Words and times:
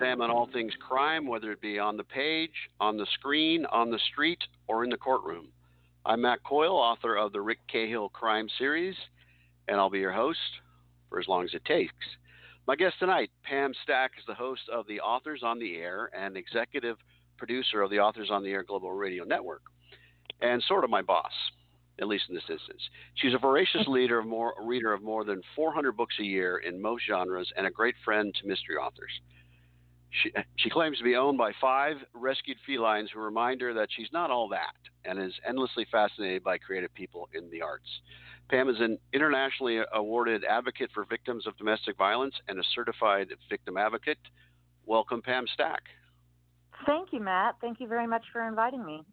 examine 0.00 0.30
all 0.30 0.48
things 0.50 0.72
crime, 0.80 1.26
whether 1.26 1.52
it 1.52 1.60
be 1.60 1.78
on 1.78 1.98
the 1.98 2.04
page, 2.04 2.54
on 2.80 2.96
the 2.96 3.04
screen, 3.12 3.66
on 3.66 3.90
the 3.90 3.98
street, 4.10 4.38
or 4.66 4.82
in 4.82 4.88
the 4.88 4.96
courtroom. 4.96 5.48
I'm 6.06 6.22
Matt 6.22 6.42
Coyle, 6.42 6.74
author 6.74 7.18
of 7.18 7.32
the 7.32 7.40
Rick 7.42 7.58
Cahill 7.70 8.08
Crime 8.08 8.48
Series, 8.56 8.94
and 9.68 9.76
I'll 9.76 9.90
be 9.90 9.98
your 9.98 10.12
host 10.12 10.38
for 11.10 11.20
as 11.20 11.28
long 11.28 11.44
as 11.44 11.52
it 11.52 11.66
takes. 11.66 11.92
My 12.66 12.76
guest 12.76 12.94
tonight, 12.98 13.30
Pam 13.42 13.74
Stack, 13.82 14.12
is 14.18 14.24
the 14.26 14.32
host 14.32 14.62
of 14.72 14.86
the 14.86 15.00
Authors 15.00 15.42
on 15.44 15.58
the 15.58 15.76
Air 15.76 16.08
and 16.18 16.34
executive 16.34 16.96
producer 17.36 17.82
of 17.82 17.90
the 17.90 17.98
Authors 17.98 18.30
on 18.30 18.42
the 18.42 18.52
Air 18.52 18.62
Global 18.62 18.92
Radio 18.92 19.24
Network, 19.24 19.64
and 20.40 20.62
sort 20.62 20.84
of 20.84 20.88
my 20.88 21.02
boss 21.02 21.32
at 22.00 22.08
least 22.08 22.24
in 22.30 22.34
this 22.34 22.44
instance. 22.48 22.80
She's 23.16 23.34
a 23.34 23.38
voracious 23.38 23.82
leader 23.86 24.18
of 24.18 24.26
more, 24.26 24.54
reader 24.64 24.94
of 24.94 25.02
more 25.02 25.22
than 25.22 25.42
400 25.54 25.92
books 25.92 26.14
a 26.18 26.24
year 26.24 26.56
in 26.56 26.80
most 26.80 27.04
genres 27.06 27.52
and 27.58 27.66
a 27.66 27.70
great 27.70 27.94
friend 28.02 28.34
to 28.40 28.48
mystery 28.48 28.76
authors. 28.76 29.12
She, 30.10 30.32
she 30.56 30.70
claims 30.70 30.98
to 30.98 31.04
be 31.04 31.16
owned 31.16 31.38
by 31.38 31.52
five 31.60 31.96
rescued 32.14 32.56
felines 32.66 33.10
who 33.12 33.20
remind 33.20 33.60
her 33.60 33.72
that 33.74 33.88
she's 33.96 34.08
not 34.12 34.30
all 34.30 34.48
that 34.48 34.74
and 35.04 35.18
is 35.18 35.32
endlessly 35.48 35.86
fascinated 35.90 36.42
by 36.42 36.58
creative 36.58 36.92
people 36.94 37.28
in 37.32 37.48
the 37.50 37.62
arts. 37.62 37.88
Pam 38.48 38.68
is 38.68 38.80
an 38.80 38.98
internationally 39.12 39.80
awarded 39.92 40.44
advocate 40.44 40.90
for 40.92 41.04
victims 41.04 41.46
of 41.46 41.56
domestic 41.56 41.96
violence 41.96 42.34
and 42.48 42.58
a 42.58 42.62
certified 42.74 43.28
victim 43.48 43.76
advocate. 43.76 44.18
Welcome, 44.84 45.22
Pam 45.22 45.46
Stack. 45.54 45.82
Thank 46.86 47.12
you, 47.12 47.20
Matt. 47.20 47.56
Thank 47.60 47.78
you 47.78 47.86
very 47.86 48.08
much 48.08 48.24
for 48.32 48.48
inviting 48.48 48.84
me 48.84 49.04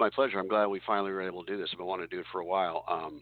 my 0.00 0.10
pleasure. 0.10 0.38
I'm 0.40 0.48
glad 0.48 0.66
we 0.66 0.80
finally 0.84 1.12
were 1.12 1.22
able 1.22 1.44
to 1.44 1.52
do 1.52 1.58
this. 1.58 1.68
I've 1.72 1.78
been 1.78 1.86
wanting 1.86 2.08
to 2.08 2.16
do 2.16 2.20
it 2.20 2.26
for 2.32 2.40
a 2.40 2.44
while. 2.44 2.84
Um, 2.88 3.20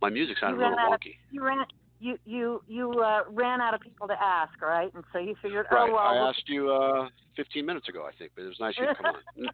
my 0.00 0.10
music 0.10 0.36
sounded 0.38 0.60
a 0.60 0.68
little 0.68 0.76
wonky. 0.76 1.16
Of, 1.16 1.32
you 1.32 1.42
ran 1.42 1.58
you 2.04 2.18
you 2.24 2.62
you 2.68 2.90
uh, 3.00 3.20
ran 3.30 3.60
out 3.60 3.74
of 3.74 3.80
people 3.80 4.06
to 4.08 4.14
ask, 4.20 4.60
right? 4.60 4.92
And 4.94 5.02
so 5.12 5.18
you 5.18 5.34
figured, 5.40 5.66
right. 5.72 5.88
oh 5.88 5.92
well. 5.92 5.98
I 5.98 6.28
asked 6.28 6.48
you 6.48 6.70
uh, 6.70 7.08
15 7.36 7.64
minutes 7.64 7.88
ago, 7.88 8.06
I 8.06 8.16
think, 8.18 8.32
but 8.36 8.44
it 8.44 8.48
was 8.48 8.60
nice 8.60 8.74
you 8.78 8.86
to 8.86 8.94
come 8.94 9.06
on. 9.06 9.14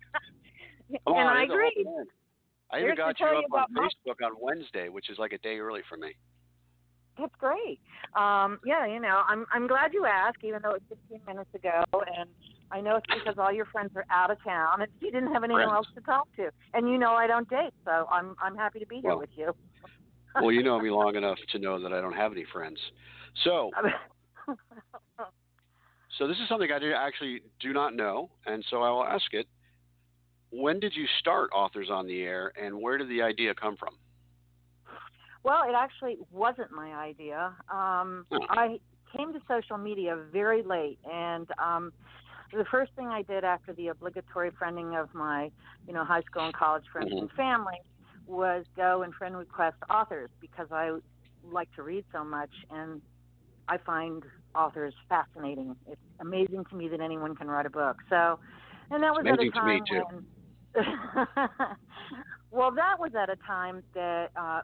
come 1.06 1.16
and 1.16 1.28
on, 1.28 1.36
I 1.36 1.44
agree. 1.44 1.86
I 2.72 2.80
even 2.80 2.96
got 2.96 3.18
you 3.20 3.26
up 3.26 3.44
on 3.52 3.66
Facebook 3.74 4.16
my... 4.20 4.26
on 4.26 4.32
Wednesday, 4.40 4.88
which 4.88 5.10
is 5.10 5.18
like 5.18 5.32
a 5.32 5.38
day 5.38 5.58
early 5.58 5.82
for 5.88 5.96
me. 5.96 6.12
That's 7.18 7.34
great. 7.38 7.80
Um, 8.16 8.58
yeah, 8.64 8.86
you 8.86 9.00
know, 9.00 9.22
I'm 9.28 9.46
I'm 9.52 9.66
glad 9.68 9.92
you 9.92 10.04
asked, 10.04 10.42
even 10.42 10.60
though 10.62 10.74
it 10.74 10.82
was 10.90 10.98
15 11.10 11.20
minutes 11.26 11.50
ago, 11.54 11.84
and 11.92 12.28
I 12.72 12.80
know 12.80 12.96
it's 12.96 13.06
because 13.06 13.38
all 13.38 13.52
your 13.52 13.66
friends 13.66 13.90
are 13.94 14.06
out 14.10 14.30
of 14.30 14.42
town 14.42 14.82
and 14.82 14.90
you 15.00 15.10
didn't 15.10 15.32
have 15.32 15.44
anyone 15.44 15.68
friends. 15.68 15.86
else 15.86 15.88
to 15.94 16.00
talk 16.00 16.28
to. 16.36 16.50
And 16.74 16.88
you 16.88 16.98
know 16.98 17.12
I 17.12 17.26
don't 17.26 17.48
date, 17.48 17.74
so 17.84 18.06
I'm 18.10 18.34
I'm 18.42 18.56
happy 18.56 18.80
to 18.80 18.86
be 18.86 18.96
here 18.96 19.10
well, 19.10 19.20
with 19.20 19.30
you. 19.36 19.54
Well, 20.34 20.52
you 20.52 20.62
know 20.62 20.78
me 20.80 20.90
long 20.90 21.16
enough 21.16 21.38
to 21.52 21.58
know 21.58 21.80
that 21.82 21.92
I 21.92 22.00
don't 22.00 22.14
have 22.14 22.32
any 22.32 22.44
friends. 22.52 22.78
So 23.44 23.70
So 26.20 26.28
this 26.28 26.36
is 26.36 26.48
something 26.50 26.70
I 26.70 26.78
do 26.78 26.92
actually 26.92 27.40
do 27.60 27.72
not 27.72 27.96
know, 27.96 28.28
and 28.44 28.62
so 28.68 28.82
I 28.82 28.90
will 28.90 29.04
ask 29.04 29.32
it. 29.32 29.46
When 30.50 30.78
did 30.78 30.94
you 30.94 31.06
start 31.18 31.48
Authors 31.54 31.88
on 31.90 32.06
the 32.06 32.22
Air 32.22 32.52
and 32.62 32.78
where 32.78 32.98
did 32.98 33.08
the 33.08 33.22
idea 33.22 33.54
come 33.54 33.76
from? 33.76 33.94
Well, 35.44 35.62
it 35.66 35.74
actually 35.74 36.18
wasn't 36.30 36.72
my 36.72 36.92
idea. 36.92 37.54
Um, 37.72 38.26
oh. 38.32 38.40
I 38.50 38.80
came 39.16 39.32
to 39.32 39.40
social 39.48 39.78
media 39.78 40.18
very 40.30 40.62
late, 40.62 40.98
and 41.10 41.48
um, 41.58 41.90
the 42.52 42.66
first 42.70 42.92
thing 42.96 43.06
I 43.06 43.22
did 43.22 43.42
after 43.42 43.72
the 43.72 43.88
obligatory 43.88 44.50
friending 44.50 45.00
of 45.00 45.14
my, 45.14 45.50
you 45.86 45.94
know, 45.94 46.04
high 46.04 46.20
school 46.22 46.44
and 46.44 46.52
college 46.52 46.84
friends 46.92 47.12
mm-hmm. 47.12 47.20
and 47.20 47.32
family 47.32 47.78
was 48.30 48.64
go 48.76 49.02
and 49.02 49.14
friend 49.14 49.36
request 49.36 49.76
authors 49.90 50.30
because 50.40 50.68
I 50.70 50.98
like 51.50 51.68
to 51.76 51.82
read 51.82 52.04
so 52.12 52.24
much 52.24 52.50
and 52.70 53.00
I 53.68 53.78
find 53.78 54.22
authors 54.54 54.94
fascinating. 55.08 55.76
It's 55.86 56.00
amazing 56.20 56.64
to 56.70 56.76
me 56.76 56.88
that 56.88 57.00
anyone 57.00 57.34
can 57.34 57.48
write 57.48 57.66
a 57.66 57.70
book. 57.70 57.96
So, 58.08 58.38
and 58.90 59.02
that 59.02 59.12
was 59.12 59.24
at 59.26 59.40
a 59.40 59.50
time 59.50 59.84
to 59.86 59.94
me 59.94 60.00
too. 60.00 60.04
when. 60.06 60.24
well, 62.50 62.70
that 62.72 62.98
was 62.98 63.12
at 63.20 63.28
a 63.28 63.36
time 63.46 63.82
that 63.94 64.30
uh, 64.36 64.60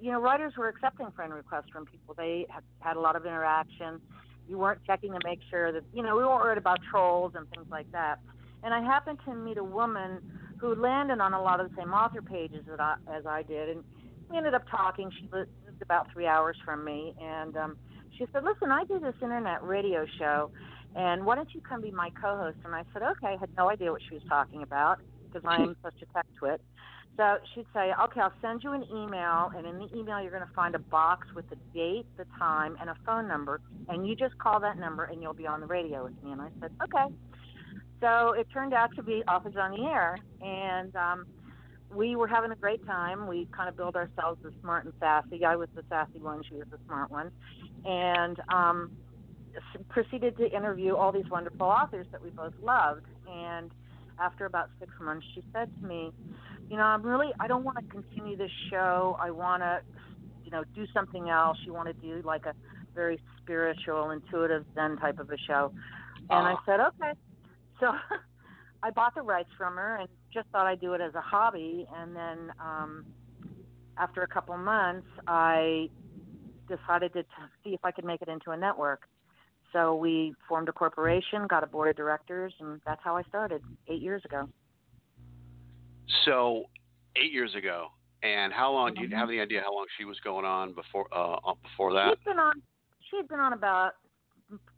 you 0.00 0.10
know 0.10 0.20
writers 0.20 0.54
were 0.56 0.68
accepting 0.68 1.10
friend 1.12 1.32
requests 1.32 1.70
from 1.72 1.86
people. 1.86 2.14
They 2.16 2.46
had, 2.48 2.62
had 2.80 2.96
a 2.96 3.00
lot 3.00 3.16
of 3.16 3.26
interaction 3.26 4.00
you 4.48 4.58
weren't 4.58 4.80
checking 4.86 5.12
to 5.12 5.18
make 5.24 5.40
sure 5.50 5.72
that 5.72 5.82
you 5.92 6.02
know 6.02 6.16
we 6.16 6.24
weren't 6.24 6.40
worried 6.40 6.58
about 6.58 6.80
trolls 6.90 7.32
and 7.34 7.48
things 7.50 7.66
like 7.70 7.90
that. 7.92 8.18
And 8.62 8.72
I 8.72 8.80
happened 8.82 9.18
to 9.24 9.34
meet 9.34 9.56
a 9.56 9.64
woman 9.64 10.20
who 10.62 10.76
landed 10.76 11.20
on 11.20 11.34
a 11.34 11.42
lot 11.42 11.58
of 11.58 11.68
the 11.68 11.76
same 11.76 11.92
author 11.92 12.22
pages 12.22 12.64
that 12.70 12.80
I, 12.80 12.94
as 13.12 13.26
I 13.26 13.42
did, 13.42 13.68
and 13.68 13.84
we 14.30 14.36
ended 14.36 14.54
up 14.54 14.62
talking. 14.70 15.10
She 15.18 15.28
lived 15.32 15.50
about 15.82 16.06
three 16.12 16.28
hours 16.28 16.56
from 16.64 16.84
me, 16.84 17.14
and 17.20 17.56
um, 17.56 17.76
she 18.16 18.26
said, 18.32 18.44
"Listen, 18.44 18.70
I 18.70 18.84
do 18.84 19.00
this 19.00 19.14
internet 19.20 19.62
radio 19.64 20.06
show, 20.18 20.52
and 20.94 21.26
why 21.26 21.34
don't 21.34 21.52
you 21.52 21.60
come 21.60 21.82
be 21.82 21.90
my 21.90 22.10
co-host?" 22.10 22.58
And 22.64 22.76
I 22.76 22.84
said, 22.92 23.02
"Okay." 23.02 23.34
I 23.34 23.36
had 23.40 23.50
no 23.58 23.70
idea 23.70 23.90
what 23.90 24.02
she 24.08 24.14
was 24.14 24.22
talking 24.28 24.62
about 24.62 25.00
because 25.26 25.42
I'm 25.44 25.76
such 25.82 25.96
a 26.00 26.06
tech 26.14 26.26
twit. 26.38 26.60
So 27.16 27.36
she'd 27.54 27.66
say, 27.74 27.92
okay, 28.04 28.20
I'll 28.20 28.32
send 28.40 28.64
you 28.64 28.72
an 28.72 28.84
email, 28.90 29.50
and 29.54 29.66
in 29.66 29.76
the 29.76 29.88
email, 29.94 30.22
you're 30.22 30.30
going 30.30 30.46
to 30.46 30.54
find 30.54 30.74
a 30.74 30.78
box 30.78 31.28
with 31.34 31.44
the 31.50 31.56
date, 31.74 32.06
the 32.16 32.24
time, 32.38 32.74
and 32.80 32.88
a 32.88 32.96
phone 33.04 33.28
number, 33.28 33.60
and 33.90 34.08
you 34.08 34.16
just 34.16 34.38
call 34.38 34.60
that 34.60 34.78
number, 34.78 35.04
and 35.04 35.20
you'll 35.20 35.34
be 35.34 35.46
on 35.46 35.60
the 35.60 35.66
radio 35.66 36.04
with 36.04 36.14
me. 36.24 36.32
And 36.32 36.40
I 36.40 36.48
said, 36.58 36.70
okay. 36.82 37.14
So 38.02 38.32
it 38.32 38.48
turned 38.52 38.74
out 38.74 38.94
to 38.96 39.02
be 39.02 39.22
Authors 39.28 39.54
on 39.56 39.70
the 39.70 39.84
Air, 39.86 40.18
and 40.40 40.94
um, 40.96 41.24
we 41.94 42.16
were 42.16 42.26
having 42.26 42.50
a 42.50 42.56
great 42.56 42.84
time. 42.84 43.28
We 43.28 43.46
kind 43.56 43.68
of 43.68 43.76
billed 43.76 43.94
ourselves 43.94 44.40
as 44.44 44.52
smart 44.60 44.84
and 44.84 44.92
sassy. 44.98 45.44
I 45.44 45.54
was 45.54 45.68
the 45.76 45.84
sassy 45.88 46.18
one, 46.18 46.42
she 46.48 46.56
was 46.56 46.66
the 46.68 46.78
smart 46.84 47.12
one, 47.12 47.30
and 47.84 48.40
um, 48.52 48.90
proceeded 49.88 50.36
to 50.38 50.50
interview 50.50 50.96
all 50.96 51.12
these 51.12 51.30
wonderful 51.30 51.66
authors 51.66 52.08
that 52.10 52.20
we 52.20 52.30
both 52.30 52.54
loved. 52.60 53.06
And 53.30 53.70
after 54.18 54.46
about 54.46 54.70
six 54.80 54.90
months, 55.00 55.24
she 55.32 55.44
said 55.52 55.70
to 55.80 55.86
me, 55.86 56.10
you 56.68 56.76
know, 56.76 56.82
I'm 56.82 57.02
really, 57.02 57.30
I 57.38 57.46
don't 57.46 57.62
want 57.62 57.78
to 57.78 57.84
continue 57.84 58.36
this 58.36 58.50
show. 58.68 59.16
I 59.20 59.30
want 59.30 59.62
to, 59.62 59.80
you 60.44 60.50
know, 60.50 60.64
do 60.74 60.86
something 60.92 61.28
else. 61.28 61.56
You 61.64 61.72
want 61.72 61.86
to 61.86 61.94
do 61.94 62.20
like 62.26 62.46
a 62.46 62.54
very 62.96 63.20
spiritual, 63.40 64.10
intuitive 64.10 64.64
Zen 64.74 64.96
type 64.96 65.20
of 65.20 65.30
a 65.30 65.38
show. 65.46 65.72
And 66.30 66.48
I 66.48 66.56
said, 66.66 66.80
okay. 66.80 67.12
So 67.82 67.92
I 68.82 68.90
bought 68.90 69.14
the 69.14 69.22
rights 69.22 69.50
from 69.58 69.76
her 69.76 69.96
and 69.96 70.08
just 70.32 70.48
thought 70.48 70.66
I'd 70.66 70.80
do 70.80 70.94
it 70.94 71.00
as 71.00 71.14
a 71.14 71.20
hobby. 71.20 71.86
And 71.94 72.16
then 72.16 72.52
um, 72.60 73.04
after 73.98 74.22
a 74.22 74.28
couple 74.28 74.56
months, 74.56 75.06
I 75.26 75.88
decided 76.68 77.12
to 77.14 77.22
t- 77.22 77.28
see 77.64 77.70
if 77.70 77.80
I 77.84 77.90
could 77.90 78.04
make 78.04 78.22
it 78.22 78.28
into 78.28 78.52
a 78.52 78.56
network. 78.56 79.02
So 79.72 79.96
we 79.96 80.34
formed 80.48 80.68
a 80.68 80.72
corporation, 80.72 81.46
got 81.48 81.64
a 81.64 81.66
board 81.66 81.88
of 81.88 81.96
directors, 81.96 82.52
and 82.60 82.80
that's 82.86 83.00
how 83.02 83.16
I 83.16 83.22
started 83.24 83.62
eight 83.88 84.02
years 84.02 84.22
ago. 84.24 84.48
So, 86.26 86.64
eight 87.16 87.32
years 87.32 87.54
ago, 87.54 87.86
and 88.22 88.52
how 88.52 88.72
long? 88.72 88.90
Mm-hmm. 88.90 89.04
Do 89.04 89.08
you 89.08 89.16
have 89.16 89.30
any 89.30 89.40
idea 89.40 89.62
how 89.64 89.74
long 89.74 89.86
she 89.96 90.04
was 90.04 90.20
going 90.22 90.44
on 90.44 90.74
before 90.74 91.06
uh, 91.10 91.54
before 91.62 91.94
that? 91.94 92.16
She'd 92.18 92.24
been 92.24 92.38
on. 92.38 92.60
She 93.10 93.16
had 93.16 93.28
been 93.28 93.40
on 93.40 93.54
about 93.54 93.92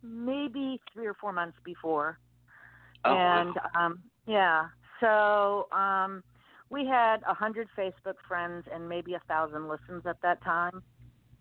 maybe 0.01 0.79
three 0.93 1.07
or 1.07 1.13
four 1.15 1.33
months 1.33 1.57
before. 1.65 2.19
Oh, 3.05 3.15
and 3.15 3.55
wow. 3.55 3.85
um, 3.85 3.99
yeah, 4.27 4.67
so 4.99 5.67
um, 5.75 6.23
we 6.69 6.85
had 6.85 7.17
a 7.27 7.33
hundred 7.33 7.67
Facebook 7.77 8.15
friends 8.27 8.65
and 8.73 8.87
maybe 8.89 9.13
a 9.13 9.21
thousand 9.27 9.67
listens 9.69 10.05
at 10.05 10.21
that 10.23 10.43
time. 10.43 10.81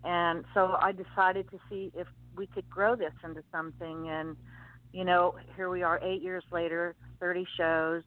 And 0.04 0.44
so 0.52 0.76
I 0.80 0.92
decided 0.92 1.50
to 1.50 1.58
see 1.70 1.90
if 1.94 2.06
we 2.36 2.46
could 2.46 2.68
grow 2.68 2.94
this 2.94 3.12
into 3.24 3.42
something. 3.50 4.08
And 4.10 4.36
you 4.92 5.04
know, 5.04 5.34
here 5.56 5.70
we 5.70 5.82
are, 5.82 5.98
eight 6.04 6.22
years 6.22 6.44
later, 6.52 6.94
30 7.18 7.44
shows, 7.56 8.02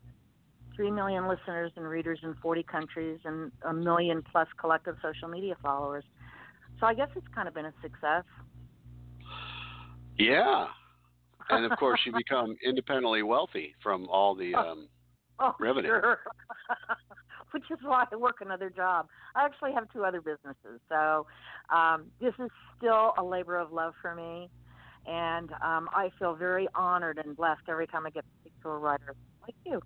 3 0.75 0.91
million 0.91 1.27
listeners 1.27 1.71
and 1.75 1.85
readers 1.85 2.19
in 2.23 2.35
40 2.41 2.63
countries 2.63 3.19
and 3.25 3.51
a 3.63 3.73
million 3.73 4.23
plus 4.31 4.47
collective 4.59 4.95
social 5.01 5.27
media 5.27 5.55
followers. 5.61 6.05
So 6.79 6.85
I 6.85 6.93
guess 6.93 7.09
it's 7.15 7.27
kind 7.35 7.47
of 7.47 7.53
been 7.53 7.65
a 7.65 7.73
success. 7.81 8.23
Yeah. 10.17 10.67
And 11.49 11.71
of 11.71 11.77
course, 11.77 11.99
you 12.05 12.11
become 12.11 12.55
independently 12.63 13.23
wealthy 13.23 13.73
from 13.81 14.07
all 14.09 14.35
the 14.35 14.53
um, 14.55 14.87
oh, 15.39 15.55
revenue. 15.59 15.89
Sure. 15.89 16.19
Which 17.51 17.63
is 17.71 17.77
why 17.81 18.05
I 18.11 18.15
work 18.17 18.37
another 18.41 18.69
job. 18.69 19.07
I 19.35 19.45
actually 19.45 19.71
have 19.73 19.91
two 19.93 20.03
other 20.03 20.19
businesses. 20.19 20.81
So 20.89 21.25
um, 21.73 22.05
this 22.19 22.33
is 22.39 22.49
still 22.77 23.13
a 23.17 23.23
labor 23.23 23.57
of 23.57 23.71
love 23.71 23.93
for 24.01 24.13
me. 24.13 24.49
And 25.05 25.51
um, 25.63 25.87
I 25.93 26.09
feel 26.19 26.35
very 26.35 26.67
honored 26.75 27.21
and 27.23 27.35
blessed 27.37 27.61
every 27.69 27.87
time 27.87 28.05
I 28.05 28.09
get 28.09 28.25
to 28.25 28.29
speak 28.41 28.53
to 28.63 28.69
a 28.69 28.77
writer 28.77 29.15
like 29.41 29.55
you 29.65 29.81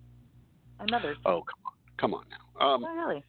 and 0.80 0.92
others. 0.92 1.16
Oh, 1.24 1.42
come 1.42 1.62
on, 1.64 1.72
come 1.96 2.14
on 2.14 2.24
now. 2.28 2.66
Um, 2.66 2.84
oh, 2.84 2.94
really? 2.94 3.24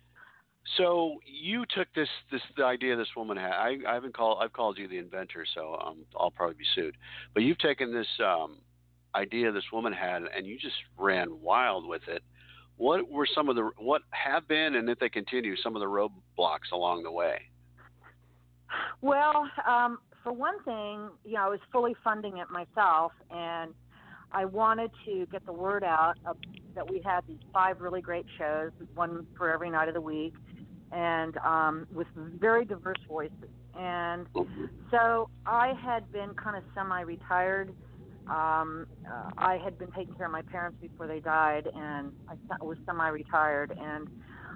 So 0.78 1.20
you 1.26 1.66
took 1.76 1.88
this 1.94 2.08
this 2.32 2.42
the 2.56 2.64
idea 2.64 2.96
this 2.96 3.16
woman 3.16 3.38
had. 3.38 3.52
I, 3.52 3.78
I 3.88 3.94
haven't 3.94 4.16
called 4.16 4.40
I've 4.42 4.54
called 4.54 4.78
you 4.78 4.88
the 4.88 4.98
inventor, 4.98 5.46
so 5.54 5.78
um, 5.86 6.06
I'll 6.18 6.32
probably 6.32 6.56
be 6.56 6.66
sued. 6.74 6.96
But 7.34 7.44
you've 7.44 7.58
taken 7.58 7.94
this 7.94 8.08
um, 8.24 8.58
idea 9.14 9.52
this 9.52 9.72
woman 9.72 9.94
had, 9.94 10.24
and 10.36 10.48
you 10.48 10.58
just 10.58 10.76
ran 10.98 11.42
wild 11.42 11.88
with 11.88 12.02
it. 12.08 12.24
What 12.78 13.10
were 13.10 13.28
some 13.36 13.50
of 13.50 13.56
the 13.56 13.72
what 13.78 14.04
have 14.12 14.48
been, 14.48 14.76
and 14.76 14.90
if 14.90 15.00
they 15.00 15.10
continue, 15.10 15.56
some 15.58 15.76
of 15.76 15.82
the 15.82 15.86
roadblocks 15.86 16.72
along 16.72 17.04
the 17.04 17.12
way? 17.12 17.42
Well, 19.02 19.48
um, 19.68 20.00
for 20.24 20.32
one 20.32 20.64
thing, 20.64 21.10
you 21.26 21.34
know, 21.34 21.42
I 21.42 21.50
was 21.50 21.60
fully 21.72 21.96
funding 22.04 22.38
it 22.38 22.48
myself, 22.50 23.12
and 23.30 23.74
I 24.32 24.46
wanted 24.46 24.90
to 25.06 25.28
get 25.32 25.46
the 25.46 25.54
word 25.54 25.84
out 25.84 26.16
of, 26.26 26.38
that 26.74 26.90
we 26.90 27.02
had 27.06 27.22
these 27.28 27.38
five 27.54 27.82
really 27.82 28.02
great 28.02 28.26
shows, 28.38 28.72
one 28.96 29.28
for 29.38 29.52
every 29.52 29.70
night 29.70 29.90
of 29.90 29.94
the 29.94 30.02
week, 30.02 30.34
and 30.94 31.38
um, 31.38 31.88
with 31.94 32.08
very 32.16 32.66
diverse 32.66 33.00
voices. 33.08 33.50
And 33.78 34.28
so 34.92 35.30
I 35.46 35.74
had 35.84 36.12
been 36.12 36.34
kind 36.36 36.56
of 36.56 36.64
semi-retired. 36.76 37.74
Um, 38.30 38.86
uh, 39.10 39.32
I 39.38 39.58
had 39.58 39.78
been 39.80 39.92
taking 39.92 40.14
care 40.14 40.28
of 40.28 40.32
my 40.32 40.44
parents 40.44 40.78
before 40.80 41.08
they 41.08 41.20
died, 41.20 41.68
and 41.76 42.12
I 42.30 42.64
was 42.64 42.78
semi-retired. 42.86 43.78
And 43.80 44.08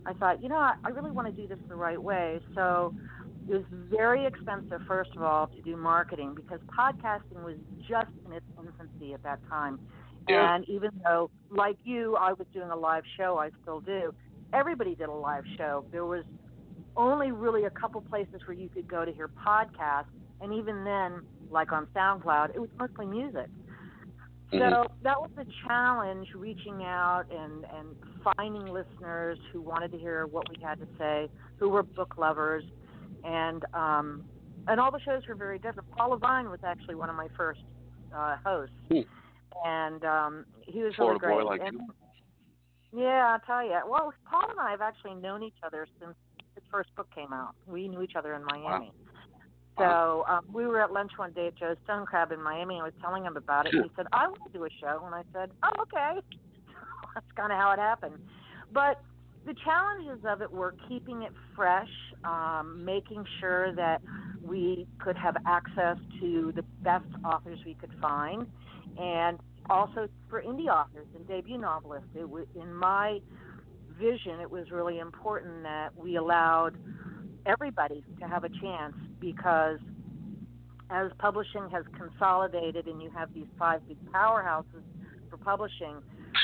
I 0.05 0.13
thought, 0.13 0.41
you 0.41 0.49
know, 0.49 0.57
I, 0.57 0.75
I 0.83 0.89
really 0.89 1.11
want 1.11 1.27
to 1.27 1.41
do 1.41 1.47
this 1.47 1.57
the 1.67 1.75
right 1.75 2.01
way. 2.01 2.39
So 2.53 2.93
it 3.49 3.53
was 3.53 3.65
very 3.71 4.25
expensive, 4.25 4.81
first 4.87 5.15
of 5.15 5.23
all, 5.23 5.47
to 5.47 5.61
do 5.63 5.75
marketing 5.75 6.35
because 6.35 6.59
podcasting 6.77 7.43
was 7.43 7.55
just 7.89 8.11
in 8.25 8.33
its 8.33 8.45
infancy 8.59 9.13
at 9.13 9.23
that 9.23 9.39
time. 9.49 9.79
Yeah. 10.29 10.55
And 10.55 10.67
even 10.69 10.91
though, 11.03 11.31
like 11.49 11.77
you, 11.83 12.15
I 12.17 12.33
was 12.33 12.45
doing 12.53 12.69
a 12.69 12.75
live 12.75 13.03
show, 13.17 13.37
I 13.37 13.49
still 13.61 13.79
do. 13.79 14.13
Everybody 14.53 14.95
did 14.95 15.09
a 15.09 15.13
live 15.13 15.43
show. 15.57 15.85
There 15.91 16.05
was 16.05 16.23
only 16.95 17.31
really 17.31 17.65
a 17.65 17.69
couple 17.69 18.01
places 18.01 18.41
where 18.45 18.57
you 18.57 18.69
could 18.69 18.87
go 18.87 19.05
to 19.05 19.11
hear 19.11 19.29
podcasts, 19.45 20.05
and 20.41 20.53
even 20.53 20.83
then, 20.83 21.21
like 21.51 21.71
on 21.71 21.87
SoundCloud, 21.95 22.55
it 22.55 22.59
was 22.59 22.69
mostly 22.79 23.05
music. 23.05 23.47
So 24.51 24.57
Mhm. 24.57 24.87
that 25.01 25.19
was 25.19 25.29
a 25.37 25.45
challenge 25.67 26.33
reaching 26.33 26.83
out 26.83 27.25
and, 27.29 27.65
and 27.65 27.95
finding 28.37 28.65
listeners 28.65 29.37
who 29.51 29.61
wanted 29.61 29.91
to 29.91 29.97
hear 29.97 30.25
what 30.25 30.47
we 30.49 30.55
had 30.61 30.79
to 30.79 30.87
say, 30.97 31.29
who 31.57 31.69
were 31.69 31.83
book 31.83 32.17
lovers, 32.17 32.63
and 33.23 33.63
um, 33.73 34.23
and 34.69 34.79
all 34.79 34.91
the 34.91 34.99
shows 35.01 35.27
were 35.27 35.35
very 35.35 35.59
different. 35.59 35.89
Paul 35.91 36.11
Levine 36.11 36.49
was 36.49 36.59
actually 36.63 36.95
one 36.95 37.09
of 37.09 37.15
my 37.15 37.27
first 37.35 37.61
uh, 38.15 38.37
hosts, 38.43 38.75
Hmm. 38.89 39.01
and 39.65 40.03
um, 40.05 40.45
he 40.61 40.81
was 40.81 40.95
Florida 40.95 41.19
really 41.25 41.35
boy 41.35 41.43
great. 41.43 41.59
like 41.59 41.67
and, 41.67 41.79
you. 41.79 41.93
Yeah, 42.95 43.33
I'll 43.33 43.39
tell 43.39 43.63
you. 43.63 43.79
Well, 43.89 44.13
Paul 44.29 44.49
and 44.51 44.59
I 44.59 44.71
have 44.71 44.81
actually 44.81 45.15
known 45.15 45.43
each 45.43 45.57
other 45.63 45.87
since 45.99 46.15
his 46.55 46.63
first 46.71 46.93
book 46.95 47.07
came 47.13 47.33
out. 47.33 47.55
We 47.67 47.87
knew 47.87 48.01
each 48.01 48.15
other 48.15 48.33
in 48.33 48.43
Miami. 48.43 48.91
So 49.77 50.25
um, 50.27 50.45
we 50.51 50.65
were 50.65 50.81
at 50.81 50.91
lunch 50.91 51.11
one 51.17 51.33
day 51.33 51.47
at 51.47 51.55
Joe's 51.55 51.77
Stone 51.83 52.07
Crab 52.07 52.31
in 52.31 52.41
Miami, 52.41 52.75
and 52.75 52.81
I 52.81 52.85
was 52.85 52.93
telling 52.99 53.23
him 53.23 53.37
about 53.37 53.67
it. 53.67 53.73
He 53.73 53.91
said, 53.95 54.07
"I 54.11 54.27
want 54.27 54.41
to 54.51 54.57
do 54.57 54.65
a 54.65 54.69
show," 54.81 55.03
and 55.05 55.13
I 55.13 55.21
said, 55.33 55.51
"Oh, 55.61 55.83
okay." 55.83 56.19
That's 57.13 57.31
kind 57.35 57.51
of 57.51 57.59
how 57.59 57.71
it 57.71 57.79
happened. 57.79 58.15
But 58.73 59.01
the 59.45 59.53
challenges 59.63 60.25
of 60.27 60.41
it 60.41 60.51
were 60.51 60.73
keeping 60.89 61.23
it 61.23 61.31
fresh, 61.55 61.89
um, 62.23 62.83
making 62.83 63.23
sure 63.39 63.73
that 63.75 64.01
we 64.43 64.87
could 64.99 65.15
have 65.15 65.37
access 65.45 65.97
to 66.21 66.51
the 66.55 66.63
best 66.83 67.05
authors 67.23 67.59
we 67.65 67.75
could 67.75 67.93
find, 68.01 68.47
and 68.97 69.39
also 69.69 70.07
for 70.29 70.41
indie 70.41 70.67
authors 70.67 71.07
and 71.15 71.27
debut 71.27 71.57
novelists. 71.57 72.09
It 72.15 72.27
in 72.55 72.73
my 72.73 73.19
vision, 73.99 74.39
it 74.39 74.49
was 74.49 74.71
really 74.71 74.99
important 74.99 75.63
that 75.63 75.89
we 75.97 76.17
allowed 76.17 76.77
everybody 77.45 78.03
to 78.19 78.27
have 78.27 78.43
a 78.43 78.49
chance 78.49 78.95
because 79.19 79.79
as 80.89 81.11
publishing 81.19 81.69
has 81.71 81.83
consolidated 81.97 82.87
and 82.87 83.01
you 83.01 83.09
have 83.09 83.33
these 83.33 83.47
five 83.57 83.85
big 83.87 83.97
powerhouses 84.11 84.83
for 85.29 85.37
publishing, 85.37 85.97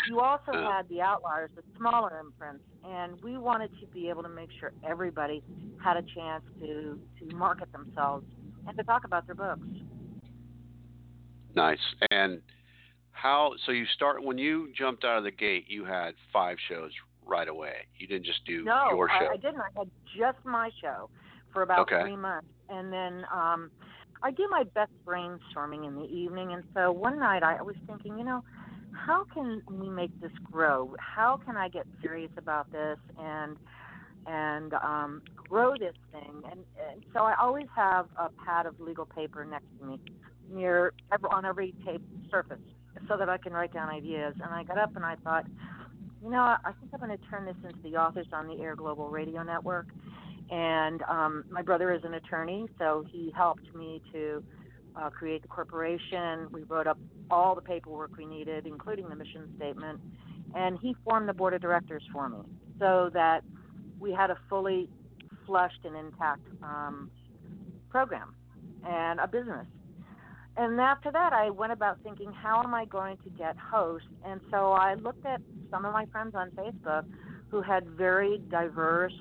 you 0.09 0.19
also 0.19 0.51
had 0.51 0.87
the 0.89 1.01
outliers, 1.01 1.49
the 1.55 1.63
smaller 1.77 2.19
imprints, 2.19 2.63
and 2.83 3.21
we 3.21 3.37
wanted 3.37 3.71
to 3.79 3.87
be 3.87 4.09
able 4.09 4.23
to 4.23 4.29
make 4.29 4.49
sure 4.59 4.73
everybody 4.83 5.41
had 5.81 5.97
a 5.97 6.01
chance 6.01 6.43
to 6.59 6.99
to 7.19 7.35
market 7.35 7.71
themselves 7.71 8.25
and 8.67 8.77
to 8.77 8.83
talk 8.83 9.05
about 9.05 9.25
their 9.25 9.35
books. 9.35 9.67
Nice. 11.55 11.77
And 12.11 12.41
how? 13.13 13.53
So 13.65 13.71
you 13.71 13.85
start 13.95 14.23
when 14.23 14.37
you 14.37 14.69
jumped 14.77 15.03
out 15.05 15.17
of 15.17 15.23
the 15.23 15.31
gate. 15.31 15.65
You 15.67 15.85
had 15.85 16.15
five 16.31 16.57
shows 16.69 16.91
right 17.25 17.47
away. 17.47 17.87
You 17.97 18.07
didn't 18.07 18.25
just 18.25 18.45
do 18.45 18.63
No, 18.65 18.85
your 18.91 19.09
show. 19.09 19.27
I, 19.27 19.33
I 19.33 19.37
didn't. 19.37 19.61
I 19.61 19.79
had 19.79 19.89
just 20.17 20.37
my 20.45 20.69
show 20.81 21.09
for 21.53 21.61
about 21.61 21.81
Okay. 21.81 22.01
three 22.01 22.15
months, 22.15 22.47
and 22.69 22.91
then 22.91 23.25
um, 23.31 23.71
I 24.23 24.31
do 24.31 24.47
my 24.49 24.63
best 24.75 24.91
brainstorming 25.05 25.87
in 25.87 25.95
the 25.95 26.05
evening. 26.05 26.53
And 26.53 26.63
so 26.73 26.91
one 26.91 27.19
night 27.19 27.43
I 27.43 27.61
was 27.61 27.75
thinking, 27.87 28.17
you 28.17 28.23
know, 28.23 28.41
how 28.93 29.23
can 29.33 29.61
we 29.69 29.89
make 29.89 30.11
this 30.21 30.31
grow? 30.51 30.95
How 30.99 31.39
can 31.45 31.57
I 31.57 31.69
get 31.69 31.85
serious 32.01 32.31
about 32.37 32.71
this 32.71 32.97
and 33.19 33.57
and 34.25 34.73
um, 34.75 35.21
grow 35.49 35.73
this 35.77 35.95
thing? 36.11 36.41
And, 36.49 36.59
and 36.91 37.03
so 37.13 37.21
I 37.21 37.35
always 37.39 37.67
have 37.75 38.07
a 38.17 38.29
pad 38.45 38.65
of 38.65 38.79
legal 38.79 39.05
paper 39.05 39.43
next 39.45 39.65
to 39.79 39.85
me, 39.85 39.99
near 40.51 40.93
on 41.29 41.45
every 41.45 41.73
tape 41.85 42.01
surface, 42.31 42.59
so 43.07 43.17
that 43.17 43.29
I 43.29 43.37
can 43.37 43.53
write 43.53 43.73
down 43.73 43.89
ideas. 43.89 44.33
And 44.35 44.53
I 44.53 44.63
got 44.63 44.77
up 44.77 44.95
and 44.95 45.05
I 45.05 45.15
thought, 45.23 45.45
you 46.23 46.29
know, 46.29 46.39
I 46.39 46.71
think 46.79 46.93
I'm 46.93 46.99
going 46.99 47.17
to 47.17 47.25
turn 47.25 47.45
this 47.45 47.55
into 47.63 47.79
the 47.83 47.97
Authors 47.97 48.27
on 48.31 48.47
the 48.47 48.61
Air 48.61 48.75
Global 48.75 49.09
Radio 49.09 49.43
Network. 49.43 49.87
And 50.49 51.01
um, 51.03 51.45
my 51.49 51.61
brother 51.61 51.93
is 51.93 52.03
an 52.03 52.13
attorney, 52.13 52.67
so 52.77 53.05
he 53.11 53.31
helped 53.35 53.73
me 53.75 54.01
to 54.13 54.43
uh, 54.95 55.09
create 55.09 55.41
the 55.41 55.47
corporation. 55.47 56.47
We 56.51 56.63
wrote 56.63 56.87
up 56.87 56.97
all 57.31 57.55
the 57.55 57.61
paperwork 57.61 58.15
we 58.17 58.25
needed, 58.25 58.67
including 58.67 59.09
the 59.09 59.15
mission 59.15 59.51
statement. 59.57 59.99
And 60.55 60.77
he 60.79 60.95
formed 61.03 61.27
the 61.27 61.33
board 61.33 61.53
of 61.53 61.61
directors 61.61 62.03
for 62.11 62.29
me 62.29 62.39
so 62.79 63.09
that 63.13 63.43
we 63.99 64.11
had 64.11 64.29
a 64.29 64.37
fully 64.49 64.89
flushed 65.45 65.79
and 65.83 65.95
intact 65.95 66.41
um, 66.61 67.09
program 67.89 68.35
and 68.87 69.19
a 69.19 69.27
business. 69.27 69.65
And 70.55 70.79
after 70.79 71.11
that, 71.11 71.33
I 71.33 71.49
went 71.49 71.71
about 71.71 71.97
thinking, 72.03 72.31
how 72.31 72.61
am 72.61 72.73
I 72.73 72.85
going 72.85 73.17
to 73.23 73.29
get 73.31 73.57
hosts? 73.57 74.07
And 74.23 74.39
so 74.51 74.71
I 74.71 74.93
looked 74.93 75.25
at 75.25 75.41
some 75.71 75.83
of 75.83 75.93
my 75.93 76.05
friends 76.07 76.35
on 76.35 76.51
Facebook 76.51 77.05
who 77.49 77.61
had 77.61 77.87
very 77.89 78.39
diverse 78.49 79.13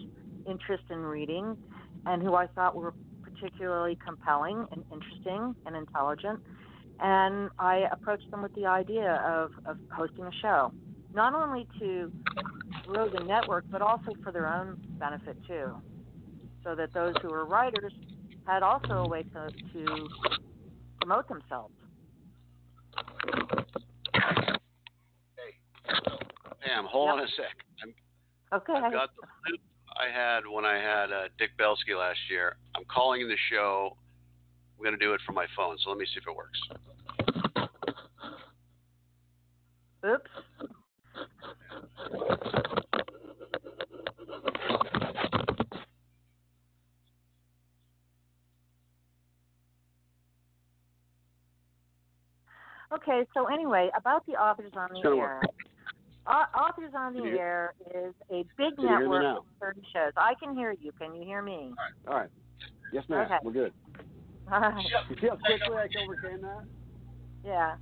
interest 0.46 0.84
in 0.90 0.98
reading 0.98 1.56
and 2.06 2.22
who 2.22 2.34
I 2.34 2.48
thought 2.48 2.76
were 2.76 2.92
particularly 3.22 3.98
compelling 4.04 4.66
and 4.72 4.84
interesting 4.92 5.54
and 5.64 5.76
intelligent. 5.76 6.40
And 7.00 7.50
I 7.58 7.86
approached 7.90 8.30
them 8.30 8.42
with 8.42 8.54
the 8.54 8.66
idea 8.66 9.14
of, 9.26 9.52
of 9.64 9.78
hosting 9.90 10.24
a 10.24 10.32
show, 10.40 10.72
not 11.14 11.34
only 11.34 11.66
to 11.78 12.12
grow 12.86 13.08
the 13.08 13.24
network, 13.24 13.64
but 13.70 13.80
also 13.80 14.12
for 14.22 14.32
their 14.32 14.46
own 14.46 14.80
benefit 14.98 15.36
too, 15.46 15.72
so 16.62 16.74
that 16.74 16.92
those 16.92 17.14
who 17.22 17.32
are 17.32 17.44
writers 17.44 17.92
had 18.46 18.62
also 18.62 19.04
a 19.04 19.08
way 19.08 19.22
to, 19.22 19.50
to 19.72 20.08
promote 21.02 21.28
themselves. 21.28 21.74
Pam, 26.60 26.84
hold 26.86 27.08
Yep. 27.08 27.14
on 27.14 27.20
a 27.20 27.28
sec. 27.28 27.64
I'm, 27.82 27.94
Okay. 28.52 28.74
I've 28.74 28.92
got 28.92 29.10
the 29.16 29.26
flute 29.44 29.60
I 29.98 30.08
had 30.08 30.46
when 30.46 30.64
I 30.64 30.76
had 30.76 31.10
uh, 31.12 31.28
Dick 31.38 31.56
Belsky 31.56 31.94
last 31.94 32.18
year. 32.30 32.56
I'm 32.76 32.84
calling 32.84 33.26
the 33.26 33.36
show. 33.50 33.96
I'm 34.76 34.84
going 34.84 34.98
to 34.98 35.04
do 35.04 35.14
it 35.14 35.20
from 35.26 35.34
my 35.34 35.46
phone, 35.56 35.76
so 35.78 35.90
let 35.90 35.98
me 35.98 36.06
see 36.06 36.18
if 36.18 36.26
it 36.26 36.36
works. 36.36 36.60
Oops. 40.04 40.30
Okay, 53.02 53.26
so 53.34 53.46
anyway, 53.46 53.90
about 53.96 54.24
the 54.26 54.34
Authors 54.34 54.72
on 54.76 54.90
the 54.92 55.08
Air. 55.08 55.42
Au- 56.26 56.58
Authors 56.58 56.92
on 56.96 57.14
the 57.14 57.24
Air 57.38 57.74
is 57.94 58.14
a 58.30 58.44
big 58.56 58.76
Can 58.76 58.84
you 58.84 58.88
hear 58.88 58.98
me 59.08 59.16
network 59.18 59.36
of 59.38 59.44
30 59.60 59.80
shows. 59.92 60.12
I 60.16 60.34
can 60.42 60.54
hear 60.54 60.74
you. 60.80 60.92
Can 61.00 61.14
you 61.14 61.24
hear 61.24 61.42
me? 61.42 61.74
All 62.08 62.14
right. 62.14 62.30
Yes, 62.92 63.04
ma'am. 63.08 63.22
Okay. 63.26 63.38
We're 63.42 63.52
good. 63.52 63.72
All 64.50 64.60
right. 64.60 64.84
You 65.08 65.16
see 65.20 65.28
how 65.28 65.36
quickly 65.36 65.76
I 65.76 65.88
overcame 66.02 66.42
that? 66.42 66.64
Yeah. 67.44 67.74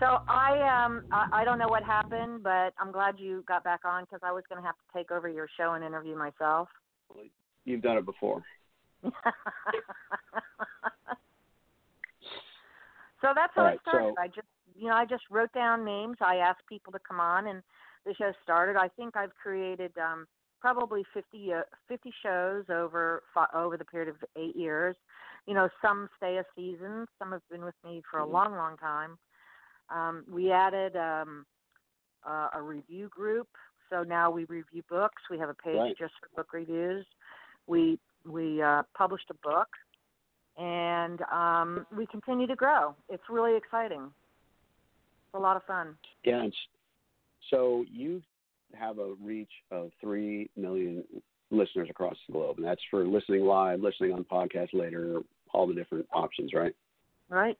So 0.00 0.18
I 0.28 0.84
um 0.84 1.02
I, 1.12 1.26
I 1.32 1.44
don't 1.44 1.58
know 1.58 1.68
what 1.68 1.82
happened, 1.84 2.42
but 2.42 2.72
I'm 2.78 2.92
glad 2.92 3.18
you 3.18 3.44
got 3.46 3.64
back 3.64 3.80
on 3.84 4.04
because 4.04 4.20
I 4.22 4.32
was 4.32 4.44
going 4.48 4.60
to 4.60 4.66
have 4.66 4.76
to 4.76 4.98
take 4.98 5.10
over 5.10 5.28
your 5.28 5.48
show 5.56 5.74
and 5.74 5.84
interview 5.84 6.16
myself. 6.16 6.68
You've 7.64 7.82
done 7.82 7.98
it 7.98 8.06
before. 8.06 8.42
so 13.20 13.32
that's 13.34 13.52
how 13.54 13.62
All 13.66 13.68
it 13.68 13.80
started. 13.82 14.14
so- 14.16 14.22
I 14.22 14.28
just 14.28 14.46
you 14.74 14.88
know 14.88 14.94
I 14.94 15.04
just 15.04 15.24
wrote 15.30 15.52
down 15.52 15.84
names. 15.84 16.16
I 16.20 16.36
asked 16.36 16.66
people 16.68 16.92
to 16.92 16.98
come 17.00 17.20
on, 17.20 17.46
and 17.48 17.62
the 18.06 18.14
show 18.14 18.32
started. 18.42 18.76
I 18.76 18.88
think 18.88 19.16
I've 19.16 19.34
created 19.34 19.92
um 19.98 20.26
probably 20.60 21.04
50, 21.14 21.52
uh, 21.52 21.60
50 21.86 22.12
shows 22.22 22.64
over 22.68 23.22
over 23.54 23.76
the 23.76 23.84
period 23.84 24.08
of 24.08 24.16
eight 24.36 24.56
years. 24.56 24.96
You 25.46 25.54
know, 25.54 25.68
some 25.80 26.08
stay 26.16 26.38
a 26.38 26.44
season. 26.56 27.06
Some 27.18 27.32
have 27.32 27.42
been 27.50 27.64
with 27.64 27.76
me 27.84 28.02
for 28.10 28.18
a 28.20 28.26
Mhm. 28.26 28.32
long, 28.32 28.52
long 28.56 28.76
time. 28.76 29.18
Um, 29.88 30.24
we 30.28 30.50
added 30.50 30.96
um, 30.96 31.46
uh, 32.24 32.48
a 32.54 32.60
review 32.60 33.08
group, 33.08 33.48
so 33.88 34.02
now 34.02 34.30
we 34.30 34.44
review 34.46 34.82
books. 34.88 35.22
We 35.30 35.38
have 35.38 35.48
a 35.48 35.54
page 35.54 35.76
Right. 35.78 35.96
just 35.96 36.12
for 36.20 36.28
book 36.36 36.52
reviews. 36.52 37.06
We 37.66 37.98
we 38.24 38.60
uh, 38.60 38.82
published 38.94 39.30
a 39.30 39.34
book, 39.34 39.68
and 40.58 41.20
um, 41.32 41.86
we 41.96 42.06
continue 42.06 42.46
to 42.46 42.56
grow. 42.56 42.94
It's 43.08 43.22
really 43.30 43.56
exciting. 43.56 44.02
It's 44.02 45.34
a 45.34 45.38
lot 45.38 45.56
of 45.56 45.62
fun. 45.64 45.94
Yeah. 46.24 46.46
So 47.50 47.84
you 47.90 48.22
have 48.74 48.98
a 48.98 49.14
reach 49.22 49.50
of 49.70 49.90
three 50.00 50.50
million 50.56 51.04
listeners 51.50 51.88
across 51.90 52.16
the 52.26 52.32
globe, 52.32 52.58
and 52.58 52.66
that's 52.66 52.80
for 52.90 53.06
listening 53.06 53.42
live, 53.42 53.80
listening 53.80 54.12
on 54.12 54.24
podcast 54.24 54.68
later, 54.72 55.20
all 55.52 55.66
the 55.66 55.74
different 55.74 56.06
options, 56.12 56.52
right? 56.52 56.74
Right. 57.30 57.56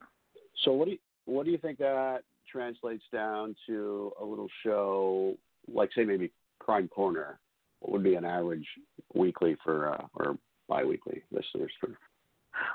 So 0.63 0.73
what 0.73 0.85
do 0.85 0.91
you, 0.91 0.97
what 1.25 1.45
do 1.45 1.51
you 1.51 1.57
think 1.57 1.79
that 1.79 2.19
translates 2.51 3.03
down 3.11 3.55
to 3.67 4.11
a 4.21 4.25
little 4.25 4.49
show 4.63 5.37
like 5.71 5.89
say 5.95 6.03
maybe 6.03 6.31
Crime 6.59 6.87
Corner? 6.87 7.39
What 7.79 7.93
would 7.93 8.03
be 8.03 8.15
an 8.15 8.25
average 8.25 8.67
weekly 9.13 9.55
for 9.63 9.93
uh, 9.93 10.05
or 10.15 10.37
biweekly 10.67 11.23
listeners 11.31 11.71
for? 11.79 11.97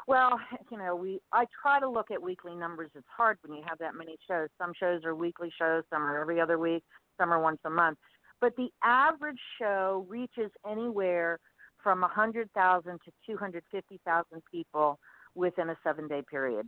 Well, 0.07 0.38
you 0.71 0.79
know, 0.79 0.97
we 0.97 1.21
I 1.33 1.47
try 1.62 1.81
to 1.81 1.88
look 1.88 2.11
at 2.11 2.21
weekly 2.21 2.55
numbers. 2.55 2.91
It's 2.95 3.07
hard 3.14 3.38
when 3.45 3.57
you 3.57 3.64
have 3.69 3.79
that 3.79 3.95
many 3.95 4.17
shows. 4.29 4.49
Some 4.59 4.73
shows 4.79 5.05
are 5.05 5.14
weekly 5.14 5.53
shows, 5.59 5.85
some 5.91 6.03
are 6.03 6.21
every 6.21 6.41
other 6.41 6.59
week, 6.59 6.83
some 7.19 7.33
are 7.33 7.41
once 7.41 7.59
a 7.64 7.71
month. 7.71 7.99
But 8.41 8.57
the 8.57 8.69
average 8.83 9.38
show 9.59 10.07
reaches 10.09 10.50
anywhere 10.71 11.38
from 11.83 12.00
100,000 12.00 12.93
to 13.05 13.12
250,000 13.26 14.43
people 14.50 14.99
within 15.35 15.71
a 15.71 15.76
7-day 15.87 16.23
period. 16.31 16.67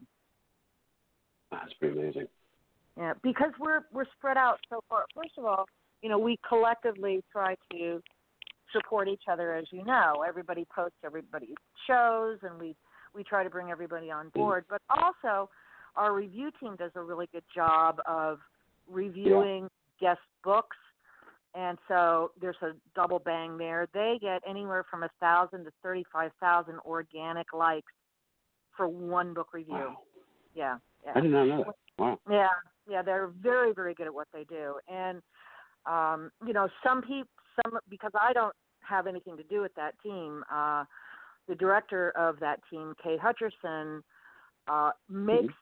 That's 1.50 1.73
pretty 1.75 1.99
amazing. 1.99 2.28
Yeah, 2.96 3.12
because 3.23 3.52
we're 3.61 3.80
we're 3.92 4.06
spread 4.16 4.37
out 4.37 4.58
so 4.70 4.80
far. 4.88 5.04
First 5.14 5.32
of 5.37 5.44
all, 5.44 5.66
you 6.02 6.08
know, 6.08 6.18
we 6.18 6.38
collectively 6.49 7.23
try 7.30 7.56
to 7.73 8.00
support 8.73 9.08
each 9.08 9.25
other 9.30 9.54
as 9.54 9.66
you 9.70 9.85
know. 9.85 10.25
Everybody 10.26 10.66
posts 10.75 10.96
everybody's 11.04 11.54
shows 11.87 12.38
and 12.42 12.58
we 12.58 12.75
we 13.16 13.25
try 13.25 13.42
to 13.42 13.50
bring 13.50 13.70
everybody 13.70 14.11
on 14.11 14.26
Mm-hmm. 14.26 14.38
board. 14.38 14.64
But 14.68 14.82
also 14.90 15.50
our 15.96 16.14
review 16.14 16.50
team 16.61 16.76
does 16.76 16.92
a 16.94 17.02
really 17.02 17.28
good 17.32 17.44
job 17.54 18.00
of 18.06 18.38
reviewing 18.88 19.68
guest 20.00 20.20
books 20.44 20.76
and 21.56 21.78
so 21.88 22.32
there's 22.38 22.56
a 22.62 22.73
double 22.94 23.18
bang 23.18 23.56
there. 23.56 23.88
They 23.94 24.18
get 24.20 24.42
anywhere 24.49 24.85
from 24.90 25.04
a 25.04 25.11
thousand 25.20 25.64
to 25.64 25.73
thirty 25.82 26.04
five 26.12 26.30
thousand 26.38 26.78
organic 26.85 27.54
likes 27.54 27.92
for 28.76 28.87
one 28.87 29.32
book 29.32 29.54
review. 29.54 29.73
Wow. 29.75 29.99
Yeah. 30.54 30.76
Yeah. 31.04 31.12
I 31.14 31.20
did 31.20 31.30
not 31.30 31.46
know 31.46 31.64
that. 31.64 31.75
Wow. 31.99 32.18
Yeah, 32.30 32.49
yeah, 32.88 33.00
they're 33.00 33.28
very, 33.40 33.73
very 33.73 33.94
good 33.94 34.06
at 34.06 34.12
what 34.12 34.28
they 34.35 34.44
do, 34.44 34.75
and 34.87 35.23
um, 35.87 36.30
you 36.46 36.52
know, 36.52 36.68
some 36.85 37.00
people, 37.00 37.30
some 37.64 37.78
because 37.88 38.12
I 38.20 38.35
don't 38.35 38.54
have 38.80 39.06
anything 39.06 39.37
to 39.38 39.42
do 39.44 39.62
with 39.62 39.75
that 39.76 39.94
team. 40.02 40.44
Uh, 40.52 40.85
the 41.48 41.54
director 41.54 42.10
of 42.16 42.38
that 42.40 42.60
team, 42.70 42.94
Kay 43.02 43.16
Hutcherson, 43.18 44.02
uh, 44.68 44.90
makes 45.08 45.54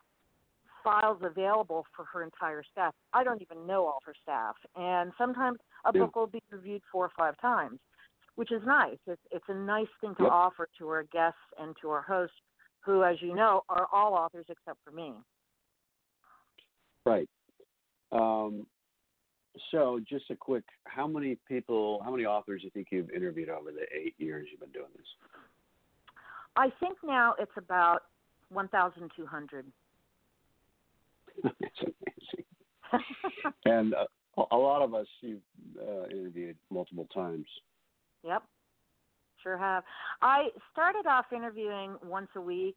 files 0.82 1.18
available 1.22 1.86
for 1.96 2.04
her 2.04 2.22
entire 2.22 2.62
staff. 2.70 2.94
I 3.12 3.24
don't 3.24 3.40
even 3.40 3.66
know 3.66 3.86
all 3.86 4.00
her 4.04 4.14
staff, 4.22 4.54
and 4.76 5.12
sometimes 5.16 5.58
a 5.84 5.92
Yeah. 5.92 6.02
book 6.02 6.16
will 6.16 6.26
be 6.26 6.42
reviewed 6.50 6.82
four 6.92 7.06
or 7.06 7.12
five 7.16 7.36
times, 7.38 7.80
which 8.34 8.52
is 8.52 8.62
nice. 8.64 8.98
It's 9.06 9.22
it's 9.30 9.48
a 9.48 9.54
nice 9.54 9.88
thing 10.00 10.14
to 10.16 10.24
Yep. 10.24 10.32
offer 10.32 10.68
to 10.78 10.88
our 10.88 11.04
guests 11.04 11.40
and 11.58 11.76
to 11.78 11.90
our 11.90 12.02
hosts, 12.02 12.40
who, 12.80 13.02
as 13.02 13.20
you 13.22 13.34
know, 13.34 13.64
are 13.68 13.86
all 13.92 14.14
authors 14.14 14.46
except 14.48 14.82
for 14.84 14.90
me. 14.90 15.14
Right. 17.06 17.28
Um, 18.12 18.66
so, 19.70 20.00
just 20.00 20.30
a 20.30 20.36
quick: 20.36 20.64
how 20.86 21.06
many 21.06 21.36
people, 21.48 22.02
how 22.02 22.10
many 22.10 22.26
authors 22.26 22.60
do 22.62 22.66
you 22.66 22.70
think 22.70 22.88
you've 22.90 23.10
interviewed 23.10 23.48
over 23.48 23.72
the 23.72 23.86
eight 23.94 24.14
years 24.18 24.48
you've 24.50 24.60
been 24.60 24.70
doing 24.70 24.90
this? 24.96 25.06
I 26.56 26.70
think 26.80 26.98
now 27.04 27.34
it's 27.38 27.52
about 27.56 28.02
1,200. 28.50 29.66
it's 31.44 31.80
amazing. 31.80 32.44
And 33.64 33.94
uh, 33.94 34.04
a- 34.38 34.54
a 34.54 34.56
lot 34.56 34.82
of 34.82 34.94
us 34.94 35.06
you've 35.20 35.40
uh, 35.80 36.06
interviewed 36.10 36.56
multiple 36.70 37.08
times. 37.12 37.46
yep, 38.22 38.42
sure 39.42 39.58
have. 39.58 39.82
I 40.22 40.48
started 40.72 41.06
off 41.06 41.26
interviewing 41.34 41.96
once 42.04 42.28
a 42.36 42.40
week, 42.40 42.76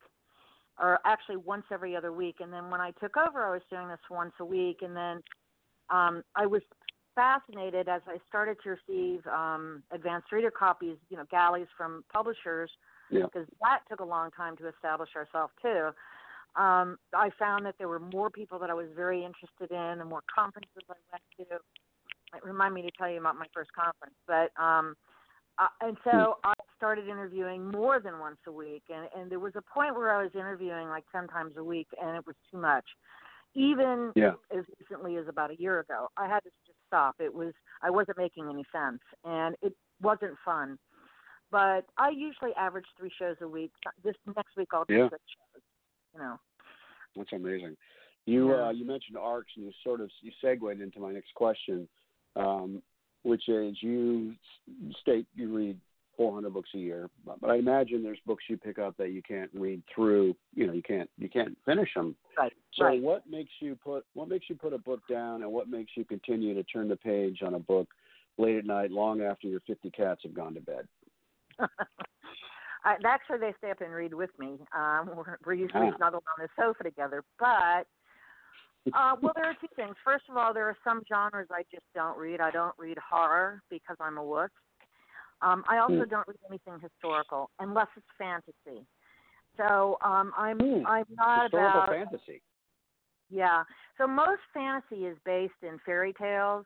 or 0.80 1.00
actually 1.06 1.38
once 1.38 1.64
every 1.72 1.96
other 1.96 2.12
week, 2.12 2.38
and 2.40 2.52
then 2.52 2.70
when 2.70 2.82
I 2.82 2.92
took 3.00 3.16
over, 3.18 3.44
I 3.44 3.52
was 3.52 3.62
doing 3.70 3.88
this 3.88 4.00
once 4.10 4.34
a 4.40 4.46
week, 4.46 4.80
and 4.82 4.96
then 4.96 5.22
um, 5.90 6.24
I 6.36 6.46
was 6.46 6.62
fascinated 7.16 7.88
as 7.90 8.02
I 8.08 8.18
started 8.28 8.58
to 8.64 8.70
receive 8.72 9.26
um, 9.28 9.82
advanced 9.92 10.32
reader 10.32 10.52
copies, 10.52 10.98
you 11.10 11.18
know, 11.18 11.26
galleys 11.32 11.68
from 11.76 12.04
publishers, 12.14 12.70
Yeah. 13.10 13.24
because 13.24 13.48
that 13.62 13.80
took 13.90 14.00
a 14.00 14.06
long 14.06 14.32
time 14.32 14.58
to 14.58 14.68
establish 14.68 15.10
ourselves 15.16 15.54
too. 15.62 15.90
Um, 16.62 16.98
I 17.14 17.30
found 17.38 17.66
that 17.66 17.76
there 17.78 17.88
were 17.88 18.00
more 18.00 18.30
people 18.30 18.58
that 18.60 18.70
I 18.70 18.74
was 18.74 18.88
very 18.96 19.24
interested 19.24 19.70
in, 19.72 20.02
and 20.02 20.10
more 20.10 20.24
conferences 20.34 20.72
I 20.90 20.94
went 21.12 21.50
to. 21.50 21.56
It 21.56 22.44
remind 22.44 22.74
me 22.74 22.82
to 22.82 22.92
tell 22.98 23.10
you 23.10 23.20
about 23.20 23.36
my 23.36 23.46
first 23.54 23.72
conference, 23.74 24.16
but 24.28 24.52
um, 24.62 24.96
uh, 25.60 25.68
and 25.82 25.98
so 26.04 26.38
I 26.44 26.54
started 26.76 27.08
interviewing 27.08 27.72
more 27.72 28.00
than 28.00 28.20
once 28.20 28.38
a 28.48 28.52
week, 28.52 28.84
and 28.90 29.08
and 29.16 29.32
there 29.32 29.40
was 29.40 29.54
a 29.56 29.62
point 29.62 29.96
where 29.96 30.12
I 30.12 30.22
was 30.24 30.32
interviewing 30.34 30.90
like 30.90 31.04
ten 31.12 31.28
times 31.28 31.54
a 31.58 31.64
week, 31.64 31.88
and 32.02 32.18
it 32.18 32.26
was 32.26 32.36
too 32.52 32.58
much. 32.58 32.86
Even 33.54 34.12
Yeah. 34.16 34.34
as 34.52 34.66
recently 34.80 35.18
as 35.18 35.28
about 35.28 35.52
a 35.52 35.60
year 35.60 35.80
ago, 35.80 36.10
I 36.18 36.28
had 36.28 36.42
to 36.44 36.50
just 36.66 36.78
stop. 36.88 37.16
It 37.20 37.34
was 37.34 37.54
I 37.82 37.90
wasn't 37.90 38.18
making 38.18 38.50
any 38.50 38.66
sense, 38.72 39.02
and 39.24 39.56
it 39.62 39.74
wasn't 40.02 40.38
fun. 40.44 40.78
But 41.52 41.86
I 41.98 42.10
usually 42.10 42.54
average 42.56 42.86
three 42.98 43.12
shows 43.18 43.38
a 43.42 43.48
week. 43.48 43.72
This 44.04 44.16
next 44.36 44.56
week 44.58 44.70
I'll 44.74 44.86
do 44.86 44.94
Yeah. 44.96 45.10
six 45.10 45.22
shows. 45.30 45.64
You 46.14 46.20
know. 46.20 46.40
That's 47.16 47.32
amazing. 47.34 47.78
You 48.26 48.50
Yeah. 48.50 48.68
uh, 48.68 48.72
you 48.72 48.86
mentioned 48.86 49.18
arcs, 49.18 49.52
and 49.56 49.66
you 49.66 49.72
sort 49.84 50.02
of 50.02 50.12
you 50.22 50.32
segued 50.42 50.82
into 50.82 51.00
my 51.00 51.12
next 51.12 51.34
question, 51.34 51.88
um, 52.36 52.84
which 53.24 53.48
is 53.48 53.82
you 53.82 54.36
state 55.00 55.26
you 55.36 55.54
read 55.56 55.80
400 56.18 56.52
books 56.52 56.70
a 56.74 56.80
year, 56.80 57.10
but, 57.24 57.40
but 57.40 57.52
I 57.52 57.58
imagine 57.58 58.02
there's 58.02 58.20
books 58.26 58.44
you 58.50 58.58
pick 58.58 58.80
up 58.80 58.98
that 58.98 59.12
you 59.12 59.22
can't 59.22 59.52
read 59.54 59.84
through. 59.94 60.36
You 60.56 60.66
know, 60.68 60.74
you 60.74 60.82
can't 60.82 61.10
you 61.18 61.30
can't 61.30 61.58
finish 61.64 61.94
them. 61.94 62.18
Right. 62.38 62.54
So 62.74 62.86
right. 62.86 63.02
what 63.02 63.30
makes 63.30 63.52
you 63.62 63.76
put 63.76 64.06
what 64.14 64.28
makes 64.28 64.50
you 64.50 64.56
put 64.56 64.74
a 64.74 64.78
book 64.78 65.02
down, 65.08 65.44
and 65.44 65.52
what 65.52 65.70
makes 65.70 65.92
you 65.96 66.04
continue 66.04 66.54
to 66.56 66.64
turn 66.64 66.90
the 66.90 66.96
page 66.98 67.42
on 67.44 67.54
a 67.54 67.60
book 67.60 67.88
late 68.38 68.58
at 68.58 68.66
night, 68.66 68.92
long 68.92 69.22
after 69.22 69.48
your 69.48 69.62
50 69.62 69.90
cats 69.92 70.22
have 70.24 70.34
gone 70.34 70.54
to 70.56 70.62
bed? 70.62 70.88
I, 72.84 72.96
actually, 73.06 73.40
they 73.40 73.54
stay 73.58 73.72
up 73.72 73.82
and 73.82 73.92
read 73.94 74.14
with 74.14 74.30
me. 74.40 74.58
Um, 74.76 75.12
we're, 75.16 75.38
we're 75.46 75.54
usually 75.54 75.88
Ah. 75.88 75.98
snuggled 75.98 76.24
on 76.38 76.46
the 76.46 76.50
sofa 76.62 76.84
together. 76.84 77.24
But 77.40 77.88
uh, 78.94 79.16
well, 79.22 79.34
there 79.36 79.46
are 79.46 79.56
two 79.60 79.68
things. 79.76 79.96
First 80.04 80.26
of 80.30 80.38
all, 80.38 80.54
there 80.54 80.68
are 80.68 80.78
some 80.84 81.02
genres 81.08 81.48
I 81.52 81.64
just 81.72 81.86
don't 81.94 82.18
read. 82.18 82.40
I 82.40 82.52
don't 82.52 82.76
read 82.78 82.98
horror 82.98 83.62
because 83.70 83.98
I'm 84.00 84.18
a 84.18 84.24
wuss. 84.24 84.50
Um, 85.42 85.64
I 85.68 85.78
also 85.80 86.06
Hmm. 86.06 86.10
don't 86.10 86.28
read 86.28 86.38
anything 86.50 86.80
historical 86.82 87.50
unless 87.60 87.88
it's 87.96 88.06
fantasy. 88.18 88.86
So 89.58 89.98
um, 90.02 90.32
I'm 90.38 90.58
Hmm. 90.60 90.84
I'm 90.86 91.06
not 91.16 91.46
Historical 91.46 91.82
about 91.82 91.90
fantasy. 91.90 92.42
yeah. 93.30 93.64
So 93.98 94.08
most 94.08 94.42
fantasy 94.54 95.06
is 95.06 95.18
based 95.26 95.62
in 95.62 95.80
fairy 95.86 96.14
tales, 96.14 96.66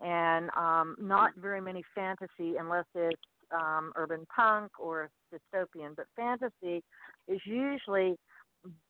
and 0.00 0.50
um, 0.56 0.96
not 1.00 1.34
very 1.36 1.60
many 1.60 1.82
fantasy 1.94 2.56
unless 2.58 2.84
it's 2.94 3.20
um, 3.52 3.92
urban 3.96 4.26
punk 4.34 4.72
or 4.78 5.10
dystopian. 5.32 5.94
But 5.96 6.06
fantasy 6.16 6.82
is 7.28 7.40
usually 7.44 8.16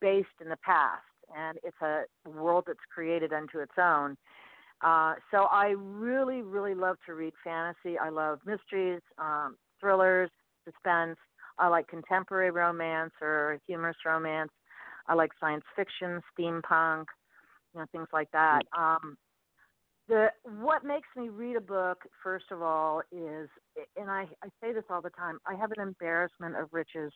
based 0.00 0.28
in 0.40 0.48
the 0.48 0.58
past, 0.64 1.02
and 1.36 1.58
it's 1.62 1.76
a 1.82 2.04
world 2.28 2.64
that's 2.66 2.78
created 2.92 3.32
unto 3.32 3.58
its 3.58 3.72
own. 3.78 4.16
Uh, 4.82 5.14
so 5.30 5.44
I 5.50 5.75
really, 5.76 6.42
really 6.42 6.75
love 6.75 6.96
to 7.06 7.14
read 7.14 7.32
fantasy. 7.42 7.98
I 7.98 8.10
love 8.10 8.40
mysteries, 8.44 9.00
um, 9.18 9.56
thrillers, 9.80 10.30
suspense. 10.64 11.16
I 11.58 11.68
like 11.68 11.88
contemporary 11.88 12.50
romance 12.50 13.12
or 13.22 13.58
humorous 13.66 13.96
romance. 14.04 14.50
I 15.08 15.14
like 15.14 15.30
science 15.40 15.64
fiction, 15.75 16.20
steampunk, 16.38 17.06
you 17.72 17.80
know, 17.80 17.86
things 17.92 18.08
like 18.12 18.30
that. 18.32 18.62
Um, 18.76 19.16
the 20.08 20.28
what 20.60 20.84
makes 20.84 21.08
me 21.16 21.28
read 21.28 21.56
a 21.56 21.60
book, 21.60 21.98
first 22.22 22.46
of 22.50 22.62
all, 22.62 23.00
is, 23.10 23.48
and 23.96 24.10
I, 24.10 24.26
I 24.42 24.48
say 24.60 24.72
this 24.72 24.84
all 24.88 25.02
the 25.02 25.10
time. 25.10 25.38
I 25.46 25.54
have 25.54 25.72
an 25.72 25.80
embarrassment 25.80 26.56
of 26.56 26.68
riches. 26.72 27.12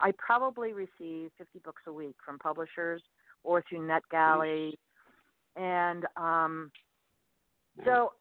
I 0.00 0.12
probably 0.18 0.72
receive 0.72 1.30
50 1.38 1.60
books 1.64 1.82
a 1.86 1.92
week 1.92 2.16
from 2.24 2.38
publishers 2.38 3.02
or 3.44 3.62
through 3.68 3.86
NetGalley, 3.86 4.72
and 5.56 6.04
um, 6.16 6.70
so 7.84 8.12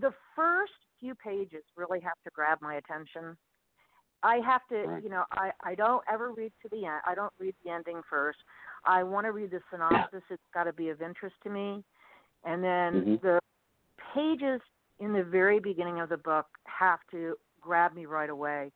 the 0.00 0.12
first 0.34 0.72
few 1.00 1.14
pages 1.14 1.62
really 1.76 2.00
have 2.00 2.16
to 2.24 2.30
grab 2.34 2.58
my 2.60 2.74
attention. 2.76 3.36
I 4.22 4.40
have 4.46 4.62
to, 4.70 5.00
you 5.02 5.08
know, 5.08 5.24
I 5.32 5.50
I 5.62 5.74
don't 5.74 6.02
ever 6.12 6.32
read 6.32 6.52
to 6.62 6.68
the 6.70 6.86
end. 6.86 7.00
I 7.06 7.14
don't 7.14 7.32
read 7.38 7.54
the 7.64 7.70
ending 7.70 8.00
first. 8.08 8.38
I 8.84 9.02
want 9.02 9.26
to 9.26 9.32
read 9.32 9.50
the 9.50 9.60
synopsis. 9.70 10.22
It's 10.30 10.42
got 10.52 10.64
to 10.64 10.72
be 10.72 10.88
of 10.88 11.02
interest 11.02 11.36
to 11.44 11.50
me, 11.50 11.84
and 12.46 12.64
then 12.64 13.06
Mhm. 13.06 13.20
the 13.22 13.38
pages 14.14 14.60
in 15.00 15.12
the 15.12 15.24
very 15.24 15.60
beginning 15.60 16.00
of 16.00 16.08
the 16.08 16.16
book 16.18 16.46
have 16.66 17.00
to 17.10 17.36
grab 17.60 17.94
me 17.94 18.06
right 18.06 18.30
away. 18.30 18.72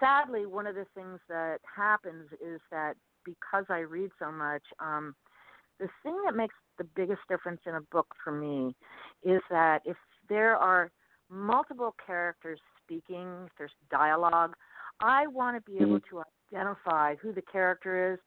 sadly, 0.00 0.46
one 0.46 0.66
of 0.66 0.74
the 0.74 0.86
things 0.94 1.20
that 1.28 1.58
happens 1.76 2.28
is 2.44 2.60
that 2.70 2.94
because 3.24 3.64
I 3.68 3.80
read 3.80 4.10
so 4.18 4.30
much, 4.32 4.62
um, 4.80 5.14
the 5.78 5.88
thing 6.02 6.16
that 6.24 6.34
makes 6.36 6.54
the 6.78 6.84
biggest 6.96 7.20
difference 7.28 7.60
in 7.66 7.74
a 7.74 7.80
book 7.92 8.06
for 8.22 8.32
me 8.32 8.74
is 9.24 9.40
that 9.50 9.82
if 9.84 9.96
there 10.28 10.56
are 10.56 10.90
multiple 11.30 11.94
characters 12.04 12.60
speaking, 12.82 13.28
if 13.46 13.52
there's 13.58 13.72
dialogue, 13.90 14.54
I 15.00 15.26
want 15.26 15.56
to 15.56 15.70
be 15.70 15.80
able 15.80 15.98
Mm-hmm. 15.98 16.04
to 16.10 16.22
identify 16.52 17.16
who 17.16 17.32
the 17.32 17.42
character 17.42 18.12
is 18.14 18.18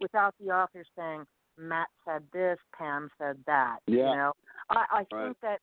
without 0.00 0.34
the 0.40 0.50
author 0.50 0.84
saying, 0.96 1.24
Matt 1.60 1.88
said 2.04 2.22
this, 2.32 2.58
Pam 2.76 3.10
said 3.18 3.36
that. 3.46 3.78
Yeah. 3.86 4.10
You 4.10 4.16
know, 4.16 4.32
I, 4.70 4.84
I 4.90 5.06
Right. 5.12 5.24
think 5.24 5.36
that 5.42 5.60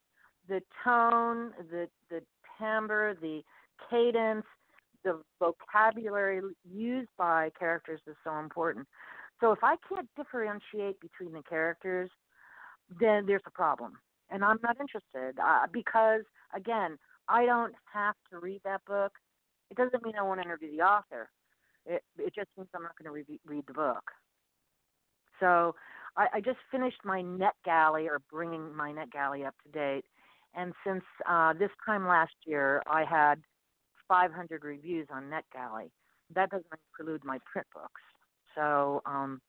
the 0.47 0.61
tone, 0.83 1.53
the 1.71 1.89
the 2.09 2.21
timbre, 2.57 3.15
the 3.21 3.41
cadence, 3.89 4.45
the 5.03 5.21
vocabulary 5.39 6.41
used 6.69 7.09
by 7.17 7.51
characters 7.57 8.01
is 8.07 8.15
so 8.23 8.37
important. 8.39 8.87
So 9.39 9.51
if 9.51 9.59
I 9.63 9.75
can't 9.87 10.09
differentiate 10.15 10.99
between 10.99 11.33
the 11.33 11.43
characters, 11.43 12.09
then 12.99 13.25
there's 13.25 13.43
a 13.45 13.51
problem, 13.51 13.99
and 14.29 14.43
I'm 14.43 14.59
not 14.63 14.77
interested 14.79 15.39
uh, 15.41 15.67
because 15.71 16.21
again, 16.55 16.97
I 17.27 17.45
don't 17.45 17.75
have 17.93 18.15
to 18.31 18.39
read 18.39 18.61
that 18.63 18.83
book. 18.85 19.11
It 19.69 19.77
doesn't 19.77 20.03
mean 20.03 20.13
I 20.17 20.23
won't 20.23 20.39
interview 20.39 20.71
the 20.71 20.83
author. 20.83 21.29
It 21.85 22.03
it 22.17 22.33
just 22.33 22.49
means 22.57 22.69
I'm 22.73 22.83
not 22.83 22.97
going 22.97 23.05
to 23.05 23.11
re- 23.11 23.39
read 23.45 23.65
the 23.67 23.73
book. 23.73 24.11
So 25.39 25.75
I, 26.15 26.27
I 26.35 26.41
just 26.41 26.57
finished 26.71 26.99
my 27.03 27.21
Net 27.21 27.53
Galley 27.65 28.07
or 28.07 28.21
bringing 28.31 28.75
my 28.75 28.91
Net 28.91 29.11
Galley 29.11 29.45
up 29.45 29.55
to 29.63 29.71
date, 29.71 30.05
and 30.55 30.73
since 30.85 31.03
uh, 31.29 31.53
this 31.53 31.69
time 31.85 32.07
last 32.07 32.33
year, 32.45 32.81
I 32.87 33.03
had 33.03 33.41
500 34.07 34.63
reviews 34.63 35.07
on 35.11 35.29
Net 35.29 35.45
Galley. 35.53 35.91
That 36.33 36.49
doesn't 36.49 36.65
include 36.99 37.23
my 37.23 37.39
print 37.51 37.67
books. 37.73 38.01
So, 38.55 39.01
um, 39.05 39.41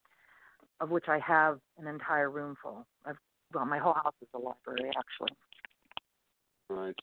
of 0.81 0.91
which 0.91 1.07
I 1.09 1.19
have 1.19 1.59
an 1.79 1.87
entire 1.87 2.31
room 2.31 2.57
full. 2.63 2.87
I've, 3.07 3.17
well, 3.53 3.65
my 3.65 3.79
whole 3.79 3.95
house 3.95 4.15
is 4.21 4.29
a 4.35 4.39
library 4.39 4.91
actually. 4.97 5.37
Right. 6.69 6.95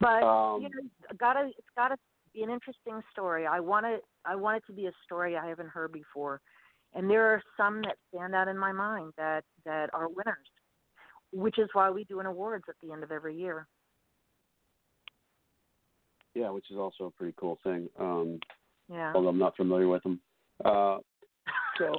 But 0.00 0.22
Um, 0.22 0.62
you 0.62 0.68
know, 0.68 0.88
gotta 1.18 1.46
it's 1.46 1.68
gotta 1.74 1.96
be 2.32 2.42
an 2.42 2.50
interesting 2.50 3.02
story. 3.10 3.46
I 3.46 3.58
want 3.58 3.86
it. 3.86 4.04
I 4.24 4.36
want 4.36 4.58
it 4.58 4.66
to 4.66 4.72
be 4.72 4.86
a 4.86 4.92
story 5.04 5.36
I 5.36 5.48
haven't 5.48 5.68
heard 5.68 5.92
before, 5.92 6.40
and 6.94 7.08
there 7.08 7.26
are 7.32 7.42
some 7.56 7.82
that 7.82 7.96
stand 8.08 8.34
out 8.34 8.48
in 8.48 8.58
my 8.58 8.72
mind 8.72 9.12
that 9.16 9.44
that 9.64 9.90
are 9.92 10.08
winners, 10.08 10.48
which 11.32 11.58
is 11.58 11.68
why 11.72 11.90
we 11.90 12.04
do 12.04 12.20
an 12.20 12.26
awards 12.26 12.64
at 12.68 12.74
the 12.82 12.92
end 12.92 13.02
of 13.02 13.12
every 13.12 13.36
year. 13.36 13.66
Yeah, 16.34 16.50
which 16.50 16.70
is 16.70 16.76
also 16.76 17.04
a 17.04 17.10
pretty 17.10 17.34
cool 17.38 17.58
thing. 17.62 17.88
Um, 17.98 18.40
Yeah. 18.88 19.12
although 19.14 19.28
I'm 19.28 19.38
not 19.38 19.56
familiar 19.56 19.88
with 19.88 20.02
them. 20.02 20.20
Uh, 20.64 20.98
so, 21.76 21.94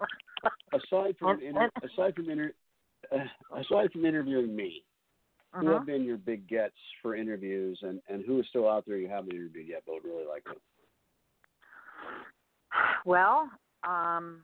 aside 0.72 1.16
from 1.18 1.40
inter- 1.40 1.70
aside 1.82 2.14
from 2.16 2.30
inter- 2.30 2.54
aside 3.52 3.92
from 3.92 4.04
interviewing 4.04 4.54
me, 4.54 4.84
who 5.54 5.66
Mhm. 5.66 5.72
have 5.72 5.86
been 5.86 6.04
your 6.04 6.18
big 6.18 6.46
gets 6.46 6.76
for 7.00 7.14
interviews, 7.14 7.78
and 7.82 8.02
and 8.08 8.24
who 8.24 8.38
is 8.40 8.46
still 8.48 8.68
out 8.68 8.84
there 8.86 8.98
you 8.98 9.08
haven't 9.08 9.32
interviewed 9.32 9.68
yet, 9.68 9.82
but 9.86 9.94
would 9.94 10.04
really 10.04 10.26
like 10.26 10.44
to? 10.44 10.56
Well, 13.04 13.50
um, 13.84 14.42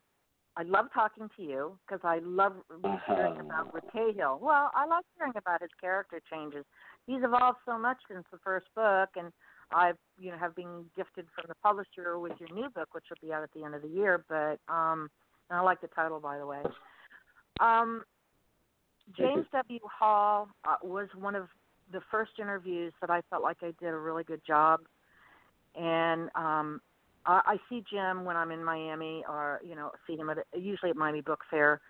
I 0.57 0.63
love 0.63 0.87
talking 0.95 1.29
to 1.37 1.43
you 1.43 1.79
because 1.87 2.01
I 2.05 2.21
love 2.23 2.55
hearing 3.07 3.41
about 3.41 3.75
Rick 3.75 3.93
Cahill. 3.93 4.39
Well, 4.41 4.71
I 4.75 4.87
like 4.87 5.05
hearing 5.17 5.33
about 5.37 5.63
his 5.63 5.71
character 5.81 6.21
changes. 6.31 6.65
He's 7.07 7.23
evolved 7.23 7.59
so 7.67 7.77
much 7.77 7.97
since 8.09 8.25
the 8.31 8.39
first 8.39 8.67
book, 8.77 9.11
and 9.17 9.33
I've 9.73 9.97
you 10.19 10.31
know 10.31 10.39
have 10.39 10.55
been 10.55 10.85
gifted 10.97 11.27
from 11.35 11.47
the 11.49 11.57
publisher 11.57 12.19
with 12.21 12.33
your 12.39 12.49
new 12.55 12.71
book, 12.71 12.89
which 12.93 13.05
will 13.11 13.27
be 13.27 13.33
out 13.33 13.43
at 13.43 13.53
the 13.53 13.65
end 13.65 13.75
of 13.75 13.83
the 13.83 13.89
year. 13.89 14.25
But 14.29 14.61
um, 14.73 15.11
and 15.51 15.59
I 15.59 15.61
like 15.61 15.81
the 15.81 15.89
title, 15.89 16.21
by 16.21 16.39
the 16.39 16.47
way. 16.47 16.63
Um, 17.59 18.05
James 19.17 19.47
W. 19.53 19.81
Hall 19.83 20.49
uh, 20.67 20.77
was 20.83 21.09
one 21.19 21.35
of 21.35 21.49
the 21.93 22.01
first 22.11 22.33
interviews 22.39 22.93
that 23.01 23.11
I 23.11 23.23
felt 23.29 23.43
like 23.43 23.59
I 23.61 23.73
did 23.81 23.89
a 23.89 23.99
really 23.99 24.25
good 24.25 24.41
job, 24.47 24.81
and 25.75 26.31
um, 26.37 26.81
I, 27.27 27.41
I 27.47 27.57
see 27.69 27.85
Jim 27.91 28.25
when 28.25 28.37
I'm 28.37 28.51
in 28.51 28.65
Miami, 28.65 29.25
or 29.29 29.61
you 29.67 29.75
know, 29.75 29.91
see 30.07 30.17
him 30.17 30.31
at 30.31 30.39
usually 30.57 30.91
at 30.91 30.97
Miami 30.97 31.21
Book 31.21 31.41
Fair. 31.51 31.81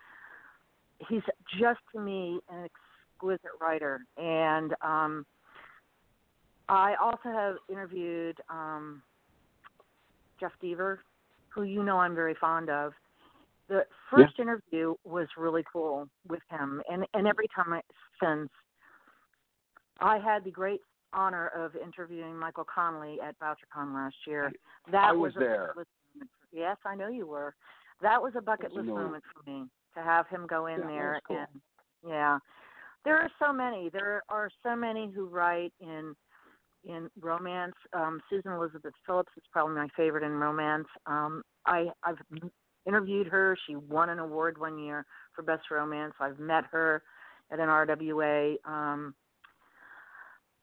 He's 1.08 1.22
just 1.58 1.80
to 1.92 2.00
me 2.00 2.40
an 2.50 2.64
exquisite 2.64 3.50
writer, 3.60 4.00
and 4.16 4.74
um, 4.82 5.26
I 6.68 6.94
also 7.02 7.28
have 7.30 7.56
interviewed 7.68 8.38
um, 8.48 9.02
Jeff 10.40 10.52
Deaver, 10.62 10.98
who 11.48 11.64
you 11.64 11.82
know 11.82 11.98
I'm 11.98 12.14
very 12.14 12.34
fond 12.40 12.70
of. 12.70 12.92
The 13.68 13.86
first 14.10 14.38
interview 14.38 14.94
was 15.04 15.26
really 15.38 15.64
cool 15.72 16.08
with 16.28 16.42
him, 16.50 16.82
and 16.90 17.06
and 17.14 17.26
every 17.26 17.46
time 17.54 17.72
I 17.72 17.80
since 18.22 18.50
I 20.00 20.18
had 20.18 20.44
the 20.44 20.50
great 20.50 20.80
honor 21.14 21.48
of 21.48 21.76
interviewing 21.76 22.36
Michael 22.38 22.66
Connelly 22.72 23.18
at 23.20 23.38
BoucherCon 23.38 23.94
last 23.94 24.16
year. 24.26 24.52
That 24.90 25.10
I 25.10 25.12
was 25.12 25.32
a 25.36 25.40
there. 25.40 25.74
Yes, 26.52 26.76
I 26.84 26.94
know 26.94 27.08
you 27.08 27.26
were. 27.26 27.54
That 28.00 28.20
was 28.22 28.32
a 28.36 28.42
bucket 28.42 28.72
list 28.72 28.88
annoying. 28.88 29.04
moment 29.04 29.24
for 29.32 29.50
me 29.50 29.64
to 29.96 30.02
have 30.02 30.28
him 30.28 30.46
go 30.48 30.66
in 30.66 30.80
Yeah, 30.80 30.86
there 30.86 31.20
cool. 31.26 31.36
and 31.38 31.46
yeah. 32.06 32.38
There 33.04 33.18
are 33.18 33.30
so 33.38 33.52
many. 33.52 33.90
There 33.90 34.22
are 34.28 34.50
so 34.62 34.74
many 34.74 35.10
who 35.14 35.26
write 35.26 35.72
in 35.80 36.14
in 36.86 37.08
romance. 37.20 37.74
Um, 37.92 38.20
Susan 38.28 38.52
Elizabeth 38.52 38.94
Phillips 39.06 39.32
is 39.36 39.42
probably 39.50 39.74
my 39.74 39.88
favorite 39.96 40.22
in 40.22 40.32
romance. 40.32 40.86
Um, 41.06 41.42
I 41.66 41.86
I've 42.02 42.18
interviewed 42.86 43.26
her. 43.28 43.56
She 43.66 43.76
won 43.76 44.10
an 44.10 44.18
award 44.18 44.58
one 44.58 44.78
year 44.78 45.06
for 45.34 45.42
best 45.42 45.70
romance. 45.70 46.14
I've 46.20 46.38
met 46.38 46.64
her 46.70 47.02
at 47.50 47.58
an 47.58 47.68
RWA. 47.68 48.56
Um, 48.64 49.14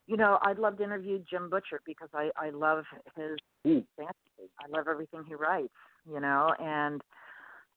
you 0.08 0.18
know, 0.18 0.40
I'd 0.44 0.60
love 0.60 0.78
to 0.78 0.84
interview 0.84 1.20
Jim 1.30 1.50
Butcher 1.50 1.82
because 1.86 2.10
I 2.14 2.32
I 2.36 2.50
love 2.50 2.86
his 3.16 3.38
Hmm. 3.64 3.80
fantasy. 3.96 4.50
I 4.60 4.68
love 4.70 4.88
everything 4.88 5.24
he 5.26 5.36
writes. 5.36 5.74
You 6.12 6.20
know, 6.20 6.54
and 6.60 7.02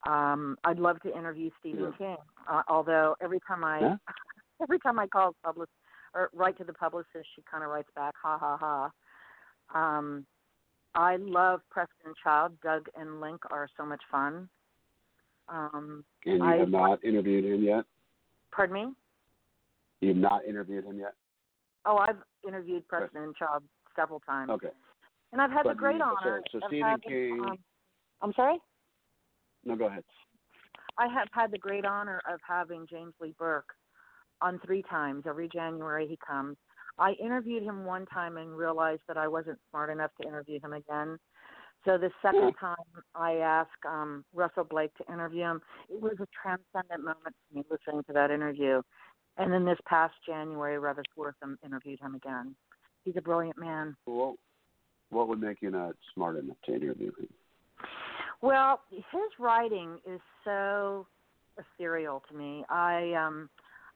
um, 0.07 0.57
I'd 0.65 0.79
love 0.79 1.01
to 1.03 1.17
interview 1.17 1.51
Stephen 1.61 1.93
Yeah. 1.93 1.97
King. 1.99 2.17
Uh, 2.49 2.63
although 2.69 3.17
every 3.21 3.41
time 3.47 3.65
I 3.65 3.81
Yeah. 3.81 3.97
every 4.63 4.79
time 4.81 4.99
I 4.99 5.07
call 5.07 5.35
public 5.45 5.69
or 6.15 6.31
write 6.33 6.57
to 6.59 6.65
the 6.65 6.73
publicist, 6.73 7.27
she 7.35 7.43
kind 7.43 7.63
of 7.65 7.71
writes 7.71 7.91
back, 7.95 8.15
"Ha 8.23 8.39
ha 8.39 8.57
ha." 8.57 8.91
Um, 9.75 10.27
I 10.95 11.17
love 11.17 11.61
Preston 11.71 12.15
Child. 12.23 12.61
Doug 12.61 12.89
and 12.95 13.21
Link 13.21 13.41
are 13.51 13.69
so 13.77 13.85
much 13.85 14.03
fun. 14.11 14.49
Um, 15.49 16.05
And 16.25 16.39
you 16.39 16.45
I- 16.45 16.57
have 16.57 16.71
not 16.71 17.03
interviewed 17.05 17.45
him 17.45 17.63
yet. 17.63 17.85
pardon 18.53 18.75
me? 18.75 18.95
You've 20.01 20.17
not 20.17 20.45
interviewed 20.45 20.85
him 20.85 20.99
yet. 21.01 21.15
Oh, 21.85 21.99
I've 21.99 22.23
interviewed 22.47 22.87
Preston 22.89 23.23
and 23.23 23.37
Child 23.37 23.63
several 23.97 24.21
times, 24.21 24.51
Okay. 24.51 24.71
and 25.33 25.41
I've 25.41 25.51
had 25.51 25.67
the 25.67 25.75
great 25.75 26.01
honor. 26.01 26.43
so- 26.47 26.59
so 26.61 26.67
of 26.67 26.71
Stephen 26.71 26.91
having, 26.91 27.01
King- 27.11 27.41
Um, 27.51 27.65
I'm 28.21 28.33
sorry. 28.33 28.61
No, 29.65 29.77
go 29.77 29.87
ahead. 29.87 30.05
I 30.97 31.07
have 31.09 31.29
had 31.33 31.51
the 31.51 31.59
great 31.59 31.85
honor 31.85 32.21
of 32.27 32.41
having 32.43 32.87
James 32.87 33.15
Lee 33.21 33.33
Burke 33.33 33.75
on 34.41 34.59
three 34.61 34.83
times. 34.83 35.27
Every 35.27 35.49
January 35.49 36.07
he 36.07 36.17
comes. 36.19 36.57
I 36.99 37.13
interviewed 37.15 37.63
him 37.65 37.85
one 37.85 38.07
time 38.07 38.37
and 38.37 38.57
realized 38.57 39.03
that 39.09 39.17
I 39.17 39.27
wasn't 39.27 39.59
smart 39.71 39.91
enough 39.91 40.15
to 40.21 40.27
interview 40.29 40.61
him 40.61 40.73
again. 40.73 41.19
So 41.85 41.99
the 41.99 42.11
second 42.23 42.55
time 42.61 42.77
I 43.15 43.37
asked 43.37 43.85
um, 43.87 44.25
Russell 44.33 44.65
Blake 44.65 44.95
to 44.95 45.13
interview 45.13 45.43
him, 45.43 45.63
it 45.89 46.01
was 46.01 46.15
a 46.21 46.27
transcendent 46.41 47.03
moment 47.03 47.35
for 47.49 47.59
me 47.59 47.65
listening 47.71 48.05
to 48.05 48.13
that 48.13 48.31
interview. 48.31 48.81
And 49.37 49.53
then 49.53 49.65
this 49.65 49.79
past 49.87 50.15
January, 50.27 50.77
Reavis 50.77 51.05
Wortham 51.17 51.59
interviewed 51.65 52.01
him 52.01 52.15
again. 52.15 52.55
He's 53.05 53.17
a 53.17 53.23
brilliant 53.23 53.59
man. 53.59 53.97
Well, 54.07 54.37
what 55.11 55.29
would 55.29 55.41
make 55.41 55.61
you 55.61 55.71
not 55.71 55.95
smart 56.15 56.37
enough 56.37 56.57
to 56.67 56.75
interview 56.75 57.11
him? 57.19 57.29
Well, 58.41 58.81
his 58.91 59.31
writing 59.39 59.99
is 60.07 60.21
so 60.45 61.07
ethereal 61.59 62.23
to 62.29 62.37
me. 62.37 62.65
I 62.69 63.13
um 63.15 63.49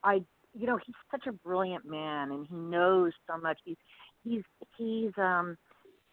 I 0.03 0.23
you 0.55 0.67
know, 0.67 0.79
he's 0.85 0.95
such 1.11 1.27
a 1.27 1.33
brilliant 1.33 1.85
man 1.85 2.33
and 2.33 2.47
he 2.49 2.57
knows 2.57 3.13
so 3.27 3.39
much. 3.39 3.59
He's 3.65 3.77
he's 4.25 4.43
he's 4.77 5.13
um 5.19 5.57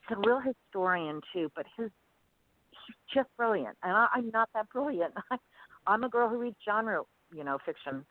he's 0.07 0.17
a 0.17 0.27
real 0.27 0.41
historian 0.41 1.21
too, 1.33 1.51
but 1.55 1.65
his 1.77 1.89
he's 2.71 2.95
just 3.13 3.29
brilliant. 3.37 3.77
And 3.83 3.93
I, 3.93 4.07
I'm 4.13 4.29
not 4.31 4.49
that 4.53 4.69
brilliant. 4.69 5.13
I, 5.31 5.37
I'm 5.87 6.03
a 6.03 6.09
girl 6.09 6.27
who 6.29 6.37
reads 6.37 6.55
genre, 6.65 7.03
you 7.33 7.43
know, 7.43 7.59
fiction. 7.63 8.05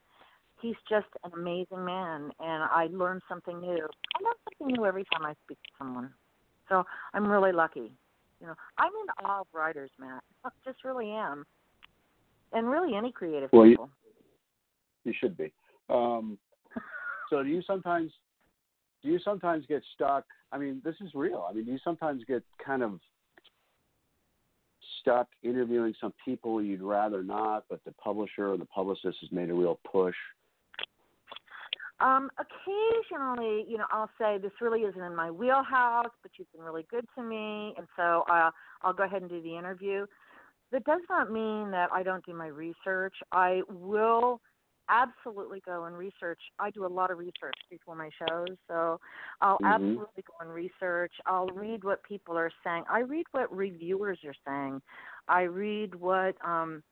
He's 0.64 0.74
just 0.88 1.08
an 1.24 1.30
amazing 1.34 1.84
man 1.84 2.30
and 2.40 2.62
I 2.62 2.88
learn 2.90 3.20
something 3.28 3.60
new. 3.60 3.68
I 3.68 4.24
learn 4.24 4.34
something 4.48 4.74
new 4.74 4.86
every 4.86 5.04
time 5.12 5.26
I 5.26 5.34
speak 5.44 5.58
to 5.62 5.68
someone. 5.76 6.08
So 6.70 6.84
I'm 7.12 7.26
really 7.26 7.52
lucky. 7.52 7.92
You 8.40 8.46
know, 8.46 8.54
I'm 8.78 8.88
in 8.88 9.26
awe 9.26 9.42
of 9.42 9.46
writers, 9.52 9.90
Matt. 10.00 10.22
I 10.42 10.48
just 10.64 10.82
really 10.82 11.10
am. 11.10 11.44
And 12.54 12.66
really 12.66 12.94
any 12.96 13.12
creative 13.12 13.50
Well, 13.52 13.66
you- 13.66 13.72
people. 13.72 13.90
You 15.04 15.12
should 15.20 15.36
be. 15.36 15.52
Um, 15.90 16.38
so 17.28 17.42
do 17.42 17.50
you 17.50 17.60
sometimes 17.66 18.10
do 19.02 19.10
you 19.10 19.18
sometimes 19.18 19.66
get 19.66 19.82
stuck? 19.94 20.24
I 20.50 20.56
mean, 20.56 20.80
this 20.82 20.94
is 21.02 21.10
real. 21.14 21.46
I 21.46 21.52
mean, 21.52 21.66
do 21.66 21.72
you 21.72 21.78
sometimes 21.84 22.24
get 22.26 22.42
kind 22.64 22.82
of 22.82 23.00
stuck 25.02 25.28
interviewing 25.42 25.92
some 26.00 26.14
people 26.24 26.62
you'd 26.62 26.80
rather 26.80 27.22
not, 27.22 27.64
but 27.68 27.84
the 27.84 27.92
publisher 27.92 28.48
or 28.48 28.56
the 28.56 28.64
publicist 28.64 29.18
has 29.20 29.30
made 29.30 29.50
a 29.50 29.54
real 29.54 29.78
push? 29.92 30.16
Um, 32.00 32.30
occasionally, 32.38 33.64
you 33.68 33.78
know, 33.78 33.86
I'll 33.92 34.10
say 34.20 34.38
this 34.38 34.52
really 34.60 34.80
isn't 34.80 35.00
in 35.00 35.14
my 35.14 35.30
wheelhouse, 35.30 36.10
but 36.22 36.32
you've 36.38 36.50
been 36.52 36.62
really 36.62 36.86
good 36.90 37.06
to 37.16 37.22
me, 37.22 37.74
and 37.78 37.86
so 37.96 38.24
uh, 38.30 38.50
I'll 38.82 38.92
go 38.92 39.04
ahead 39.04 39.22
and 39.22 39.30
do 39.30 39.40
the 39.42 39.56
interview. 39.56 40.06
That 40.72 40.84
does 40.84 41.02
not 41.08 41.30
mean 41.30 41.70
that 41.70 41.90
I 41.92 42.02
don't 42.02 42.24
do 42.26 42.34
my 42.34 42.48
research. 42.48 43.14
I 43.32 43.62
will 43.68 44.40
absolutely 44.88 45.60
go 45.64 45.84
and 45.84 45.96
research. 45.96 46.40
I 46.58 46.70
do 46.70 46.84
a 46.84 46.88
lot 46.88 47.10
of 47.10 47.18
research 47.18 47.54
before 47.70 47.94
my 47.94 48.10
shows, 48.18 48.56
so 48.68 48.98
I'll 49.40 49.60
Mhm. 49.60 49.64
absolutely 49.64 50.24
go 50.24 50.34
and 50.40 50.52
research. 50.52 51.12
I'll 51.26 51.46
read 51.48 51.84
what 51.84 52.02
people 52.02 52.36
are 52.36 52.50
saying. 52.64 52.84
I 52.90 53.00
read 53.00 53.26
what 53.32 53.54
reviewers 53.54 54.18
are 54.24 54.34
saying. 54.46 54.82
I 55.28 55.42
read 55.42 55.94
what 55.94 56.34
um 56.44 56.82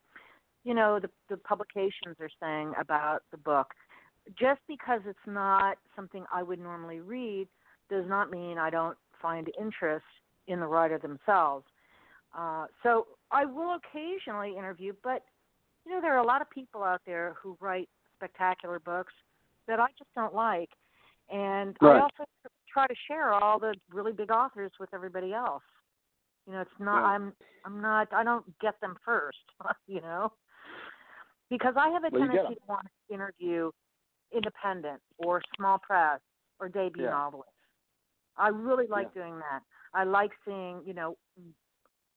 you 0.64 0.74
know 0.74 1.00
the 1.00 1.10
the 1.28 1.36
publications 1.38 2.16
are 2.20 2.30
saying 2.40 2.72
about 2.80 3.22
the 3.30 3.38
book. 3.38 3.66
Just 4.38 4.60
because 4.68 5.00
it's 5.06 5.18
not 5.26 5.78
something 5.96 6.24
I 6.32 6.42
would 6.42 6.60
normally 6.60 7.00
read 7.00 7.48
does 7.90 8.04
not 8.08 8.30
mean 8.30 8.56
I 8.58 8.70
don't 8.70 8.96
find 9.20 9.50
interest 9.60 10.04
in 10.46 10.60
the 10.60 10.66
writer 10.66 10.98
themselves. 10.98 11.66
Uh, 12.36 12.66
so 12.82 13.06
I 13.30 13.44
will 13.44 13.76
occasionally 13.76 14.56
interview, 14.56 14.92
but 15.02 15.22
you 15.84 15.92
know 15.92 16.00
there 16.00 16.14
are 16.14 16.22
a 16.22 16.26
lot 16.26 16.40
of 16.40 16.48
people 16.50 16.82
out 16.82 17.02
there 17.04 17.34
who 17.42 17.56
write 17.60 17.88
spectacular 18.16 18.78
books 18.78 19.12
that 19.68 19.80
I 19.80 19.88
just 19.98 20.10
don't 20.14 20.34
like, 20.34 20.70
and 21.30 21.76
Right. 21.80 21.96
I 21.96 22.00
also 22.02 22.24
try 22.72 22.86
to 22.86 22.94
share 23.06 23.32
all 23.32 23.58
the 23.58 23.74
really 23.90 24.12
big 24.12 24.30
authors 24.30 24.72
with 24.80 24.88
everybody 24.94 25.34
else. 25.34 25.62
You 26.46 26.54
know, 26.54 26.60
it's 26.60 26.70
not. 26.80 27.04
I'm 27.04 27.32
I'm 27.64 27.80
not 27.80 28.08
I 28.12 28.24
don't 28.24 28.46
get 28.60 28.80
them 28.80 28.96
first, 29.04 29.38
you 29.86 30.00
know, 30.00 30.32
because 31.50 31.74
I 31.76 31.90
have 31.90 32.04
a 32.04 32.10
Well, 32.10 32.20
tendency 32.20 32.54
to 32.54 32.60
want 32.66 32.86
to 32.86 33.14
interview 33.14 33.70
independent 34.34 35.00
or 35.18 35.42
small 35.56 35.78
press 35.78 36.20
or 36.60 36.68
debut 36.68 37.04
Yeah. 37.04 37.10
novelists. 37.10 37.52
I 38.36 38.48
really 38.48 38.86
like 38.86 39.08
Yeah. 39.14 39.22
doing 39.22 39.38
that. 39.38 39.62
I 39.94 40.04
like 40.04 40.32
seeing, 40.44 40.82
you 40.84 40.94
know, 40.94 41.16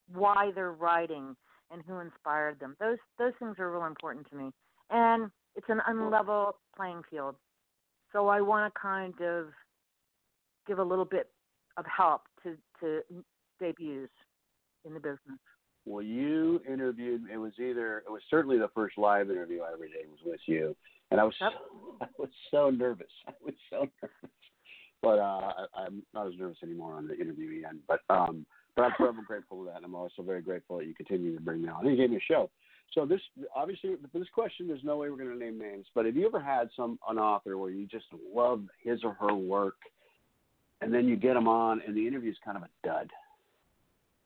why 0.08 0.52
they're 0.52 0.72
writing 0.72 1.36
and 1.72 1.84
who 1.84 2.00
inspired 2.00 2.60
them. 2.60 2.76
Those 2.80 3.00
those 3.18 3.34
things 3.38 3.60
are 3.60 3.72
real 3.72 3.86
important 3.86 4.28
to 4.30 4.36
me. 4.36 4.54
And 4.90 5.32
it's 5.56 5.70
an 5.70 5.82
unlevel 5.88 6.54
playing 6.76 7.04
field. 7.04 7.36
So 8.12 8.28
I 8.28 8.42
want 8.42 8.74
to 8.74 8.80
kind 8.80 9.20
of 9.22 9.54
give 10.68 10.80
a 10.80 10.84
little 10.84 11.06
bit 11.06 11.32
of 11.78 11.86
help 11.86 12.28
to 12.44 12.58
to 12.80 13.04
debuts 13.60 14.14
in 14.86 14.94
the 14.94 15.00
business. 15.00 15.40
Well, 15.86 16.02
you 16.02 16.62
interviewed. 16.68 17.30
It 17.30 17.38
was 17.38 17.54
either. 17.60 18.00
It 18.00 18.12
was 18.12 18.22
certainly 18.30 18.58
the 18.58 18.70
first 18.70 18.98
live 18.98 19.30
interview 19.30 19.62
I 19.62 19.74
ever 19.74 19.88
did 19.88 20.10
was 20.10 20.20
with 20.26 20.40
you, 20.46 20.76
and 21.16 21.22
I 21.22 21.24
was 21.24 21.34
Yep. 21.40 21.54
so, 21.54 21.98
I 22.02 22.08
was 22.18 22.30
so 22.52 22.70
nervous. 22.70 23.12
I 23.26 23.32
was 23.42 23.54
so 23.70 23.88
nervous, 24.02 24.36
but 25.02 25.18
uh, 25.20 25.54
I, 25.74 25.84
I'm 25.86 26.04
not 26.14 26.28
as 26.28 26.34
nervous 26.38 26.58
anymore 26.62 26.96
on 26.96 27.08
the 27.08 27.18
interview 27.18 27.66
end. 27.66 27.80
But 27.88 28.02
um, 28.10 28.46
but 28.76 28.84
I'm 28.84 28.92
forever 28.98 29.22
grateful 29.26 29.60
for 29.60 29.66
that. 29.66 29.78
And 29.78 29.86
I'm 29.86 29.96
also 29.96 30.22
very 30.24 30.42
grateful 30.42 30.78
that 30.78 30.86
you 30.86 30.94
continue 30.94 31.34
to 31.34 31.42
bring 31.42 31.62
me 31.62 31.70
on. 31.70 31.88
And 31.88 31.96
you 31.96 32.04
gave 32.04 32.10
me 32.10 32.18
a 32.18 32.34
show. 32.34 32.50
So 32.94 33.06
this 33.06 33.22
obviously 33.56 33.96
for 34.12 34.20
this 34.20 34.28
question, 34.34 34.68
there's 34.68 34.84
no 34.84 34.98
way 34.98 35.10
we're 35.10 35.16
going 35.16 35.30
to 35.30 35.38
name 35.38 35.58
names. 35.58 35.86
But 35.96 36.06
have 36.06 36.18
you 36.18 36.28
ever 36.28 36.42
had 36.42 36.68
some 36.76 37.00
an 37.08 37.18
author 37.18 37.58
where 37.58 37.70
you 37.70 37.88
just 37.88 38.08
love 38.34 38.64
his 38.84 39.00
or 39.06 39.14
her 39.14 39.34
work, 39.34 39.78
and 40.82 40.94
then 40.94 41.08
you 41.08 41.16
get 41.16 41.36
them 41.36 41.48
on, 41.48 41.82
and 41.88 41.96
the 41.96 42.06
interview's 42.06 42.38
kind 42.44 42.58
of 42.58 42.64
a 42.64 42.70
dud? 42.86 43.10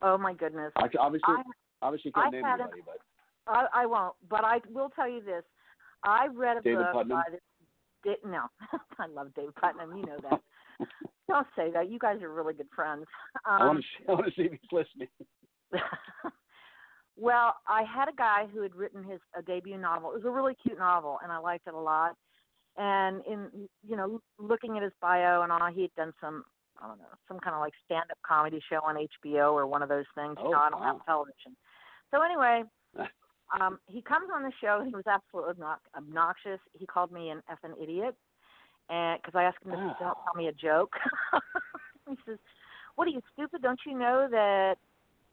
Oh 0.01 0.17
my 0.17 0.33
goodness. 0.33 0.71
I, 0.75 0.87
obviously, 0.99 1.35
I 1.35 1.43
obviously 1.83 2.11
can't 2.13 2.27
I 2.27 2.29
name 2.31 2.45
anybody, 2.45 2.81
but 2.83 2.97
I, 3.45 3.83
I 3.83 3.85
won't, 3.85 4.15
but 4.27 4.43
I 4.43 4.59
will 4.73 4.89
tell 4.89 5.07
you 5.07 5.21
this. 5.21 5.43
I 6.03 6.27
read 6.33 6.57
a 6.57 6.61
David 6.61 6.79
book 6.79 6.93
Putnam? 6.93 7.17
by 7.17 7.31
this. 7.31 7.41
Di- 8.03 8.29
no, 8.29 8.45
I 8.99 9.07
love 9.07 9.33
David 9.35 9.55
Putnam. 9.55 9.95
You 9.97 10.05
know 10.05 10.17
that. 10.29 10.41
Don't 11.27 11.47
say 11.55 11.71
that. 11.71 11.89
You 11.91 11.99
guys 11.99 12.21
are 12.21 12.33
really 12.33 12.53
good 12.53 12.69
friends. 12.75 13.05
Um, 13.47 13.61
I 13.61 13.65
want 13.67 13.79
to 13.79 14.11
I 14.11 14.13
want 14.13 14.25
to 14.25 14.31
see 14.31 14.47
if 14.47 14.51
he's 14.51 14.71
listening. 14.71 15.07
well, 17.17 17.55
I 17.67 17.83
had 17.83 18.09
a 18.09 18.15
guy 18.15 18.47
who 18.51 18.61
had 18.61 18.75
written 18.75 19.03
his 19.03 19.19
a 19.37 19.41
debut 19.41 19.77
novel. 19.77 20.11
It 20.11 20.15
was 20.15 20.25
a 20.25 20.31
really 20.31 20.55
cute 20.63 20.79
novel, 20.79 21.19
and 21.23 21.31
I 21.31 21.37
liked 21.37 21.67
it 21.67 21.73
a 21.73 21.79
lot. 21.79 22.15
And 22.77 23.21
in 23.29 23.67
you 23.87 23.95
know, 23.95 24.21
looking 24.39 24.77
at 24.77 24.83
his 24.83 24.93
bio 25.01 25.41
and 25.41 25.51
all, 25.51 25.71
he 25.71 25.83
had 25.83 25.95
done 25.95 26.13
some 26.21 26.43
I 26.81 26.87
don't 26.87 26.97
know 26.97 27.05
some 27.27 27.39
kind 27.39 27.55
of 27.55 27.59
like 27.59 27.73
stand-up 27.85 28.17
comedy 28.25 28.61
show 28.69 28.79
on 28.83 28.95
HBO 28.95 29.53
or 29.53 29.67
one 29.67 29.83
of 29.83 29.89
those 29.89 30.05
things. 30.15 30.35
Oh, 30.39 30.45
you 30.45 30.51
know, 30.51 30.59
I 30.59 30.69
don't 30.69 30.79
wow. 30.79 30.93
have 30.93 31.05
television. 31.05 31.55
So 32.11 32.21
anyway, 32.21 32.63
um, 33.59 33.79
he 33.87 34.01
comes 34.01 34.29
on 34.33 34.43
the 34.43 34.51
show. 34.61 34.83
He 34.85 34.93
was 34.93 35.05
absolutely 35.07 35.63
obnoxious. 35.95 36.59
He 36.77 36.85
called 36.85 37.11
me 37.11 37.29
an 37.29 37.41
effing 37.49 37.81
idiot, 37.81 38.15
and 38.89 39.19
because 39.21 39.35
I 39.37 39.43
asked 39.43 39.63
him 39.63 39.71
to 39.71 39.77
Oh. 39.77 39.95
don't 39.99 40.17
tell 40.23 40.35
me 40.35 40.47
a 40.47 40.51
joke. 40.51 40.93
he 42.09 42.15
says, 42.25 42.37
"What 42.95 43.07
are 43.07 43.11
you 43.11 43.21
stupid? 43.33 43.61
Don't 43.61 43.79
you 43.85 43.97
know 43.97 44.27
that 44.29 44.75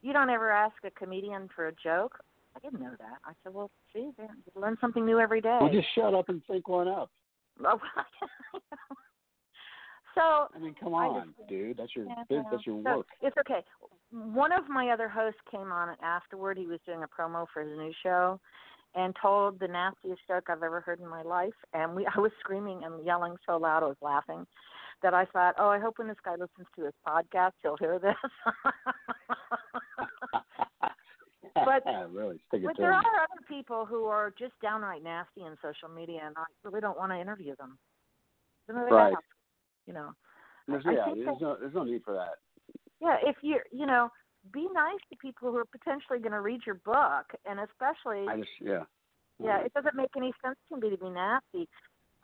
you 0.02 0.12
don't 0.12 0.30
ever 0.30 0.50
ask 0.50 0.76
a 0.84 0.90
comedian 0.90 1.48
for 1.54 1.68
a 1.68 1.72
joke?" 1.72 2.18
I 2.54 2.58
didn't 2.60 2.80
know 2.80 2.94
that. 2.98 3.18
I 3.24 3.32
said, 3.42 3.52
"Well, 3.52 3.70
see, 3.92 4.10
you 4.18 4.28
learn 4.54 4.78
something 4.80 5.04
new 5.04 5.18
every 5.20 5.40
day." 5.42 5.58
Well, 5.60 5.72
just 5.72 5.88
shut 5.94 6.14
up 6.14 6.28
and 6.30 6.42
think 6.46 6.68
one 6.68 6.88
up. 6.88 7.10
so 10.14 10.48
I 10.54 10.58
mean, 10.60 10.74
come 10.80 10.94
on, 10.94 11.34
just- 11.38 11.48
dude. 11.48 11.76
That's 11.76 11.94
your 11.94 12.06
Yeah, 12.06 12.22
biz, 12.28 12.44
that's 12.50 12.66
your 12.66 12.82
So, 12.82 12.96
work. 12.98 13.06
It's 13.20 13.36
okay. 13.38 13.62
One 14.16 14.50
of 14.52 14.68
my 14.68 14.88
other 14.90 15.08
hosts 15.08 15.40
came 15.50 15.70
on 15.70 15.94
afterward. 16.02 16.56
He 16.56 16.66
was 16.66 16.80
doing 16.86 17.02
a 17.02 17.08
promo 17.08 17.46
for 17.52 17.62
his 17.62 17.76
new 17.76 17.92
show, 18.02 18.40
and 18.94 19.14
told 19.20 19.60
the 19.60 19.68
nastiest 19.68 20.22
joke 20.26 20.44
I've 20.48 20.62
ever 20.62 20.80
heard 20.80 21.00
in 21.00 21.08
my 21.08 21.22
life. 21.22 21.52
And 21.74 21.94
we, 21.94 22.06
I 22.16 22.18
was 22.18 22.32
screaming 22.40 22.82
and 22.84 23.04
yelling 23.04 23.36
so 23.46 23.58
loud, 23.58 23.82
I 23.82 23.86
was 23.86 23.96
laughing, 24.00 24.46
that 25.02 25.12
I 25.12 25.26
thought, 25.26 25.54
oh, 25.58 25.68
I 25.68 25.78
hope 25.78 25.98
when 25.98 26.08
this 26.08 26.16
guy 26.24 26.32
listens 26.32 26.66
to 26.76 26.84
his 26.84 26.94
podcast, 27.06 27.52
he'll 27.62 27.76
hear 27.76 27.98
this. 27.98 28.14
But- 31.64 31.84
really 32.12 32.38
but 32.50 32.76
there 32.76 32.92
are 32.92 33.00
other 33.00 33.42
people 33.48 33.86
who 33.86 34.04
are 34.04 34.30
just 34.38 34.52
downright 34.60 35.02
nasty 35.02 35.40
in 35.42 35.56
social 35.62 35.88
media, 35.88 36.20
and 36.24 36.34
I 36.36 36.44
really 36.62 36.80
don't 36.80 36.98
want 36.98 37.12
to 37.12 37.18
interview 37.18 37.56
them. 37.56 37.78
Even 38.68 38.80
though 38.80 38.86
they 38.88 38.94
Right. 38.94 39.14
have, 39.14 39.22
You 39.86 39.94
know. 39.94 40.12
There's, 40.68 40.84
I 40.86 40.92
yeah, 40.92 41.14
there's 41.14 41.40
no 41.40 41.56
there's 41.58 41.74
no 41.74 41.84
need 41.84 42.02
for 42.04 42.12
that. 42.14 42.34
Yeah, 43.00 43.16
if 43.22 43.36
you're, 43.42 43.64
you 43.72 43.86
know, 43.86 44.10
be 44.52 44.66
nice 44.72 45.00
to 45.10 45.16
people 45.16 45.50
who 45.50 45.58
are 45.58 45.64
potentially 45.64 46.18
going 46.18 46.32
to 46.32 46.40
read 46.40 46.60
your 46.64 46.76
book, 46.76 47.26
and 47.44 47.60
especially, 47.60 48.26
I 48.28 48.36
just 48.36 48.50
yeah. 48.60 48.84
yeah, 49.42 49.58
it 49.64 49.72
doesn't 49.74 49.96
make 49.96 50.10
any 50.16 50.32
sense 50.44 50.56
to 50.70 50.78
me 50.78 50.90
to 50.90 50.96
be 50.96 51.10
nasty. 51.10 51.68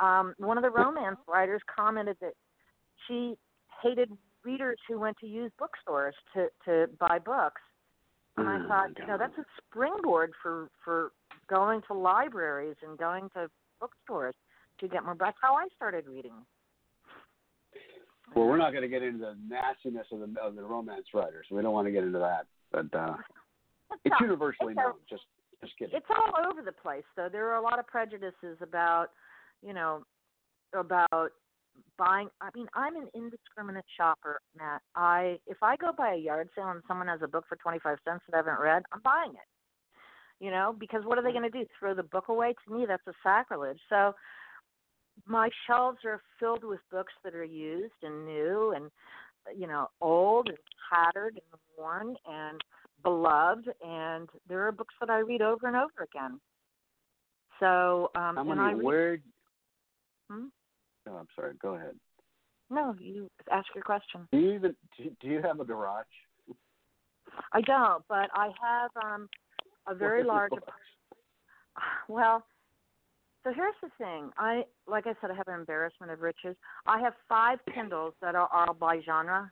Um, 0.01 0.35
one 0.39 0.57
of 0.57 0.63
the 0.63 0.71
romance 0.71 1.19
writers 1.29 1.61
commented 1.75 2.17
that 2.21 2.33
she 3.07 3.35
hated 3.83 4.11
readers 4.45 4.79
who 4.89 4.99
went 4.99 5.17
to 5.19 5.27
used 5.27 5.55
bookstores 5.59 6.15
to 6.35 6.49
to 6.65 6.89
buy 6.99 7.19
books, 7.19 7.61
and 8.37 8.49
I 8.49 8.57
Oh, 8.57 8.69
thought, 8.69 8.89
my 8.91 9.01
you 9.01 9.07
know, 9.07 9.19
that's 9.19 9.37
a 9.39 9.45
springboard 9.59 10.33
for 10.43 10.69
for 10.85 11.13
going 11.49 11.83
to 11.89 11.95
libraries 11.95 12.77
and 12.87 12.99
going 12.99 13.29
to 13.35 13.51
bookstores 13.81 14.35
to 14.81 14.89
get 14.89 15.05
more. 15.05 15.15
Books. 15.15 15.39
How 15.41 15.55
I 15.55 15.69
started 15.77 16.07
reading. 16.07 16.33
Well, 18.35 18.47
we're 18.47 18.57
not 18.59 18.71
going 18.71 18.83
to 18.83 18.89
get 18.89 19.03
into 19.03 19.19
the 19.19 19.37
nastiness 19.49 20.07
of 20.13 20.21
the 20.21 20.41
of 20.41 20.55
the 20.55 20.63
romance 20.63 21.07
writers. 21.15 21.47
We 21.51 21.61
don't 21.63 21.73
want 21.73 21.87
to 21.87 21.93
get 21.93 22.05
into 22.05 22.19
that. 22.19 22.47
But 22.71 22.87
uh, 22.99 23.15
it's 24.05 24.11
not- 24.13 24.21
universally 24.21 24.73
it's 24.73 24.79
a- 24.79 24.83
known. 24.83 24.95
Just 25.09 25.23
just 25.61 25.77
kidding. 25.79 25.95
it's 25.97 26.07
all 26.11 26.33
over 26.51 26.61
the 26.63 26.73
place 26.73 27.05
though 27.17 27.29
there 27.31 27.49
are 27.51 27.55
a 27.57 27.63
lot 27.63 27.79
of 27.79 27.87
prejudices 27.87 28.59
about 28.61 29.09
you 29.65 29.73
know 29.73 30.03
about 30.75 31.31
buying 31.97 32.29
i 32.41 32.49
mean 32.55 32.67
i'm 32.75 32.97
an 32.97 33.07
indiscriminate 33.15 33.85
shopper 33.97 34.41
matt 34.59 34.81
i 34.97 35.39
if 35.47 35.57
i 35.63 35.77
go 35.77 35.93
by 35.97 36.15
a 36.15 36.17
yard 36.17 36.49
sale 36.57 36.71
and 36.71 36.83
someone 36.89 37.07
has 37.07 37.21
a 37.23 37.29
book 37.29 37.45
for 37.49 37.55
twenty 37.57 37.79
five 37.79 37.97
cents 38.05 38.25
that 38.29 38.35
i 38.35 38.39
haven't 38.39 38.59
read 38.61 38.83
i'm 38.93 39.01
buying 39.05 39.31
it 39.31 40.45
you 40.45 40.51
know 40.51 40.75
because 40.81 41.03
what 41.05 41.17
are 41.17 41.23
they 41.23 41.31
going 41.31 41.49
to 41.49 41.51
do 41.51 41.65
throw 41.79 41.95
the 41.95 42.03
book 42.03 42.27
away 42.29 42.55
to 42.67 42.75
me 42.77 42.85
that's 42.87 43.07
a 43.07 43.13
sacrilege 43.23 43.79
so 43.89 44.13
my 45.27 45.49
shelves 45.67 45.99
are 46.05 46.21
filled 46.39 46.65
with 46.65 46.81
books 46.91 47.13
that 47.25 47.35
are 47.35 47.45
used 47.45 47.93
and 48.03 48.27
new 48.27 48.73
and 48.75 48.91
you 49.57 49.67
know 49.67 49.89
old 50.01 50.49
and 50.49 50.59
tattered 50.93 51.35
and 51.35 51.61
worn 51.77 52.17
and 52.27 52.61
beloved 53.03 53.69
and 53.87 54.29
there 54.49 54.67
are 54.67 54.73
books 54.73 54.95
that 55.01 55.11
I 55.11 55.19
read 55.19 55.43
over 55.43 55.67
and 55.67 55.77
over 55.77 56.03
again. 56.03 56.41
So 57.61 58.11
um 58.15 58.37
How 58.37 58.41
and 58.43 58.49
many? 58.49 58.61
I 58.61 58.73
read, 58.73 58.85
Where? 58.85 59.19
Hmm? 60.31 60.47
Oh, 61.09 61.17
I'm 61.17 61.27
sorry. 61.35 61.55
Go 61.61 61.75
ahead. 61.75 61.95
no, 62.71 62.95
you 63.01 63.29
ask 63.51 63.67
your 63.75 63.85
question. 63.85 64.29
Do 64.33 64.39
you 64.39 64.53
even 64.55 64.77
do 64.97 65.11
do 65.21 65.29
you 65.29 65.43
have 65.43 65.61
a 65.61 65.65
garage? 65.65 66.05
I 67.53 67.61
don't, 67.63 68.05
but 68.09 68.31
I 68.35 68.51
have 68.63 68.91
um 69.05 69.29
a 69.89 69.95
very 69.95 70.23
large 70.23 70.53
well 72.09 72.45
So 73.45 73.53
here's 73.53 73.75
the 73.83 73.89
thing. 73.99 74.31
I 74.39 74.65
like 74.87 75.07
I 75.07 75.15
said, 75.21 75.31
I 75.31 75.35
have 75.35 75.49
an 75.49 75.55
embarrassment 75.55 76.13
of 76.13 76.21
riches. 76.21 76.57
I 76.87 77.01
have 77.01 77.15
five 77.29 77.59
Kindles 77.75 78.15
that 78.23 78.35
are 78.35 78.49
all 78.53 78.75
by 78.75 79.01
genre, 79.01 79.51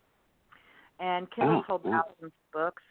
and 1.00 1.28
Kindles 1.32 1.64
Oh, 1.68 1.72
hold 1.72 1.84
wow. 1.84 2.04
thousands 2.06 2.32
of 2.32 2.52
books. 2.52 2.82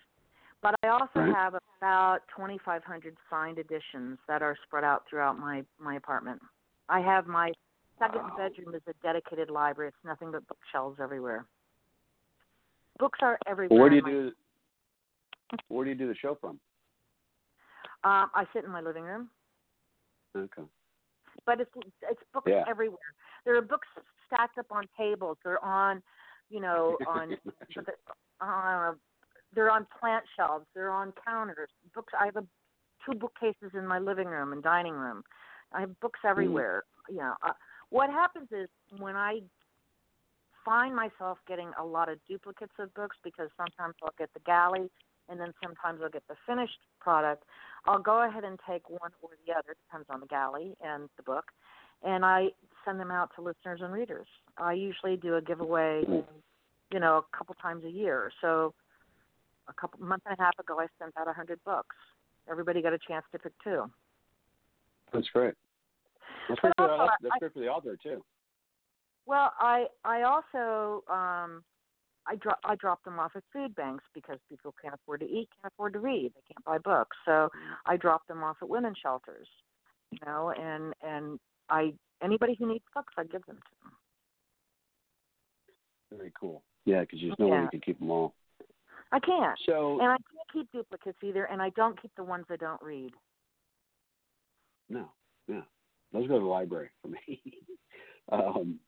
But 0.61 0.75
I 0.83 0.89
also 0.89 1.19
Right. 1.19 1.33
have 1.33 1.55
about 1.79 2.19
2,500 2.35 3.15
signed 3.29 3.59
editions 3.59 4.19
that 4.27 4.41
are 4.41 4.57
spread 4.63 4.83
out 4.83 5.07
throughout 5.09 5.39
my 5.39 5.63
my 5.77 5.95
apartment. 5.95 6.41
I 6.89 6.99
have 6.99 7.27
my 7.27 7.53
second 7.97 8.23
Wow. 8.23 8.35
bedroom 8.35 8.75
is 8.75 8.81
a 8.87 8.93
dedicated 9.01 9.49
library. 9.49 9.89
It's 9.89 10.03
nothing 10.03 10.31
but 10.31 10.45
bookshelves 10.47 10.99
everywhere. 10.99 11.45
Books 12.97 13.19
are 13.21 13.39
everywhere. 13.47 13.79
where 13.79 13.89
do 13.89 13.95
you 13.95 14.01
my- 14.01 14.09
do? 14.09 14.35
Where 15.69 15.85
do 15.85 15.91
you 15.91 15.95
do 15.97 16.07
the 16.07 16.15
show 16.15 16.35
from? 16.35 16.59
Um, 18.03 18.29
I 18.33 18.45
sit 18.53 18.65
in 18.65 18.71
my 18.71 18.81
living 18.81 19.03
room. 19.03 19.29
Okay. 20.35 20.63
But 21.49 21.59
it's 21.59 21.71
it's 22.03 22.21
books 22.31 22.51
Yeah. 22.51 22.63
everywhere. 22.67 23.11
There 23.43 23.57
are 23.57 23.61
books 23.61 23.87
stacked 24.27 24.59
up 24.59 24.67
on 24.69 24.83
tables. 24.95 25.37
They're 25.43 25.63
on, 25.65 26.03
you 26.51 26.59
know, 26.59 26.95
on 27.07 27.35
uh, 28.39 28.93
they're 29.55 29.71
on 29.71 29.87
plant 29.99 30.25
shelves. 30.35 30.67
They're 30.75 30.91
on 30.91 31.11
counters. 31.25 31.71
Books. 31.95 32.13
I 32.19 32.25
have 32.25 32.35
a, 32.35 32.45
two 33.03 33.17
bookcases 33.17 33.71
in 33.73 33.87
my 33.87 33.97
living 33.97 34.27
room 34.27 34.53
and 34.53 34.61
dining 34.61 34.93
room. 34.93 35.23
I 35.73 35.79
have 35.81 35.99
books 36.01 36.19
everywhere. 36.23 36.83
You 37.09 37.17
know, 37.17 37.33
uh, 37.41 37.53
what 37.89 38.11
happens 38.11 38.49
is 38.51 38.69
when 38.99 39.15
I 39.15 39.39
find 40.63 40.95
myself 40.95 41.39
getting 41.47 41.71
a 41.79 41.83
lot 41.83 42.09
of 42.09 42.19
duplicates 42.27 42.73
of 42.77 42.93
books 42.93 43.17
because 43.23 43.49
sometimes 43.57 43.95
I'll 44.03 44.13
get 44.19 44.29
the 44.35 44.41
galley 44.41 44.91
and 45.29 45.39
then 45.39 45.53
sometimes 45.63 45.99
I'll 46.03 46.09
get 46.09 46.27
the 46.27 46.35
finished 46.47 46.79
product. 46.99 47.43
I'll 47.85 48.01
go 48.01 48.27
ahead 48.27 48.43
and 48.43 48.59
take 48.69 48.89
one 48.89 49.11
or 49.21 49.29
the 49.45 49.53
other, 49.53 49.75
depends 49.87 50.07
on 50.09 50.19
the 50.19 50.27
galley 50.27 50.75
and 50.81 51.09
the 51.17 51.23
book, 51.23 51.45
and 52.03 52.25
I 52.25 52.49
send 52.85 52.99
them 52.99 53.11
out 53.11 53.31
to 53.35 53.41
listeners 53.41 53.81
and 53.83 53.93
readers. 53.93 54.27
I 54.57 54.73
usually 54.73 55.17
do 55.17 55.35
a 55.35 55.41
giveaway, 55.41 56.03
you 56.91 56.99
know, 56.99 57.17
a 57.17 57.37
couple 57.37 57.55
times 57.55 57.83
a 57.85 57.89
year. 57.89 58.31
So 58.41 58.73
a 59.67 59.73
couple 59.73 60.05
month 60.05 60.23
and 60.25 60.37
a 60.37 60.41
half 60.41 60.57
ago, 60.59 60.79
I 60.79 60.87
sent 60.99 61.13
out 61.17 61.27
a 61.27 61.33
hundred 61.33 61.59
books. 61.63 61.95
Everybody 62.49 62.81
got 62.81 62.93
a 62.93 62.99
chance 63.07 63.25
to 63.31 63.39
pick 63.39 63.53
two. 63.63 63.89
That's 65.13 65.29
great. 65.29 65.53
That's 66.47 66.59
great 66.61 66.73
for 66.77 66.87
the, 66.87 67.09
that's 67.21 67.33
I- 67.35 67.39
great 67.39 67.53
for 67.53 67.59
the 67.59 67.67
author 67.67 67.95
too. 68.01 68.23
Well, 69.25 69.53
I 69.59 69.85
I 70.03 70.23
also 70.23 71.03
um 71.07 71.63
I 72.27 72.35
drop 72.35 72.59
I 72.63 72.75
drop 72.75 73.03
them 73.03 73.19
off 73.19 73.31
at 73.35 73.43
food 73.51 73.75
banks 73.75 74.03
because 74.13 74.37
people 74.49 74.73
can't 74.81 74.93
afford 74.93 75.21
to 75.21 75.25
eat, 75.25 75.49
can't 75.61 75.73
afford 75.73 75.93
to 75.93 75.99
read, 75.99 76.31
they 76.35 76.53
can't 76.53 76.65
buy 76.65 76.77
books. 76.77 77.17
So 77.25 77.49
I 77.85 77.97
drop 77.97 78.27
them 78.27 78.43
off 78.43 78.57
at 78.61 78.69
women's 78.69 78.97
shelters, 79.01 79.47
you 80.11 80.19
know, 80.25 80.53
and 80.59 80.93
and 81.01 81.39
I 81.69 81.93
anybody 82.23 82.55
who 82.57 82.67
needs 82.67 82.83
books, 82.93 83.13
I 83.17 83.23
give 83.23 83.45
them 83.45 83.57
to 83.57 83.83
them. 83.83 83.93
Very 86.17 86.31
cool. 86.39 86.63
Yeah, 86.85 87.01
because 87.01 87.19
there's 87.21 87.35
no 87.39 87.47
way 87.47 87.57
Yeah. 87.57 87.63
you 87.63 87.69
can 87.69 87.81
keep 87.81 87.99
them 87.99 88.11
all. 88.11 88.33
I 89.11 89.19
can't, 89.19 89.57
So 89.65 89.99
and 89.99 90.11
I 90.11 90.17
can't 90.17 90.51
keep 90.53 90.71
duplicates 90.71 91.17
either, 91.23 91.45
and 91.45 91.61
I 91.61 91.69
don't 91.71 91.99
keep 91.99 92.11
the 92.15 92.23
ones 92.23 92.45
I 92.49 92.57
don't 92.57 92.81
read. 92.81 93.11
no, 94.89 95.11
yeah, 95.47 95.61
those 96.13 96.27
go 96.27 96.35
to 96.35 96.39
the 96.39 96.45
library 96.45 96.89
for 97.01 97.07
me. 97.07 97.41
um, 98.31 98.79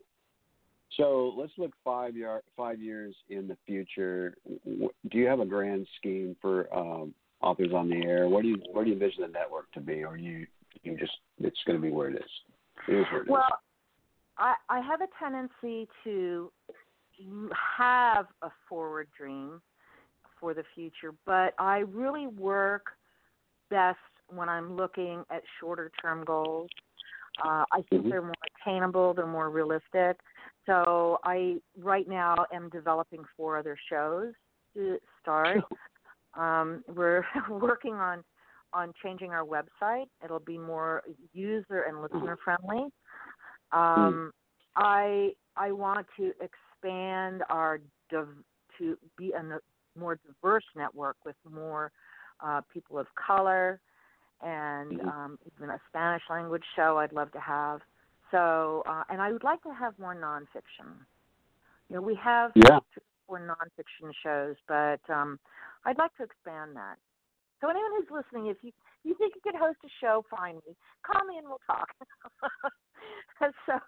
so 0.98 1.34
let's 1.38 1.54
look 1.58 1.72
five 1.84 2.16
year 2.16 2.42
five 2.58 2.80
years 2.80 3.16
in 3.30 3.48
the 3.48 3.58
future. 3.66 4.36
Do 4.66 5.18
you 5.18 5.28
have 5.28 5.40
a 5.40 5.46
grand 5.46 5.88
scheme 5.98 6.36
for 6.42 6.74
um, 6.76 7.14
authors 7.42 7.72
on 7.74 7.90
the 7.90 8.04
air? 8.04 8.28
What 8.28 8.44
do 8.44 8.50
you 8.50 8.58
where 8.72 8.84
do 8.84 8.90
you 8.92 8.96
envision 8.96 9.22
the 9.22 9.28
network 9.28 9.72
to 9.74 9.80
be, 9.80 10.04
or 10.04 10.18
you 10.18 10.46
you 10.84 10.98
just 10.98 11.14
it's 11.40 11.60
going 11.66 11.80
to 11.80 11.82
be 11.82 11.92
where 11.92 12.10
it 12.10 12.16
is? 12.16 12.32
It 12.88 12.94
is 12.94 13.06
where 13.12 13.22
it 13.22 13.24
is. 13.24 13.30
Well, 13.30 13.48
I 14.38 14.56
I 14.70 14.82
have 14.82 15.02
a 15.02 15.08
tendency 15.20 15.88
to 16.04 16.52
have 17.78 18.28
a 18.42 18.50
forward 18.68 19.08
dream 19.18 19.62
for 20.40 20.54
the 20.54 20.64
future, 20.74 21.14
but 21.26 21.54
I 21.60 21.80
really 21.80 22.28
work 22.28 22.86
best 23.70 24.00
when 24.28 24.50
I'm 24.50 24.76
looking 24.76 25.24
at 25.30 25.44
shorter 25.60 25.92
term 26.02 26.24
goals. 26.26 26.70
Uh, 27.44 27.66
I 27.72 27.82
think 27.90 28.06
Mhm. 28.06 28.10
they're 28.10 28.22
more 28.22 28.34
attainable, 28.60 29.14
they're 29.14 29.26
more 29.26 29.50
realistic. 29.50 30.20
So 30.66 31.18
I 31.24 31.58
right 31.78 32.08
now 32.08 32.36
am 32.54 32.70
developing 32.70 33.24
four 33.36 33.58
other 33.58 33.78
shows 33.90 34.34
to 34.76 34.98
start. 35.22 35.62
Um, 36.34 36.84
we're 36.88 37.24
working 37.50 37.96
on 37.96 38.24
on 38.74 38.94
changing 39.04 39.32
our 39.32 39.44
website. 39.46 40.06
It'll 40.24 40.40
be 40.40 40.58
more 40.58 41.04
user 41.34 41.84
and 41.88 42.02
listener 42.02 42.38
friendly. 42.44 42.86
Um, 43.72 44.32
I 44.76 45.32
I 45.58 45.72
want 45.72 46.08
to 46.18 46.32
expand 46.40 47.44
our 47.50 47.82
div- 48.10 48.44
to 48.78 48.98
be 49.18 49.34
a 49.34 49.60
more 50.00 50.18
diverse 50.26 50.64
network 50.76 51.18
with 51.26 51.36
more 51.50 51.92
uh, 52.40 52.62
people 52.74 52.98
of 52.98 53.08
color 53.16 53.82
and 54.42 55.00
Mhm. 55.00 55.08
um, 55.08 55.40
even 55.56 55.70
a 55.70 55.80
Spanish 55.90 56.24
language 56.30 56.64
show 56.76 56.98
I'd 56.98 57.14
love 57.14 57.32
to 57.34 57.40
have. 57.40 57.82
So 58.32 58.84
uh, 58.88 59.04
and 59.10 59.22
I 59.22 59.32
would 59.32 59.44
like 59.44 59.62
to 59.64 59.74
have 59.74 59.98
more 60.00 60.16
nonfiction. 60.16 60.88
You 61.90 61.98
know, 61.98 62.02
we 62.02 62.16
have 62.16 62.52
yeah, 62.56 62.80
four 63.28 63.40
nonfiction 63.40 64.12
shows, 64.24 64.56
but 64.68 65.02
um, 65.14 65.40
I'd 65.86 65.98
like 65.98 66.16
to 66.18 66.24
expand 66.24 66.76
that. 66.76 66.96
So 67.60 67.70
anyone 67.70 67.92
who's 67.98 68.08
listening, 68.10 68.48
if 68.48 68.58
you 68.62 68.72
you 69.04 69.16
think 69.16 69.34
you 69.36 69.42
could 69.42 69.60
host 69.60 69.78
a 69.84 69.90
show, 70.00 70.24
find 70.30 70.58
me, 70.68 70.76
call 71.06 71.26
me, 71.26 71.38
and 71.38 71.48
we'll 71.48 71.62
talk. 71.68 71.88
so 73.66 73.80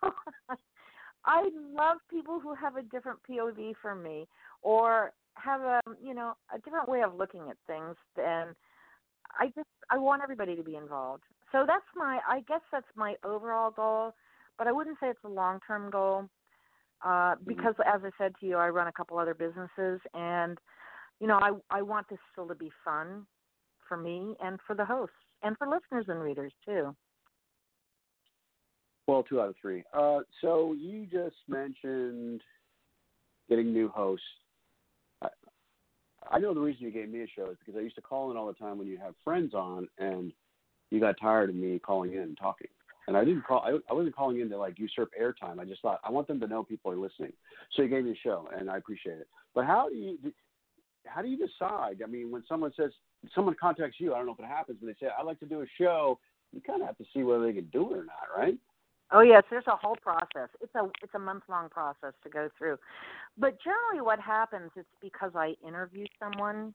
I 1.26 1.50
love 1.74 1.98
people 2.10 2.40
who 2.40 2.54
have 2.56 2.76
a 2.76 2.84
different 2.84 3.20
POV 3.30 3.74
from 3.82 4.04
me, 4.04 4.28
or 4.62 5.12
have 5.36 5.62
a 5.62 5.82
you 6.04 6.14
know 6.14 6.34
a 6.54 6.60
different 6.60 6.88
way 6.88 7.02
of 7.02 7.16
looking 7.16 7.50
at 7.50 7.58
things. 7.68 7.96
And 8.18 8.56
I 9.40 9.48
just 9.48 9.70
I 9.90 9.98
want 9.98 10.22
everybody 10.24 10.56
to 10.56 10.64
be 10.64 10.76
involved. 10.76 11.24
So 11.52 11.66
that's 11.68 11.86
my 11.96 12.20
I 12.28 12.42
guess 12.48 12.62
that's 12.72 12.86
my 12.96 13.16
overall 13.24 13.72
goal, 13.72 14.14
but 14.58 14.68
I 14.68 14.72
wouldn't 14.72 14.98
say 15.00 15.08
it's 15.08 15.24
a 15.24 15.30
long 15.30 15.60
term 15.66 15.90
goal 15.90 16.30
uh, 17.04 17.36
because 17.46 17.76
as 17.86 18.02
I 18.04 18.10
said 18.18 18.34
to 18.40 18.46
you, 18.46 18.58
I 18.58 18.70
run 18.70 18.88
a 18.88 18.92
couple 18.92 19.18
other 19.18 19.34
businesses, 19.34 20.00
and 20.14 20.58
you 21.20 21.28
know, 21.28 21.38
I 21.38 21.52
I 21.70 21.82
want 21.82 22.08
this 22.10 22.20
still 22.32 22.48
to 22.48 22.56
be 22.56 22.72
fun 22.84 23.26
for 23.88 23.98
me 23.98 24.36
and 24.42 24.60
for 24.66 24.76
the 24.76 24.86
hosts 24.86 25.16
and 25.42 25.58
for 25.58 25.68
listeners 25.68 26.06
and 26.08 26.22
readers 26.22 26.54
too. 26.66 26.96
well, 29.08 29.24
two 29.24 29.42
out 29.42 29.50
of 29.50 29.56
three. 29.62 29.84
Uh, 29.94 30.20
so 30.42 30.74
you 30.78 31.06
just 31.06 31.36
mentioned 31.48 32.42
getting 33.50 33.74
new 33.74 33.90
hosts. 33.90 34.26
I, 35.22 35.28
I 36.32 36.40
know 36.40 36.54
the 36.54 36.62
reason 36.62 36.84
you 36.84 36.92
gave 36.92 37.10
me 37.10 37.22
a 37.22 37.28
show 37.28 37.50
is 37.50 37.58
because 37.60 37.78
I 37.78 37.84
used 37.84 37.96
to 37.96 38.02
call 38.02 38.32
in 38.32 38.38
all 38.38 38.48
the 38.48 38.54
time 38.54 38.78
when 38.78 38.88
you 38.88 38.98
have 38.98 39.14
friends 39.24 39.54
on, 39.54 39.88
and 39.98 40.32
you 40.90 41.00
got 41.00 41.16
tired 41.22 41.50
of 41.50 41.56
me 41.56 41.80
calling 41.80 42.14
in 42.14 42.20
and 42.20 42.38
talking. 42.38 42.68
And 43.08 43.18
I 43.18 43.26
didn't 43.26 43.44
call. 43.44 43.60
I, 43.60 43.78
I 43.90 43.94
wasn't 43.94 44.16
calling 44.16 44.40
in 44.40 44.50
to 44.50 44.58
like 44.58 44.80
usurp 44.80 45.12
airtime. 45.20 45.60
I 45.60 45.66
just 45.66 45.82
thought 45.82 46.00
I 46.04 46.12
want 46.12 46.28
them 46.28 46.40
to 46.40 46.48
know 46.48 46.64
people 46.64 46.92
are 46.92 46.98
listening. 46.98 47.34
So 47.76 47.82
you 47.82 47.90
gave 47.90 48.06
me 48.06 48.12
a 48.12 48.16
show, 48.24 48.48
and 48.58 48.70
I 48.70 48.78
appreciate 48.78 49.18
it. 49.18 49.28
But 49.54 49.66
how 49.66 49.90
do 49.90 49.96
you 49.96 50.18
how 51.06 51.22
do 51.22 51.28
you 51.28 51.38
decide? 51.38 52.02
I 52.04 52.08
mean, 52.08 52.32
when 52.32 52.44
someone 52.48 52.72
says 52.78 52.92
someone 53.36 53.56
contacts 53.60 53.98
you, 54.00 54.14
I 54.14 54.18
don't 54.18 54.26
know 54.26 54.34
if 54.34 54.40
it 54.40 54.46
happens, 54.46 54.78
but 54.82 54.88
they 54.88 54.96
say 55.06 55.12
I'd 55.18 55.26
like 55.26 55.40
to 55.42 55.46
do 55.46 55.62
a 55.62 55.66
show. 55.78 56.20
You 56.54 56.62
kind 56.62 56.82
of 56.82 56.88
have 56.88 56.98
to 56.98 57.06
see 57.14 57.24
whether 57.24 57.46
they 57.46 57.54
can 57.54 57.70
do 57.74 57.94
it 57.94 57.98
or 57.98 58.06
not, 58.06 58.30
right? 58.38 58.58
Oh 59.12 59.22
yes, 59.22 59.44
there's 59.50 59.68
a 59.68 59.76
whole 59.76 59.98
process. 59.98 60.50
It's 60.62 60.74
a 60.76 60.86
it's 61.02 61.14
a 61.14 61.20
month 61.20 61.44
long 61.50 61.70
process 61.70 62.14
to 62.24 62.30
go 62.30 62.50
through. 62.58 62.78
But 63.38 63.58
generally 63.64 64.02
what 64.02 64.20
happens 64.20 64.72
it's 64.76 64.88
because 65.02 65.32
I 65.36 65.56
interview 65.66 66.06
someone 66.20 66.74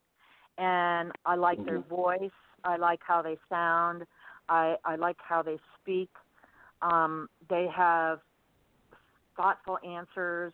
and 0.57 1.11
I 1.25 1.35
like 1.35 1.63
their 1.65 1.79
mm-hmm. 1.79 1.95
voice, 1.95 2.31
I 2.63 2.77
like 2.77 2.99
how 3.05 3.21
they 3.21 3.37
sound, 3.49 4.03
I 4.49 4.75
I 4.85 4.95
like 4.95 5.17
how 5.19 5.41
they 5.41 5.57
speak. 5.81 6.09
Um 6.81 7.29
they 7.49 7.67
have 7.75 8.19
thoughtful 9.35 9.77
answers 9.87 10.53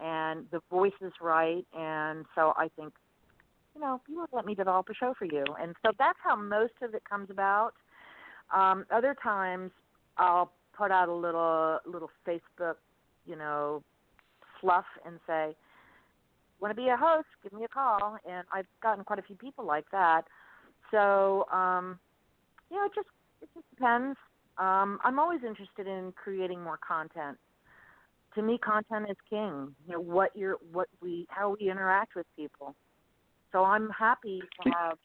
and 0.00 0.46
the 0.50 0.60
voice 0.70 0.92
is 1.00 1.12
right 1.20 1.64
and 1.72 2.26
so 2.34 2.52
I 2.56 2.68
think 2.76 2.92
you 3.76 3.82
know, 3.82 4.00
you 4.08 4.20
would 4.20 4.30
let 4.32 4.46
me 4.46 4.54
develop 4.54 4.88
a 4.88 4.94
show 4.94 5.14
for 5.18 5.26
you. 5.26 5.44
And 5.60 5.74
so 5.84 5.92
that's 5.98 6.18
how 6.24 6.34
most 6.34 6.72
of 6.82 6.94
it 6.94 7.02
comes 7.08 7.28
about. 7.30 7.72
Um, 8.54 8.86
other 8.90 9.14
times 9.22 9.70
I'll 10.16 10.52
put 10.76 10.90
out 10.90 11.08
a 11.08 11.14
little 11.14 11.78
little 11.84 12.10
Facebook, 12.26 12.76
you 13.26 13.36
know, 13.36 13.82
fluff 14.60 14.86
and 15.04 15.18
say, 15.26 15.54
"Want 16.60 16.74
to 16.74 16.80
be 16.80 16.88
a 16.88 16.96
host? 16.96 17.26
Give 17.42 17.52
me 17.52 17.64
a 17.64 17.68
call." 17.68 18.18
And 18.28 18.46
I've 18.52 18.66
gotten 18.82 19.04
quite 19.04 19.18
a 19.18 19.22
few 19.22 19.36
people 19.36 19.64
like 19.64 19.90
that. 19.90 20.26
So, 20.90 21.46
um, 21.50 21.98
you 22.70 22.76
know, 22.76 22.88
just 22.94 23.08
it 23.42 23.48
just 23.54 23.68
depends. 23.70 24.18
Um, 24.58 24.98
I'm 25.04 25.18
always 25.18 25.40
interested 25.46 25.86
in 25.86 26.12
creating 26.12 26.62
more 26.62 26.78
content. 26.86 27.36
To 28.34 28.42
me, 28.42 28.58
content 28.58 29.06
is 29.10 29.16
king. 29.28 29.74
You 29.86 29.94
know 29.94 30.00
what 30.00 30.30
you're, 30.34 30.56
what 30.72 30.88
we, 31.00 31.26
how 31.28 31.56
we 31.58 31.70
interact 31.70 32.14
with 32.14 32.26
people. 32.36 32.74
So 33.52 33.64
I'm 33.64 33.88
happy 33.90 34.40
to 34.62 34.70
have 34.70 34.98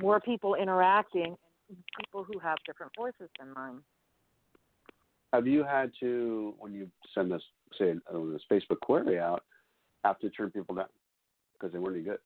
more 0.00 0.20
people 0.20 0.54
interacting 0.54 1.36
and 1.68 1.78
people 1.98 2.24
who 2.24 2.38
have 2.38 2.58
different 2.66 2.92
voices 2.96 3.28
than 3.38 3.52
mine. 3.54 3.78
have 5.32 5.46
you 5.46 5.64
had 5.64 5.90
to 6.00 6.54
when 6.58 6.72
you 6.72 6.88
send 7.14 7.32
this 7.32 7.42
say 7.78 7.94
uh, 8.12 8.18
this 8.32 8.42
Facebook 8.50 8.80
query 8.80 9.18
out, 9.18 9.44
have 10.04 10.18
to 10.20 10.30
turn 10.30 10.50
people 10.50 10.74
down 10.74 10.86
because 11.54 11.72
they 11.72 11.78
weren't 11.78 11.96
any 11.96 12.04
good? 12.04 12.18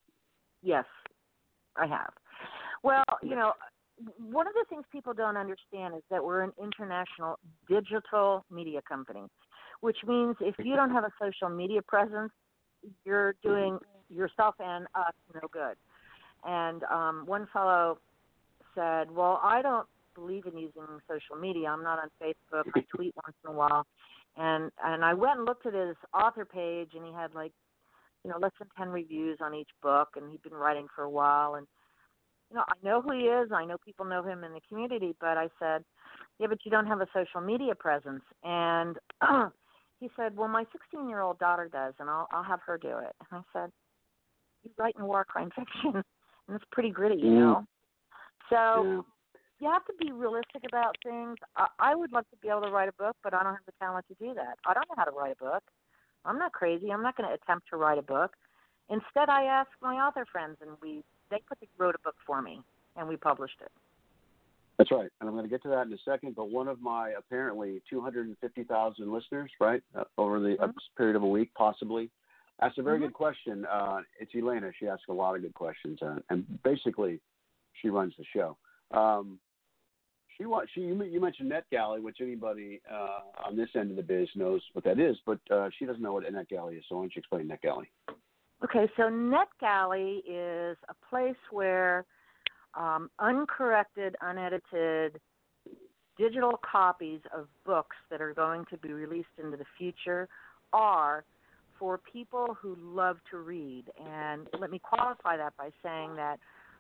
Yes, 0.63 0.85
I 1.77 1.87
have. 1.87 2.13
Well, 2.83 3.05
you 3.23 3.37
know, 3.37 3.53
one 4.19 4.47
of 4.47 4.55
the 4.55 4.65
things 4.69 4.85
people 4.93 5.15
don't 5.15 5.37
understand 5.37 5.95
is 5.95 6.03
that 6.11 6.23
we're 6.23 6.43
an 6.43 6.53
international 6.63 7.39
digital 7.69 8.45
media 8.51 8.81
company, 8.87 9.23
which 9.81 9.99
means 10.07 10.37
if 10.41 10.55
you 10.59 10.77
don't 10.77 10.91
have 10.91 11.05
a 11.05 11.13
social 11.21 11.49
media 11.49 11.81
presence, 11.83 12.33
you're 13.05 13.35
doing 13.43 13.79
yourself 14.15 14.55
and 14.61 14.87
us 14.95 15.15
no 15.35 15.49
good. 15.51 15.77
And 16.45 16.85
um, 16.85 17.23
one 17.27 17.49
fellow 17.53 17.99
said, 18.75 19.11
"Well, 19.11 19.41
I 19.43 19.63
don't 19.63 19.87
believe 20.15 20.47
in 20.47 20.57
using 20.57 20.83
social 21.09 21.41
media. 21.41 21.69
I'm 21.69 21.83
not 21.83 21.99
on 21.99 22.11
Facebook. 22.23 22.65
I 22.75 22.85
tweet 22.95 23.15
once 23.25 23.37
in 23.45 23.51
a 23.51 23.55
while." 23.55 23.87
And 24.37 24.71
and 24.85 25.05
I 25.05 25.15
went 25.15 25.39
and 25.39 25.47
looked 25.47 25.67
at 25.67 25.73
his 25.73 25.97
author 26.15 26.45
page, 26.45 26.91
and 26.95 27.05
he 27.05 27.13
had 27.13 27.35
like, 27.35 27.53
you 28.23 28.31
know, 28.31 28.39
less 28.39 28.53
than 28.59 28.69
ten 28.77 28.91
reviews 28.91 29.39
on 29.41 29.55
each 29.55 29.71
book, 29.83 30.11
and 30.17 30.31
he'd 30.31 30.43
been 30.43 30.55
writing 30.55 30.87
for 30.95 31.03
a 31.03 31.11
while. 31.11 31.55
And 31.55 31.67
you 32.51 32.57
know, 32.57 32.65
I 32.69 32.75
know 32.83 33.01
who 33.01 33.13
he 33.13 33.25
is. 33.25 33.51
I 33.53 33.65
know 33.65 33.77
people 33.85 34.05
know 34.05 34.23
him 34.23 34.45
in 34.45 34.53
the 34.53 34.61
community, 34.69 35.15
but 35.21 35.37
I 35.37 35.49
said, 35.59 35.85
"Yeah, 36.39 36.47
but 36.49 36.65
you 36.65 36.71
don't 36.71 36.87
have 36.87 37.01
a 37.01 37.09
social 37.13 37.41
media 37.41 37.75
presence." 37.75 38.23
And 38.45 38.99
he 40.01 40.09
said, 40.17 40.37
"Well, 40.37 40.49
my 40.49 40.65
16-year-old 40.65 41.39
daughter 41.39 41.69
does, 41.73 41.95
and 41.99 42.09
I'll 42.09 42.29
I'll 42.31 42.45
have 42.45 42.61
her 42.67 42.79
do 42.79 42.99
it." 42.99 43.15
And 43.31 43.41
I 43.41 43.43
said, 43.53 43.71
"You 44.63 44.71
write 44.79 44.95
in 44.99 45.07
war 45.07 45.25
crime 45.25 45.51
fiction, 45.57 46.03
and 46.49 46.57
it's 46.57 46.65
pretty 46.71 46.91
gritty, 46.91 47.17
you 47.17 47.31
mm. 47.31 47.41
know." 47.41 47.65
So 48.49 48.57
yeah. 48.83 49.01
you 49.61 49.73
have 49.73 49.85
to 49.87 49.93
be 49.99 50.13
realistic 50.13 50.63
about 50.69 50.97
things. 51.05 51.37
I, 51.57 51.67
I 51.81 51.95
would 51.95 52.13
love 52.13 52.25
to 52.31 52.37
be 52.41 52.49
able 52.49 52.63
to 52.63 52.71
write 52.71 52.89
a 52.89 52.93
book, 52.93 53.17
but 53.25 53.35
I 53.35 53.43
don't 53.43 53.55
have 53.55 53.67
the 53.67 53.73
talent 53.81 54.07
to 54.09 54.15
do 54.25 54.35
that. 54.35 54.59
I 54.67 54.75
don't 54.75 54.89
know 54.89 54.95
how 54.97 55.05
to 55.05 55.11
write 55.11 55.33
a 55.33 55.45
book. 55.45 55.65
I'm 56.25 56.39
not 56.39 56.53
crazy. 56.53 56.93
I'm 56.93 57.03
not 57.03 57.17
going 57.17 57.29
to 57.29 57.35
attempt 57.35 57.69
to 57.71 57.77
write 57.77 57.99
a 57.99 58.03
book. 58.03 58.33
Instead, 58.89 59.29
I 59.29 59.45
ask 59.45 59.69
my 59.83 59.97
author 59.97 60.25
friends, 60.31 60.59
and 60.61 60.71
we 60.81 61.03
they 61.31 61.43
put 61.49 61.59
the, 61.61 61.67
wrote 61.79 61.95
a 61.95 61.99
book 61.99 62.17
for 62.27 62.43
me, 62.43 62.61
and 62.97 63.09
we 63.09 63.17
published 63.17 63.61
it. 63.61 63.71
That's 64.79 64.91
right, 64.91 65.11
and 65.21 65.29
I'm 65.29 65.35
going 65.35 65.45
to 65.45 65.51
get 65.51 65.63
to 65.63 65.69
that 65.71 65.87
in 65.87 65.93
a 65.93 65.99
second. 66.05 66.35
But 66.37 66.51
one 66.51 66.69
of 66.69 66.81
my 66.81 67.13
apparently 67.17 67.83
250,000 67.89 69.13
listeners, 69.13 69.51
right, 69.59 69.83
uh, 69.95 70.05
over 70.19 70.39
the 70.39 70.57
mm-hmm. 70.61 70.71
period 70.97 71.17
of 71.17 71.23
a 71.23 71.29
week, 71.29 71.51
possibly, 71.55 72.11
asked 72.61 72.79
a 72.79 72.83
very 72.83 72.99
mm-hmm. 72.99 73.07
good 73.07 73.15
question. 73.15 73.65
Uh, 73.71 74.01
it's 74.21 74.33
Elena. 74.35 74.71
She 74.79 74.87
asked 74.87 75.05
a 75.09 75.15
lot 75.15 75.35
of 75.35 75.43
good 75.43 75.55
questions, 75.55 75.99
uh, 76.03 76.17
and 76.29 76.45
basically, 76.63 77.21
she 77.81 77.89
runs 77.89 78.13
the 78.19 78.25
show. 78.35 78.57
Um, 78.97 79.39
she 80.37 80.45
she 80.75 80.81
you, 80.83 81.03
you 81.05 81.21
mentioned 81.21 81.51
NetGalley, 81.51 82.03
which 82.03 82.19
anybody 82.21 82.81
uh, 82.93 83.47
on 83.47 83.57
this 83.57 83.71
end 83.75 83.91
of 83.91 83.97
the 83.97 84.03
biz 84.03 84.29
knows 84.35 84.61
what 84.75 84.85
that 84.85 85.01
is, 85.01 85.17
but 85.25 85.39
uh, 85.51 85.71
she 85.79 85.87
doesn't 85.87 86.03
know 86.03 86.13
what 86.13 86.27
a 86.27 86.31
NetGalley 86.31 86.79
is. 86.79 86.85
So 86.89 86.97
why 86.97 87.03
don't 87.03 87.17
you 87.17 87.21
explain 87.21 87.49
NetGalley? 87.49 87.87
Okay, 88.65 88.91
so 88.97 89.05
NetGalley 89.05 90.21
is 90.27 90.77
a 90.89 90.95
place 91.11 91.37
where 91.51 92.07
um, 92.75 93.11
uncorrected, 93.19 94.17
unedited 94.23 95.21
digital 96.17 96.59
copies 96.71 97.21
of 97.37 97.49
books 97.65 97.97
that 98.11 98.23
are 98.23 98.33
going 98.33 98.65
to 98.71 98.79
be 98.79 98.93
released 98.93 99.29
into 99.43 99.57
the 99.57 99.67
future 99.77 100.29
are 100.73 101.25
for 101.79 102.01
people 102.11 102.57
who 102.61 102.77
love 102.81 103.19
to 103.31 103.39
read. 103.39 103.85
And 104.03 104.47
let 104.59 104.71
me 104.71 104.79
qualify 104.79 105.37
that 105.37 105.55
by 105.59 105.71
saying 105.83 106.17
that 106.17 106.39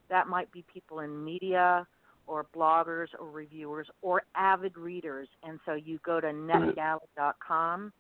that 0.09 0.29
might 0.29 0.51
be 0.53 0.65
people 0.73 1.01
in 1.01 1.23
media 1.23 1.87
or 2.27 2.47
bloggers 2.57 3.09
or 3.19 3.31
reviewers 3.31 3.89
or 4.01 4.23
avid 4.35 4.77
readers. 4.77 5.29
And 5.43 5.61
so 5.67 5.75
you 5.75 5.99
go 6.05 6.21
to 6.21 6.29
netgalley.com, 6.29 7.93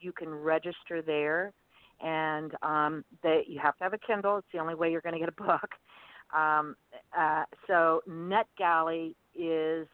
you 0.00 0.12
can 0.12 0.32
register 0.32 1.02
there, 1.02 1.52
and 2.00 2.52
um, 2.62 3.04
they, 3.22 3.44
you 3.46 3.58
have 3.58 3.76
to 3.78 3.84
have 3.84 3.92
a 3.92 3.98
Kindle. 3.98 4.38
It's 4.38 4.46
the 4.52 4.58
only 4.58 4.74
way 4.74 4.90
you're 4.90 5.00
going 5.00 5.14
to 5.14 5.18
get 5.18 5.28
a 5.28 5.42
book. 5.42 5.70
Um, 6.36 6.76
uh, 7.16 7.44
so 7.66 8.02
NetGalley 8.08 9.14
is 9.34 9.86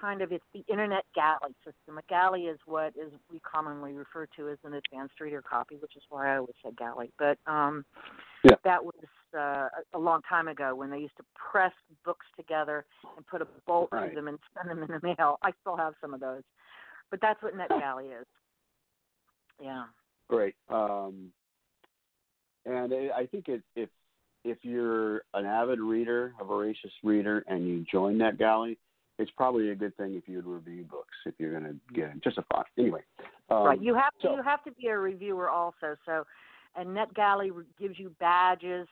kind 0.00 0.22
of 0.22 0.32
it's 0.32 0.44
the 0.54 0.64
internet 0.70 1.04
galley 1.14 1.54
system. 1.64 1.98
A 1.98 2.02
galley 2.08 2.42
is 2.42 2.58
what 2.66 2.88
is 2.96 3.12
we 3.30 3.40
commonly 3.40 3.92
refer 3.92 4.26
to 4.36 4.48
as 4.48 4.58
an 4.64 4.74
advanced 4.74 5.20
reader 5.20 5.42
copy, 5.42 5.76
which 5.76 5.96
is 5.96 6.02
why 6.08 6.32
I 6.32 6.36
always 6.36 6.54
said 6.62 6.76
galley. 6.76 7.10
But 7.18 7.38
um, 7.46 7.84
yeah. 8.44 8.56
that 8.64 8.84
was 8.84 8.94
uh, 9.36 9.68
a 9.94 9.98
long 9.98 10.20
time 10.28 10.48
ago 10.48 10.74
when 10.74 10.90
they 10.90 10.98
used 10.98 11.16
to 11.16 11.24
press 11.34 11.72
books 12.04 12.26
together 12.36 12.84
and 13.16 13.26
put 13.26 13.42
a 13.42 13.46
bolt 13.66 13.88
right. 13.92 14.06
through 14.06 14.14
them 14.14 14.28
and 14.28 14.38
send 14.56 14.70
them 14.70 14.82
in 14.82 14.88
the 14.88 15.00
mail. 15.18 15.38
I 15.42 15.50
still 15.60 15.76
have 15.76 15.94
some 16.00 16.14
of 16.14 16.20
those, 16.20 16.42
but 17.10 17.20
that's 17.20 17.42
what 17.42 17.56
NetGalley 17.56 18.20
is. 18.20 18.26
Yeah. 19.62 19.84
Great. 20.28 20.54
Um, 20.68 21.32
and 22.66 22.92
I 23.14 23.26
think 23.26 23.48
it, 23.48 23.62
if 23.74 23.88
if 24.44 24.58
you're 24.62 25.22
an 25.34 25.46
avid 25.46 25.80
reader, 25.80 26.34
a 26.40 26.44
voracious 26.44 26.92
reader, 27.02 27.44
and 27.48 27.66
you 27.66 27.84
join 27.90 28.16
NetGalley, 28.16 28.76
it's 29.18 29.30
probably 29.36 29.70
a 29.70 29.74
good 29.74 29.96
thing 29.96 30.14
if 30.14 30.28
you'd 30.28 30.46
review 30.46 30.84
books 30.84 31.14
if 31.26 31.34
you're 31.38 31.58
going 31.58 31.64
to 31.64 31.94
get 31.94 32.10
it. 32.10 32.22
Just 32.22 32.38
a 32.38 32.42
thought. 32.52 32.66
Anyway. 32.78 33.00
Um, 33.50 33.64
right. 33.64 33.82
You 33.82 33.94
have 33.94 34.12
to 34.22 34.28
so, 34.28 34.36
you 34.36 34.42
have 34.42 34.62
to 34.64 34.72
be 34.72 34.88
a 34.88 34.98
reviewer 34.98 35.50
also. 35.50 35.96
So, 36.06 36.24
and 36.76 36.90
NetGalley 36.90 37.50
gives 37.80 37.98
you 37.98 38.14
badges 38.20 38.86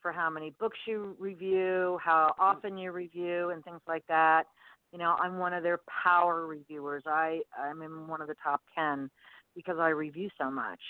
for 0.00 0.12
how 0.12 0.28
many 0.30 0.54
books 0.60 0.78
you 0.86 1.16
review, 1.18 1.98
how 2.02 2.34
often 2.38 2.76
you 2.76 2.92
review, 2.92 3.50
and 3.50 3.64
things 3.64 3.80
like 3.88 4.06
that. 4.08 4.44
You 4.92 4.98
know, 4.98 5.16
I'm 5.20 5.38
one 5.38 5.54
of 5.54 5.62
their 5.62 5.80
power 6.04 6.46
reviewers. 6.46 7.04
I 7.06 7.40
I'm 7.58 7.82
in 7.82 8.06
one 8.06 8.20
of 8.20 8.28
the 8.28 8.36
top 8.42 8.60
ten 8.74 9.10
because 9.54 9.76
I 9.78 9.88
review 9.88 10.28
so 10.40 10.50
much. 10.50 10.80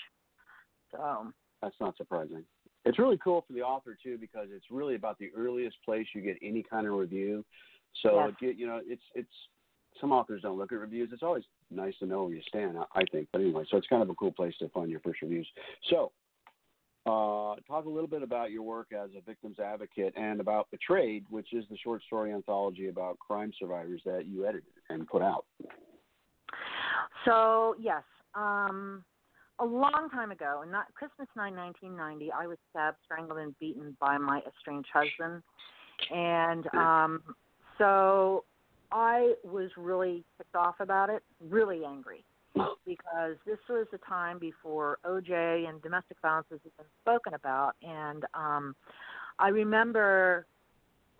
So 0.91 1.31
that's 1.61 1.75
not 1.79 1.97
surprising. 1.97 2.43
It's 2.85 2.99
really 2.99 3.17
cool 3.23 3.43
for 3.47 3.53
the 3.53 3.61
author 3.61 3.97
too 4.01 4.17
because 4.19 4.47
it's 4.51 4.65
really 4.69 4.95
about 4.95 5.17
the 5.17 5.31
earliest 5.35 5.77
place 5.85 6.05
you 6.13 6.21
get 6.21 6.37
any 6.41 6.63
kind 6.63 6.85
of 6.85 6.93
review. 6.93 7.45
So 8.01 8.25
yes. 8.25 8.35
it, 8.41 8.57
you 8.57 8.67
know, 8.67 8.81
it's 8.85 9.03
it's 9.15 9.29
some 10.01 10.11
authors 10.11 10.41
don't 10.41 10.57
look 10.57 10.71
at 10.71 10.79
reviews. 10.79 11.09
It's 11.13 11.23
always 11.23 11.43
nice 11.71 11.93
to 11.99 12.05
know 12.05 12.25
where 12.25 12.33
you 12.33 12.41
stand, 12.47 12.77
I 12.93 13.03
think. 13.11 13.29
But 13.31 13.41
anyway, 13.41 13.63
so 13.69 13.77
it's 13.77 13.87
kind 13.87 14.01
of 14.01 14.09
a 14.09 14.15
cool 14.15 14.31
place 14.31 14.53
to 14.59 14.69
find 14.69 14.89
your 14.89 14.99
first 15.01 15.21
reviews. 15.21 15.47
So, 15.89 16.11
uh, 17.05 17.59
talk 17.67 17.85
a 17.85 17.89
little 17.89 18.07
bit 18.07 18.23
about 18.23 18.51
your 18.51 18.63
work 18.63 18.87
as 18.93 19.09
a 19.17 19.21
victims 19.21 19.59
advocate 19.59 20.13
and 20.17 20.39
about 20.39 20.69
Betrayed, 20.71 21.25
which 21.29 21.53
is 21.53 21.65
the 21.69 21.77
short 21.77 22.01
story 22.03 22.33
anthology 22.33 22.87
about 22.87 23.19
crime 23.19 23.51
survivors 23.59 24.01
that 24.05 24.25
you 24.25 24.45
edited 24.45 24.63
and 24.89 25.07
put 25.07 25.21
out. 25.21 25.45
So 27.25 27.75
yes, 27.79 28.03
um, 28.35 29.03
a 29.59 29.65
long 29.65 30.09
time 30.11 30.31
ago, 30.31 30.59
and 30.61 30.71
not 30.71 30.93
Christmas 30.95 31.27
night, 31.35 31.53
1990, 31.55 32.31
I 32.31 32.47
was 32.47 32.57
stabbed, 32.69 32.97
strangled, 33.05 33.39
and 33.39 33.57
beaten 33.59 33.95
by 33.99 34.17
my 34.17 34.41
estranged 34.47 34.89
husband, 34.93 35.43
and 36.11 36.67
um, 36.75 37.21
so 37.77 38.43
I 38.91 39.33
was 39.43 39.69
really 39.77 40.23
ticked 40.37 40.55
off 40.55 40.75
about 40.79 41.09
it, 41.09 41.23
really 41.49 41.85
angry, 41.85 42.23
because 42.85 43.35
this 43.45 43.59
was 43.69 43.87
the 43.91 43.99
time 43.99 44.39
before 44.39 44.97
OJ 45.05 45.67
and 45.67 45.81
domestic 45.81 46.17
violence 46.21 46.47
has 46.51 46.59
been 46.61 46.85
spoken 47.01 47.33
about, 47.33 47.73
and 47.81 48.25
um, 48.33 48.75
I 49.39 49.49
remember 49.49 50.45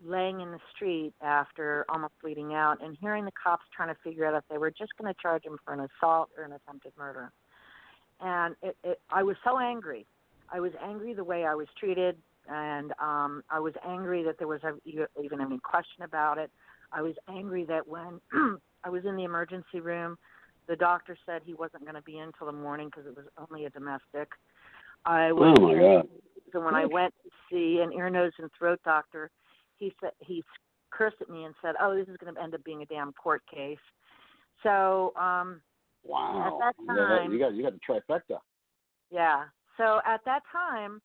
laying 0.05 0.41
in 0.41 0.51
the 0.51 0.59
street 0.75 1.13
after 1.21 1.85
almost 1.89 2.13
bleeding 2.21 2.53
out 2.53 2.83
and 2.83 2.97
hearing 2.99 3.25
the 3.25 3.31
cops 3.31 3.63
trying 3.75 3.89
to 3.89 3.99
figure 4.03 4.25
out 4.25 4.35
if 4.35 4.43
they 4.49 4.57
were 4.57 4.71
just 4.71 4.91
going 4.99 5.11
to 5.11 5.19
charge 5.21 5.43
him 5.45 5.57
for 5.63 5.73
an 5.73 5.79
assault 5.79 6.29
or 6.37 6.43
an 6.43 6.53
attempted 6.53 6.91
murder. 6.97 7.31
And 8.21 8.55
it, 8.61 8.77
it, 8.83 9.01
I 9.09 9.23
was 9.23 9.35
so 9.43 9.59
angry. 9.59 10.05
I 10.51 10.59
was 10.59 10.71
angry 10.83 11.13
the 11.13 11.23
way 11.23 11.45
I 11.45 11.55
was 11.55 11.67
treated, 11.79 12.15
and 12.47 12.91
um, 13.01 13.43
I 13.49 13.59
was 13.59 13.73
angry 13.87 14.23
that 14.23 14.37
there 14.37 14.47
was 14.47 14.61
a, 14.63 14.73
even 14.85 15.41
any 15.41 15.59
question 15.59 16.03
about 16.03 16.37
it. 16.37 16.51
I 16.91 17.01
was 17.01 17.15
angry 17.27 17.65
that 17.65 17.87
when 17.87 18.19
I 18.83 18.89
was 18.89 19.03
in 19.05 19.15
the 19.15 19.23
emergency 19.23 19.79
room, 19.79 20.17
the 20.67 20.75
doctor 20.75 21.17
said 21.25 21.41
he 21.43 21.53
wasn't 21.53 21.83
going 21.83 21.95
to 21.95 22.01
be 22.01 22.19
in 22.19 22.31
till 22.37 22.47
the 22.47 22.53
morning 22.53 22.89
because 22.89 23.05
it 23.07 23.15
was 23.15 23.25
only 23.37 23.65
a 23.65 23.69
domestic. 23.69 24.29
I 25.05 25.31
was, 25.31 25.57
oh 25.57 25.67
my 25.67 25.73
god! 25.73 26.07
So 26.53 26.63
when 26.63 26.75
I 26.75 26.85
went 26.85 27.13
to 27.23 27.29
see 27.49 27.81
an 27.81 27.91
ear, 27.91 28.09
nose, 28.09 28.31
and 28.37 28.49
throat 28.57 28.79
doctor, 28.85 29.31
he 29.83 29.93
said 30.01 30.11
he 30.19 30.43
cursed 30.91 31.17
at 31.21 31.29
me 31.29 31.43
and 31.43 31.53
said, 31.61 31.75
"Oh, 31.81 31.95
this 31.95 32.07
is 32.07 32.17
going 32.17 32.33
to 32.33 32.41
end 32.41 32.53
up 32.55 32.63
being 32.63 32.81
a 32.81 32.85
damn 32.85 33.13
court 33.13 33.41
case." 33.53 33.77
So, 34.61 35.13
um, 35.19 35.61
wow, 36.03 36.59
at 36.61 36.75
that 36.87 36.95
time, 36.95 37.31
you 37.31 37.39
got 37.39 37.53
you 37.53 37.63
got 37.63 37.73
the 37.73 37.79
trifecta. 37.87 38.39
Yeah. 39.11 39.45
So 39.77 39.99
at 40.05 40.21
that 40.25 40.43
time, 40.51 41.01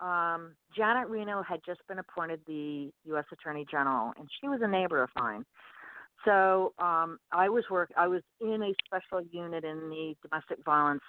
um, 0.00 0.54
Janet 0.76 1.08
Reno 1.08 1.42
had 1.42 1.60
just 1.64 1.80
been 1.88 1.98
appointed 1.98 2.40
the 2.46 2.90
U.S. 3.06 3.24
Attorney 3.32 3.66
General, 3.70 4.12
and 4.18 4.28
she 4.40 4.48
was 4.48 4.60
a 4.62 4.68
neighbor 4.68 5.02
of 5.02 5.10
mine. 5.16 5.44
So 6.24 6.72
um, 6.78 7.18
I 7.32 7.48
was 7.48 7.64
work. 7.70 7.90
I 7.96 8.08
was 8.08 8.22
in 8.40 8.62
a 8.62 8.72
special 8.86 9.24
unit 9.30 9.64
in 9.64 9.88
the 9.88 10.14
domestic 10.28 10.58
violence 10.64 11.02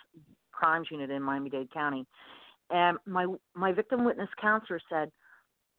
crimes 0.51 0.87
unit 0.91 1.09
in 1.09 1.23
Miami-Dade 1.23 1.71
County, 1.73 2.05
and 2.69 2.97
my 3.05 3.25
my 3.55 3.71
victim 3.71 4.05
witness 4.05 4.29
counselor 4.39 4.79
said, 4.89 5.09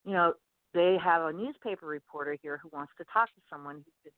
you 0.05 0.13
know, 0.13 0.33
they 0.75 0.97
have 1.03 1.23
a 1.23 1.33
newspaper 1.33 1.87
reporter 1.87 2.37
here 2.43 2.59
who 2.63 2.71
wants 2.73 2.93
to 2.99 3.05
talk 3.13 3.29
to 3.29 3.41
someone 3.49 3.77
who's 3.77 4.13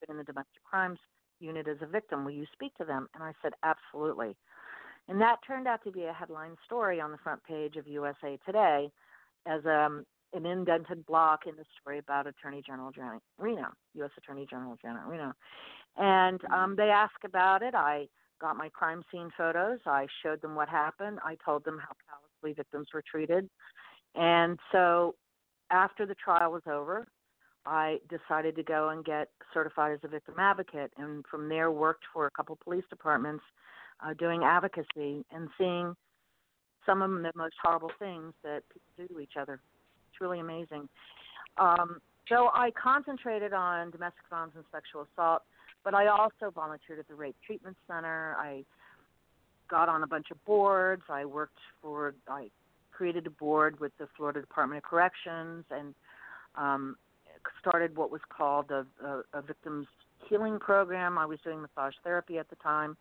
been 0.00 0.10
in 0.10 0.18
the 0.18 0.24
domestic 0.24 0.62
crimes 0.64 0.98
unit 1.40 1.68
as 1.68 1.76
a 1.82 1.86
victim. 1.86 2.24
Will 2.24 2.32
you 2.32 2.46
speak 2.52 2.74
to 2.78 2.84
them? 2.84 3.08
And 3.14 3.22
I 3.22 3.32
said, 3.42 3.52
absolutely. 3.62 4.36
And 5.08 5.20
that 5.20 5.38
turned 5.46 5.66
out 5.66 5.82
to 5.84 5.90
be 5.90 6.04
a 6.04 6.12
headline 6.12 6.56
story 6.64 7.00
on 7.00 7.10
the 7.10 7.18
front 7.18 7.42
page 7.44 7.76
of 7.76 7.86
USA 7.86 8.38
Today 8.44 8.90
as 9.46 9.64
um, 9.64 10.04
an 10.34 10.44
indented 10.44 11.06
block 11.06 11.46
in 11.46 11.56
the 11.56 11.64
story 11.80 11.98
about 11.98 12.26
Attorney 12.26 12.62
General 12.64 12.90
Janet 12.90 13.22
Reno, 13.38 13.68
U.S. 13.94 14.10
Attorney 14.18 14.46
General 14.48 14.76
Janet 14.80 15.02
Reno. 15.06 15.32
And 15.96 16.40
um, 16.52 16.76
they 16.76 16.90
asked 16.90 17.24
about 17.24 17.62
it. 17.62 17.74
I 17.74 18.08
got 18.40 18.56
my 18.56 18.68
crime 18.68 19.02
scene 19.10 19.30
photos. 19.36 19.78
I 19.86 20.06
showed 20.22 20.42
them 20.42 20.54
what 20.54 20.68
happened. 20.68 21.18
I 21.24 21.36
told 21.44 21.64
them 21.64 21.78
how 21.78 21.94
callously 22.08 22.54
victims 22.54 22.88
were 22.92 23.02
treated. 23.02 23.48
And 24.14 24.58
so 24.70 25.14
after 25.70 26.06
the 26.06 26.14
trial 26.14 26.52
was 26.52 26.62
over, 26.70 27.06
I 27.66 27.98
decided 28.08 28.56
to 28.56 28.62
go 28.62 28.88
and 28.90 29.04
get 29.04 29.28
certified 29.52 29.92
as 29.92 30.00
a 30.02 30.08
victim 30.08 30.34
advocate, 30.38 30.92
and 30.96 31.24
from 31.30 31.48
there 31.48 31.70
worked 31.70 32.04
for 32.12 32.26
a 32.26 32.30
couple 32.30 32.56
police 32.62 32.84
departments 32.88 33.44
uh, 34.04 34.14
doing 34.14 34.42
advocacy 34.44 35.24
and 35.30 35.48
seeing 35.58 35.94
some 36.86 37.02
of 37.02 37.10
the 37.10 37.32
most 37.34 37.54
horrible 37.62 37.90
things 37.98 38.32
that 38.42 38.62
people 38.72 38.88
do 38.96 39.14
to 39.14 39.20
each 39.20 39.36
other. 39.38 39.60
It's 40.10 40.20
really 40.20 40.40
amazing. 40.40 40.88
Um, 41.58 42.00
so 42.28 42.50
I 42.54 42.70
concentrated 42.70 43.52
on 43.52 43.90
domestic 43.90 44.24
violence 44.30 44.52
and 44.54 44.64
sexual 44.72 45.06
assault, 45.12 45.42
but 45.84 45.94
I 45.94 46.06
also 46.06 46.50
volunteered 46.54 46.98
at 46.98 47.08
the 47.08 47.14
Rape 47.14 47.36
Treatment 47.44 47.76
Center. 47.86 48.34
I 48.38 48.64
got 49.68 49.88
on 49.88 50.02
a 50.02 50.06
bunch 50.06 50.30
of 50.30 50.42
boards. 50.44 51.02
I 51.10 51.24
worked 51.24 51.58
for, 51.82 52.14
I 52.28 52.48
created 52.98 53.28
a 53.28 53.30
board 53.30 53.78
with 53.78 53.92
the 53.98 54.08
Florida 54.16 54.40
Department 54.40 54.78
of 54.78 54.82
Corrections 54.82 55.64
and 55.70 55.94
um, 56.56 56.96
started 57.60 57.96
what 57.96 58.10
was 58.10 58.20
called 58.28 58.72
a, 58.72 58.84
a, 59.06 59.38
a 59.38 59.40
victims 59.40 59.86
healing 60.28 60.58
program. 60.58 61.16
I 61.16 61.24
was 61.24 61.38
doing 61.44 61.62
massage 61.62 61.94
therapy 62.02 62.38
at 62.38 62.50
the 62.50 62.56
time. 62.56 62.96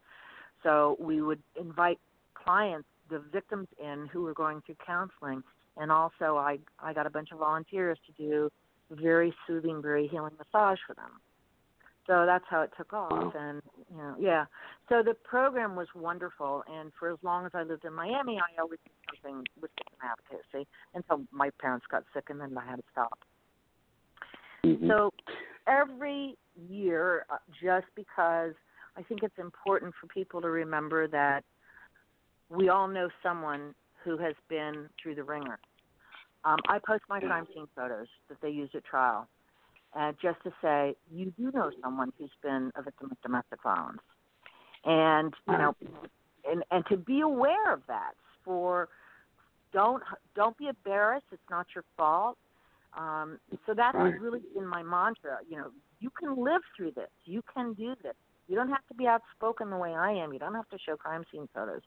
So 0.61 0.97
we 0.99 1.23
would 1.23 1.41
invite 1.59 1.97
clients, 2.35 2.87
the 3.09 3.23
victims 3.33 3.67
in 3.83 4.07
who 4.13 4.21
were 4.21 4.35
going 4.35 4.61
through 4.63 4.75
counseling. 4.85 5.41
And 5.77 5.91
also 5.91 6.37
I 6.37 6.59
I 6.79 6.93
got 6.93 7.07
a 7.07 7.09
bunch 7.09 7.31
of 7.31 7.39
volunteers 7.39 7.97
to 8.05 8.11
do 8.23 8.51
very 8.91 9.33
soothing, 9.47 9.81
very 9.81 10.07
healing 10.07 10.33
massage 10.37 10.77
for 10.85 10.93
them. 10.93 11.11
So 12.07 12.25
that's 12.25 12.45
how 12.49 12.61
it 12.61 12.71
took 12.77 12.93
off 12.93 13.33
and 13.37 13.61
you 13.91 13.97
know, 13.97 14.15
yeah. 14.19 14.45
So 14.89 15.03
the 15.03 15.13
program 15.13 15.75
was 15.75 15.87
wonderful 15.93 16.63
and 16.71 16.91
for 16.97 17.11
as 17.11 17.17
long 17.21 17.45
as 17.45 17.51
I 17.53 17.63
lived 17.63 17.83
in 17.85 17.93
Miami 17.93 18.39
I 18.39 18.61
always 18.61 18.79
did 18.83 19.21
something 19.21 19.43
with 19.61 19.71
advocacy 20.01 20.67
until 20.95 21.25
my 21.31 21.49
parents 21.61 21.85
got 21.91 22.03
sick 22.13 22.25
and 22.29 22.39
then 22.39 22.57
I 22.57 22.65
had 22.65 22.77
to 22.77 22.83
stop. 22.91 23.19
Mm-hmm. 24.65 24.89
So 24.89 25.13
every 25.67 26.37
year, 26.69 27.25
uh, 27.29 27.37
just 27.61 27.87
because 27.95 28.53
I 28.95 29.03
think 29.03 29.21
it's 29.23 29.37
important 29.37 29.93
for 29.99 30.07
people 30.07 30.41
to 30.41 30.49
remember 30.49 31.07
that 31.09 31.43
we 32.49 32.69
all 32.69 32.87
know 32.87 33.09
someone 33.21 33.75
who 34.03 34.17
has 34.17 34.33
been 34.49 34.87
through 35.01 35.15
the 35.15 35.23
ringer. 35.23 35.59
Um, 36.45 36.59
I 36.69 36.79
post 36.85 37.03
my 37.09 37.19
crime 37.19 37.45
scene 37.53 37.67
photos 37.75 38.07
that 38.29 38.37
they 38.41 38.49
use 38.49 38.69
at 38.73 38.85
trial, 38.85 39.27
uh, 39.97 40.11
just 40.21 40.37
to 40.43 40.51
say 40.61 40.95
you 41.11 41.33
do 41.37 41.51
know 41.51 41.71
someone 41.81 42.11
who's 42.17 42.29
been 42.43 42.71
a 42.75 42.81
victim 42.81 43.09
of 43.11 43.21
domestic 43.21 43.61
violence, 43.63 44.01
and 44.85 45.33
you 45.47 45.57
know, 45.57 45.75
and 46.49 46.63
and 46.71 46.85
to 46.89 46.97
be 46.97 47.21
aware 47.21 47.73
of 47.73 47.81
that. 47.87 48.13
For 48.43 48.89
don't 49.73 50.03
don't 50.35 50.57
be 50.57 50.67
embarrassed. 50.67 51.25
It's 51.31 51.41
not 51.49 51.67
your 51.73 51.83
fault. 51.97 52.37
Um, 52.97 53.39
so 53.65 53.73
that's 53.75 53.95
right. 53.95 54.19
really 54.19 54.39
been 54.55 54.67
my 54.67 54.83
mantra. 54.83 55.39
You 55.49 55.57
know, 55.57 55.71
you 55.99 56.09
can 56.09 56.43
live 56.43 56.61
through 56.75 56.91
this. 56.91 57.09
You 57.25 57.43
can 57.53 57.73
do 57.73 57.95
this. 58.01 58.15
You 58.47 58.55
don't 58.55 58.69
have 58.69 58.85
to 58.87 58.93
be 58.93 59.07
outspoken 59.07 59.69
the 59.69 59.77
way 59.77 59.93
I 59.93 60.11
am. 60.11 60.31
You 60.31 60.39
don't 60.39 60.55
have 60.55 60.69
to 60.69 60.77
show 60.83 60.95
crime 60.95 61.25
scene 61.31 61.49
photos. 61.53 61.81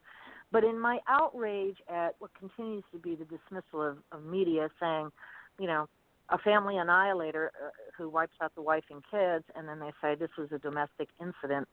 But 0.52 0.64
in 0.64 0.78
my 0.78 0.98
outrage 1.08 1.76
at 1.88 2.16
what 2.18 2.32
continues 2.38 2.84
to 2.92 2.98
be 2.98 3.14
the 3.14 3.24
dismissal 3.24 3.82
of, 3.82 3.98
of 4.12 4.24
media 4.24 4.68
saying, 4.78 5.10
you 5.58 5.66
know, 5.66 5.88
a 6.30 6.38
family 6.38 6.78
annihilator 6.78 7.52
uh, 7.64 7.70
who 7.96 8.08
wipes 8.08 8.34
out 8.42 8.54
the 8.54 8.62
wife 8.62 8.84
and 8.90 9.02
kids, 9.10 9.44
and 9.56 9.68
then 9.68 9.80
they 9.80 9.92
say 10.02 10.14
this 10.14 10.30
was 10.38 10.48
a 10.52 10.58
domestic 10.58 11.08
incident 11.20 11.68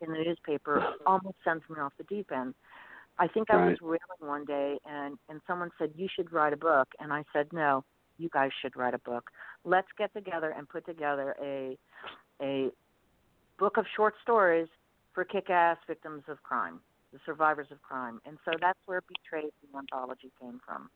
in 0.00 0.12
the 0.12 0.18
newspaper, 0.18 0.82
almost 1.06 1.36
sends 1.44 1.62
me 1.70 1.76
off 1.80 1.92
the 1.98 2.04
deep 2.04 2.30
end. 2.32 2.54
I 3.18 3.28
think 3.28 3.50
I 3.50 3.56
was 3.56 3.76
Right. 3.76 3.78
railing 3.82 3.98
one 4.20 4.44
day, 4.44 4.78
and 4.84 5.18
and 5.28 5.40
someone 5.46 5.70
said 5.78 5.92
you 5.96 6.08
should 6.14 6.32
write 6.32 6.52
a 6.52 6.56
book, 6.56 6.88
and 7.00 7.12
I 7.12 7.24
said 7.32 7.48
no, 7.52 7.84
you 8.18 8.28
guys 8.32 8.50
should 8.62 8.76
write 8.76 8.94
a 8.94 8.98
book. 8.98 9.30
Let's 9.64 9.88
get 9.98 10.12
together 10.14 10.54
and 10.56 10.68
put 10.68 10.86
together 10.86 11.34
a 11.42 11.76
a 12.42 12.70
book 13.58 13.76
of 13.76 13.84
short 13.96 14.14
stories 14.22 14.68
for 15.12 15.24
kick-ass 15.24 15.76
victims 15.86 16.22
of 16.28 16.42
crime, 16.42 16.80
the 17.12 17.18
survivors 17.26 17.68
of 17.70 17.82
crime, 17.82 18.20
and 18.24 18.38
so 18.44 18.52
that's 18.60 18.78
where 18.86 19.02
Betrayed 19.08 19.50
the 19.62 19.78
anthology 19.78 20.32
came 20.40 20.60
from. 20.64 20.88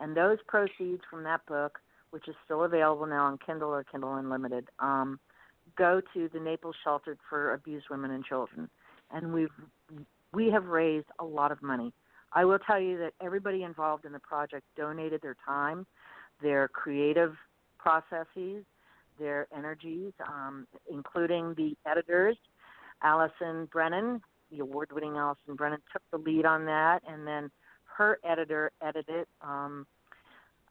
And 0.00 0.16
those 0.16 0.38
proceeds 0.48 1.02
from 1.08 1.22
that 1.24 1.44
book, 1.46 1.78
which 2.14 2.28
is 2.28 2.36
still 2.44 2.62
available 2.62 3.06
now 3.06 3.24
on 3.24 3.36
Kindle 3.44 3.70
or 3.70 3.82
Kindle 3.82 4.14
Unlimited, 4.14 4.68
um, 4.78 5.18
go 5.76 6.00
to 6.14 6.30
the 6.32 6.38
Naples 6.38 6.76
Shelter 6.84 7.16
for 7.28 7.54
Abused 7.54 7.86
Women 7.90 8.12
and 8.12 8.24
Children, 8.24 8.70
and 9.10 9.34
we've 9.34 9.50
we 10.32 10.48
have 10.48 10.66
raised 10.66 11.08
a 11.18 11.24
lot 11.24 11.50
of 11.50 11.60
money. 11.60 11.92
I 12.32 12.44
will 12.44 12.60
tell 12.60 12.78
you 12.78 12.98
that 12.98 13.14
everybody 13.20 13.64
involved 13.64 14.04
in 14.04 14.12
the 14.12 14.20
project 14.20 14.62
donated 14.76 15.22
their 15.22 15.36
time, 15.44 15.86
their 16.40 16.68
creative 16.68 17.34
processes, 17.78 18.64
their 19.18 19.48
energies, 19.56 20.12
um, 20.24 20.68
including 20.88 21.54
the 21.56 21.76
editors. 21.84 22.36
Allison 23.02 23.68
Brennan, 23.72 24.22
the 24.52 24.60
award 24.60 24.92
winning 24.92 25.16
Allison 25.16 25.56
Brennan, 25.56 25.80
took 25.92 26.02
the 26.12 26.18
lead 26.18 26.46
on 26.46 26.64
that, 26.66 27.02
and 27.08 27.26
then 27.26 27.50
her 27.96 28.20
editor 28.24 28.70
edited. 28.80 29.26
Um, 29.42 29.84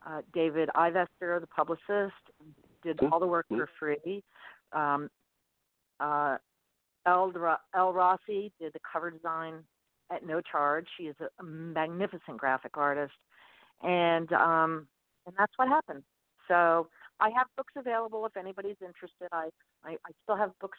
uh, 0.08 0.22
David 0.34 0.70
Ivester, 0.76 1.40
the 1.40 1.48
publicist, 1.48 2.14
did 2.84 3.00
all 3.12 3.20
the 3.20 3.28
work 3.28 3.46
for 3.48 3.70
free. 3.80 4.24
Um, 4.74 5.10
uh, 6.00 6.38
El, 7.06 7.34
Elle 7.76 7.94
Rossi 7.94 8.52
did 8.60 8.74
the 8.74 8.80
cover 8.92 9.12
design 9.12 9.56
at 10.12 10.26
no 10.26 10.42
charge. 10.42 10.86
She 10.98 11.04
is 11.04 11.16
a, 11.20 11.28
a 11.42 11.44
magnificent 11.44 12.38
graphic 12.38 12.78
artist, 12.78 13.14
and 13.82 14.32
um, 14.34 14.88
and 15.26 15.36
that's 15.38 15.54
what 15.58 15.68
happened. 15.68 16.04
So 16.48 16.88
I 17.20 17.30
have 17.36 17.48
books 17.56 17.74
available 17.78 18.26
if 18.26 18.36
anybody's 18.38 18.78
interested. 18.82 19.28
I 19.32 19.50
I, 19.84 19.92
I 19.92 20.12
still 20.24 20.36
have 20.36 20.52
books, 20.60 20.78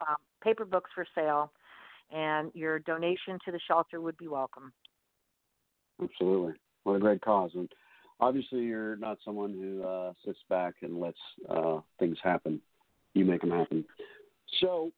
um, 0.00 0.16
paper 0.42 0.64
books 0.64 0.90
for 0.94 1.06
sale, 1.14 1.52
and 2.12 2.50
your 2.54 2.78
donation 2.80 3.38
to 3.44 3.52
the 3.52 3.60
shelter 3.66 4.00
would 4.00 4.16
be 4.16 4.28
welcome. 4.28 4.72
Absolutely. 6.02 6.54
What 6.84 6.96
a 6.96 6.98
great 6.98 7.20
cause. 7.20 7.50
And 7.54 7.68
obviously, 8.20 8.60
you're 8.60 8.96
not 8.96 9.18
someone 9.24 9.52
who 9.52 9.82
uh, 9.82 10.12
sits 10.24 10.38
back 10.48 10.74
and 10.82 11.00
lets 11.00 11.18
uh, 11.48 11.80
things 11.98 12.16
happen. 12.22 12.60
You 13.14 13.24
make 13.24 13.40
them 13.40 13.50
happen. 13.50 13.84
So, 14.60 14.90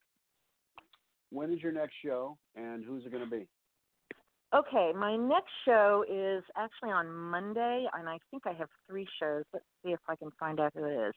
when 1.30 1.52
is 1.52 1.62
your 1.62 1.72
next 1.72 1.94
show, 2.04 2.36
and 2.54 2.84
who's 2.84 3.04
it 3.04 3.12
going 3.12 3.24
to 3.24 3.30
be? 3.30 3.46
Okay, 4.54 4.92
my 4.96 5.16
next 5.16 5.50
show 5.64 6.04
is 6.08 6.42
actually 6.56 6.90
on 6.90 7.12
Monday, 7.12 7.86
and 7.92 8.08
I 8.08 8.18
think 8.30 8.44
I 8.46 8.52
have 8.52 8.68
three 8.88 9.06
shows. 9.20 9.42
Let's 9.52 9.64
see 9.84 9.90
if 9.90 9.98
I 10.08 10.14
can 10.14 10.30
find 10.38 10.60
out 10.60 10.72
who 10.74 10.84
it 10.84 11.08
is. 11.08 11.14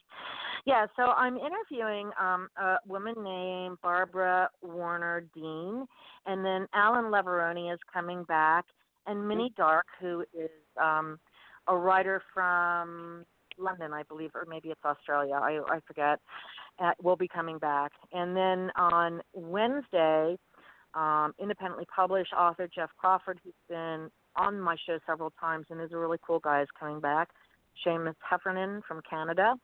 Yeah, 0.66 0.88
so 0.95 1.04
I'm 1.04 1.38
interviewing 1.38 2.10
um, 2.20 2.50
a 2.58 2.78
woman 2.88 3.14
named 3.24 3.78
Barbara 3.84 4.50
Warner 4.64 5.26
Dean, 5.36 5.86
and 6.26 6.43
then 6.43 6.68
Allan 6.74 7.12
Leverone 7.12 7.72
is 7.72 7.80
coming 7.93 8.24
back, 8.24 8.66
and 9.06 9.26
Minnie 9.28 9.54
Darke, 9.56 9.88
who 10.02 10.26
is 10.34 10.50
um, 10.82 11.20
a 11.70 11.78
writer 11.78 12.22
from 12.34 13.26
London, 13.57 13.93
I 13.93 14.03
believe, 14.03 14.32
or 14.36 14.45
maybe 14.49 14.70
it's 14.70 14.84
Australia. 14.84 15.36
I, 15.36 15.59
I 15.70 15.80
forget. 15.88 16.20
Uh, 16.80 16.91
will 17.03 17.17
be 17.17 17.28
coming 17.28 17.57
back, 17.57 17.91
and 18.13 18.38
then 18.38 18.72
on 18.78 19.22
Wednesday 19.34 20.38
um, 20.93 21.34
independently 21.39 21.86
published 21.93 22.34
author 22.34 22.70
Jeff 22.74 22.89
Crawford, 22.97 23.39
who's 23.43 23.53
been 23.67 24.09
on 24.36 24.59
my 24.59 24.76
show 24.86 24.97
several 25.05 25.34
times 25.39 25.65
and 25.70 25.82
is 25.82 25.91
a 25.91 25.97
really 25.97 26.17
cool 26.26 26.39
guy, 26.39 26.61
is 26.61 26.67
coming 26.80 26.99
back. 26.99 27.30
Seamus 27.86 28.15
Heffernan 28.28 28.82
from 28.88 29.01
Canada. 29.09 29.55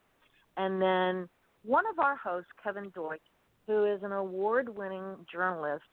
And 0.58 0.82
then 0.82 1.30
one 1.64 1.86
of 1.92 2.00
our 2.00 2.16
hosts, 2.16 2.52
Kevin 2.64 2.92
Deutsch, 2.94 3.22
who 3.68 3.86
is 3.86 4.04
an 4.04 4.12
award 4.12 4.76
winning 4.76 5.16
journalist. 5.32 5.84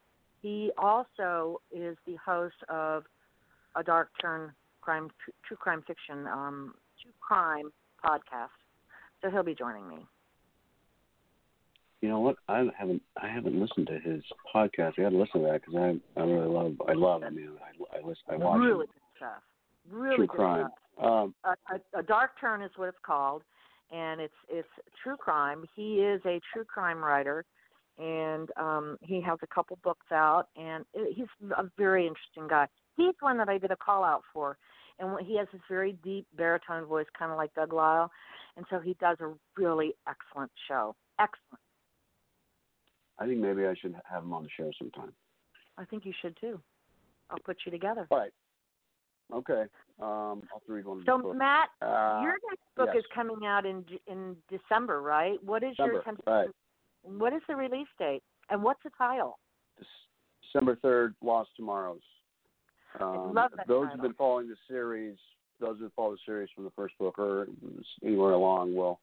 He 0.42 0.70
also 0.76 1.60
is 1.70 1.96
the 2.06 2.16
host 2.24 2.56
of 2.68 3.04
a 3.76 3.82
dark 3.82 4.10
turn 4.20 4.52
crime, 4.82 5.08
true, 5.24 5.32
true 5.46 5.56
crime 5.56 5.82
fiction, 5.86 6.26
um, 6.26 6.74
true 7.00 7.12
crime 7.20 7.70
podcast. 8.04 8.48
So 9.22 9.30
he'll 9.30 9.42
be 9.42 9.54
joining 9.54 9.88
me. 9.88 10.06
You 12.00 12.08
know 12.08 12.18
what? 12.18 12.36
I 12.48 12.64
haven't 12.76 13.00
I 13.22 13.28
haven't 13.28 13.54
listened 13.54 13.86
to 13.86 13.98
his 14.00 14.22
podcast. 14.52 14.94
I 14.98 15.02
got 15.02 15.10
to 15.10 15.18
listen 15.18 15.40
to 15.42 15.46
that 15.46 15.60
because 15.64 15.76
I 15.76 16.20
I 16.20 16.24
really 16.24 16.48
love 16.48 16.74
I 16.88 16.94
love 16.94 17.22
I 17.22 17.30
mean 17.30 17.50
I 17.62 17.96
I 17.96 18.00
listen 18.00 18.22
I 18.28 18.36
watch 18.36 18.58
really 18.58 18.72
him. 18.72 18.78
good 18.78 19.16
stuff. 19.16 19.42
Really 19.88 20.16
true 20.16 20.26
good 20.26 20.36
crime. 20.36 20.66
stuff. 20.96 21.04
Um, 21.04 21.34
a, 21.44 21.74
a, 21.74 22.00
a 22.00 22.02
dark 22.02 22.32
turn 22.40 22.60
is 22.60 22.72
what 22.76 22.88
it's 22.88 22.98
called, 23.06 23.42
and 23.92 24.20
it's 24.20 24.34
it's 24.48 24.68
true 25.02 25.16
crime. 25.16 25.64
He 25.76 26.00
is 26.00 26.20
a 26.26 26.40
true 26.52 26.64
crime 26.64 26.98
writer, 26.98 27.44
and 27.98 28.48
um, 28.56 28.98
he 29.00 29.20
has 29.20 29.38
a 29.42 29.46
couple 29.46 29.78
books 29.84 30.06
out, 30.10 30.48
and 30.56 30.84
it, 30.94 31.14
he's 31.14 31.28
a 31.56 31.64
very 31.78 32.06
interesting 32.06 32.48
guy. 32.48 32.66
He's 32.96 33.14
one 33.20 33.38
that 33.38 33.48
I 33.48 33.58
did 33.58 33.70
a 33.70 33.76
call 33.76 34.04
out 34.04 34.22
for, 34.32 34.56
and 34.98 35.26
he 35.26 35.36
has 35.38 35.48
this 35.52 35.62
very 35.68 35.92
deep 36.04 36.26
baritone 36.36 36.84
voice, 36.84 37.06
kind 37.18 37.32
of 37.32 37.38
like 37.38 37.54
Doug 37.54 37.72
Lyle, 37.72 38.10
and 38.56 38.66
so 38.70 38.78
he 38.78 38.94
does 39.00 39.16
a 39.20 39.32
really 39.56 39.94
excellent 40.08 40.50
show. 40.68 40.94
Excellent. 41.18 41.60
I 43.18 43.26
think 43.26 43.38
maybe 43.38 43.66
I 43.66 43.74
should 43.80 43.94
have 44.10 44.24
him 44.24 44.32
on 44.32 44.42
the 44.42 44.48
show 44.56 44.70
sometime. 44.78 45.12
I 45.78 45.84
think 45.84 46.04
you 46.04 46.12
should 46.20 46.36
too. 46.40 46.60
I'll 47.30 47.38
put 47.38 47.58
you 47.64 47.72
together. 47.72 48.06
All 48.10 48.18
right. 48.18 48.32
Okay. 49.32 49.62
Um, 50.00 50.42
I'll 50.52 50.60
throw 50.66 50.76
you 50.76 50.90
on 50.90 51.02
So 51.06 51.18
book. 51.18 51.36
Matt, 51.36 51.68
Uh, 51.80 52.20
your 52.22 52.34
next 52.50 52.74
book 52.76 52.90
yes. 52.92 53.02
is 53.02 53.04
coming 53.14 53.46
out 53.46 53.64
in 53.64 53.84
in 54.06 54.36
December, 54.48 55.00
right? 55.00 55.42
What 55.42 55.62
is 55.62 55.74
your 55.78 55.98
December, 55.98 56.22
right. 56.26 56.48
what 57.04 57.32
is 57.32 57.40
the 57.48 57.56
release 57.56 57.88
date 57.98 58.22
and 58.50 58.62
what's 58.62 58.82
the 58.82 58.90
title? 58.98 59.38
December 60.42 60.76
third, 60.76 61.14
Lost 61.22 61.50
Tomorrows. 61.56 62.02
Um, 63.00 63.32
love 63.34 63.50
that 63.56 63.66
those 63.66 63.84
title. 63.84 63.96
who've 63.96 64.02
been 64.02 64.14
following 64.14 64.48
the 64.48 64.56
series, 64.68 65.16
those 65.60 65.78
who 65.78 65.90
follow 65.94 66.12
the 66.12 66.18
series 66.26 66.48
from 66.54 66.64
the 66.64 66.70
first 66.70 66.96
book 66.98 67.18
or 67.18 67.46
anywhere 68.04 68.32
along 68.32 68.74
will 68.74 69.00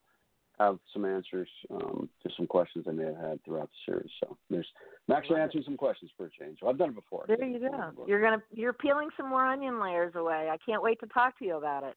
have 0.59 0.77
some 0.93 1.05
answers 1.05 1.47
um, 1.71 2.09
to 2.21 2.29
some 2.35 2.45
questions 2.45 2.85
they 2.85 2.91
may 2.91 3.05
have 3.05 3.15
had 3.15 3.43
throughout 3.45 3.69
the 3.69 3.91
series. 3.91 4.09
So 4.19 4.37
there's 4.49 4.67
I'm 5.07 5.15
actually 5.15 5.39
answering 5.39 5.63
some 5.63 5.77
questions 5.77 6.11
for 6.17 6.25
a 6.25 6.29
change. 6.29 6.59
So 6.59 6.67
I've 6.67 6.77
done 6.77 6.89
it 6.89 6.95
before. 6.95 7.25
There 7.27 7.43
you 7.43 7.59
go. 7.59 8.05
You're 8.07 8.21
gonna 8.21 8.41
you're 8.51 8.73
peeling 8.73 9.09
some 9.17 9.29
more 9.29 9.45
onion 9.45 9.81
layers 9.81 10.13
away. 10.15 10.49
I 10.51 10.57
can't 10.63 10.83
wait 10.83 10.99
to 10.99 11.07
talk 11.07 11.39
to 11.39 11.45
you 11.45 11.57
about 11.57 11.83
it. 11.83 11.95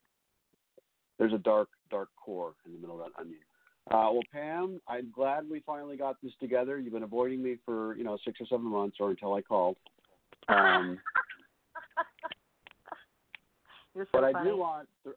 There's 1.18 1.32
a 1.32 1.38
dark, 1.38 1.68
dark 1.90 2.08
core 2.16 2.54
in 2.64 2.72
the 2.72 2.78
middle 2.78 3.00
of 3.00 3.10
that 3.10 3.20
onion. 3.20 3.38
Uh, 3.90 4.08
well, 4.12 4.22
Pam, 4.32 4.80
I'm 4.88 5.10
glad 5.14 5.48
we 5.50 5.60
finally 5.66 5.96
got 5.96 6.16
this 6.22 6.32
together. 6.40 6.78
You've 6.78 6.92
been 6.92 7.02
avoiding 7.02 7.42
me 7.42 7.56
for 7.64 7.96
you 7.96 8.04
know 8.04 8.16
six 8.24 8.40
or 8.40 8.46
seven 8.46 8.66
months, 8.66 8.96
or 9.00 9.10
until 9.10 9.34
I 9.34 9.42
called. 9.42 9.76
Um, 10.48 10.98
you're 13.94 14.06
so 14.06 14.10
But 14.20 14.24
I 14.24 14.44
do 14.44 14.56
want 14.56 14.88
the, 15.04 15.12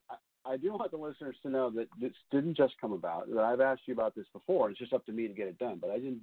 I- 0.45 0.57
do 0.57 0.73
want 0.73 0.91
the 0.91 0.97
listeners 0.97 1.35
to 1.43 1.49
know 1.49 1.69
that 1.71 1.87
this 1.99 2.11
didn't 2.31 2.55
just 2.55 2.73
come 2.79 2.93
about. 2.93 3.29
That 3.33 3.43
I've 3.43 3.61
asked 3.61 3.81
you 3.87 3.93
about 3.93 4.15
this 4.15 4.27
before. 4.31 4.69
It's 4.69 4.79
just 4.79 4.93
up 4.93 5.05
to 5.07 5.11
me 5.11 5.27
to 5.27 5.33
get 5.33 5.47
it 5.47 5.57
done. 5.57 5.79
But 5.81 5.89
I 5.89 5.95
didn't. 5.95 6.21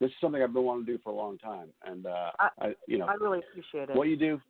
This 0.00 0.08
is 0.10 0.16
something 0.20 0.42
I've 0.42 0.52
been 0.52 0.64
wanting 0.64 0.84
to 0.86 0.92
do 0.92 0.98
for 1.02 1.10
a 1.10 1.14
long 1.16 1.38
time, 1.38 1.68
and 1.84 2.06
uh, 2.06 2.30
I- 2.38 2.50
I, 2.60 2.74
you 2.86 2.98
know, 2.98 3.06
I 3.06 3.14
really 3.14 3.38
appreciate 3.38 3.88
it. 3.88 3.96
what 3.96 4.08
you 4.08 4.16
do, 4.16 4.40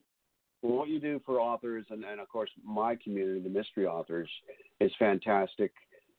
what 0.62 0.88
you 0.88 0.98
do 0.98 1.20
for 1.26 1.38
authors, 1.40 1.84
and, 1.90 2.04
and 2.04 2.20
of 2.20 2.28
course 2.28 2.50
my 2.64 2.96
community, 2.96 3.40
the 3.40 3.48
mystery 3.50 3.86
authors, 3.86 4.28
is 4.80 4.90
fantastic. 4.98 5.72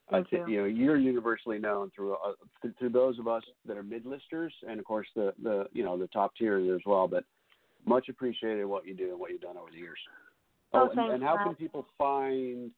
I 0.09 0.17
Thank 0.17 0.29
think 0.29 0.47
you. 0.47 0.53
you 0.53 0.59
know 0.61 0.65
you're 0.67 0.97
universally 0.97 1.57
known 1.59 1.91
through 1.95 2.13
uh, 2.13 2.33
th- 2.61 2.73
through 2.77 2.89
those 2.89 3.17
of 3.19 3.27
us 3.27 3.43
that 3.65 3.77
are 3.77 3.83
mid 3.83 4.05
listers, 4.05 4.53
and 4.69 4.79
of 4.79 4.85
course 4.85 5.07
the 5.15 5.33
the 5.41 5.65
you 5.73 5.83
know 5.83 5.97
the 5.97 6.07
top 6.07 6.35
tier 6.37 6.57
as 6.75 6.81
well. 6.85 7.07
But 7.07 7.23
much 7.85 8.09
appreciated 8.09 8.65
what 8.65 8.85
you 8.85 8.93
do 8.93 9.09
and 9.11 9.19
what 9.19 9.31
you've 9.31 9.41
done 9.41 9.57
over 9.57 9.71
the 9.71 9.77
years. 9.77 9.97
Oh, 10.73 10.89
and, 10.89 11.13
and 11.13 11.23
how 11.23 11.37
can 11.43 11.55
people 11.55 11.85
find? 11.97 12.71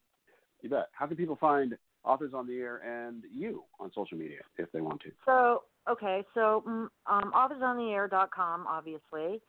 You 0.61 0.69
bet. 0.69 0.89
How 0.91 1.05
can 1.07 1.15
people 1.15 1.37
find 1.39 1.77
authors 2.03 2.33
on 2.33 2.47
the 2.47 2.57
air 2.57 2.77
and 2.77 3.23
you 3.31 3.63
on 3.79 3.91
social 3.93 4.17
media 4.17 4.39
if 4.57 4.71
they 4.71 4.81
want 4.81 5.01
to? 5.01 5.11
So 5.25 5.63
okay, 5.89 6.23
so 6.33 6.63
mm, 6.67 6.87
um, 7.07 7.31
authorsontheair.com, 7.33 8.65
obviously, 8.67 9.41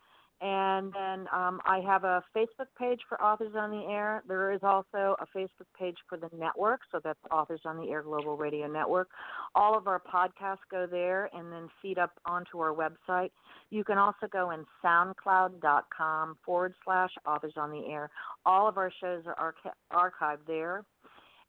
and 0.42 0.92
then 0.92 1.26
um, 1.32 1.60
I 1.64 1.80
have 1.86 2.04
a 2.04 2.22
Facebook 2.36 2.66
page 2.78 3.00
for 3.08 3.20
Authors 3.22 3.54
on 3.56 3.70
the 3.70 3.86
Air. 3.90 4.22
There 4.28 4.52
is 4.52 4.60
also 4.62 5.16
a 5.18 5.26
Facebook 5.34 5.66
page 5.78 5.96
for 6.08 6.18
the 6.18 6.28
network, 6.36 6.80
so 6.92 7.00
that's 7.02 7.18
Authors 7.30 7.62
on 7.64 7.78
the 7.78 7.90
Air 7.90 8.02
Global 8.02 8.36
Radio 8.36 8.66
Network. 8.66 9.08
All 9.54 9.78
of 9.78 9.86
our 9.86 10.00
podcasts 10.00 10.58
go 10.70 10.86
there 10.86 11.30
and 11.32 11.50
then 11.50 11.68
feed 11.80 11.98
up 11.98 12.12
onto 12.26 12.58
our 12.58 12.74
website. 12.74 13.30
You 13.70 13.82
can 13.82 13.96
also 13.96 14.26
go 14.30 14.50
in 14.50 14.66
SoundCloud.com 14.84 16.36
forward 16.44 16.74
slash 16.84 17.12
Authors 17.26 17.54
on 17.56 17.70
the 17.70 17.86
Air. 17.90 18.10
All 18.44 18.68
of 18.68 18.76
our 18.76 18.92
shows 19.00 19.22
are 19.26 19.38
archi- 19.38 19.70
archived 19.90 20.46
there. 20.46 20.84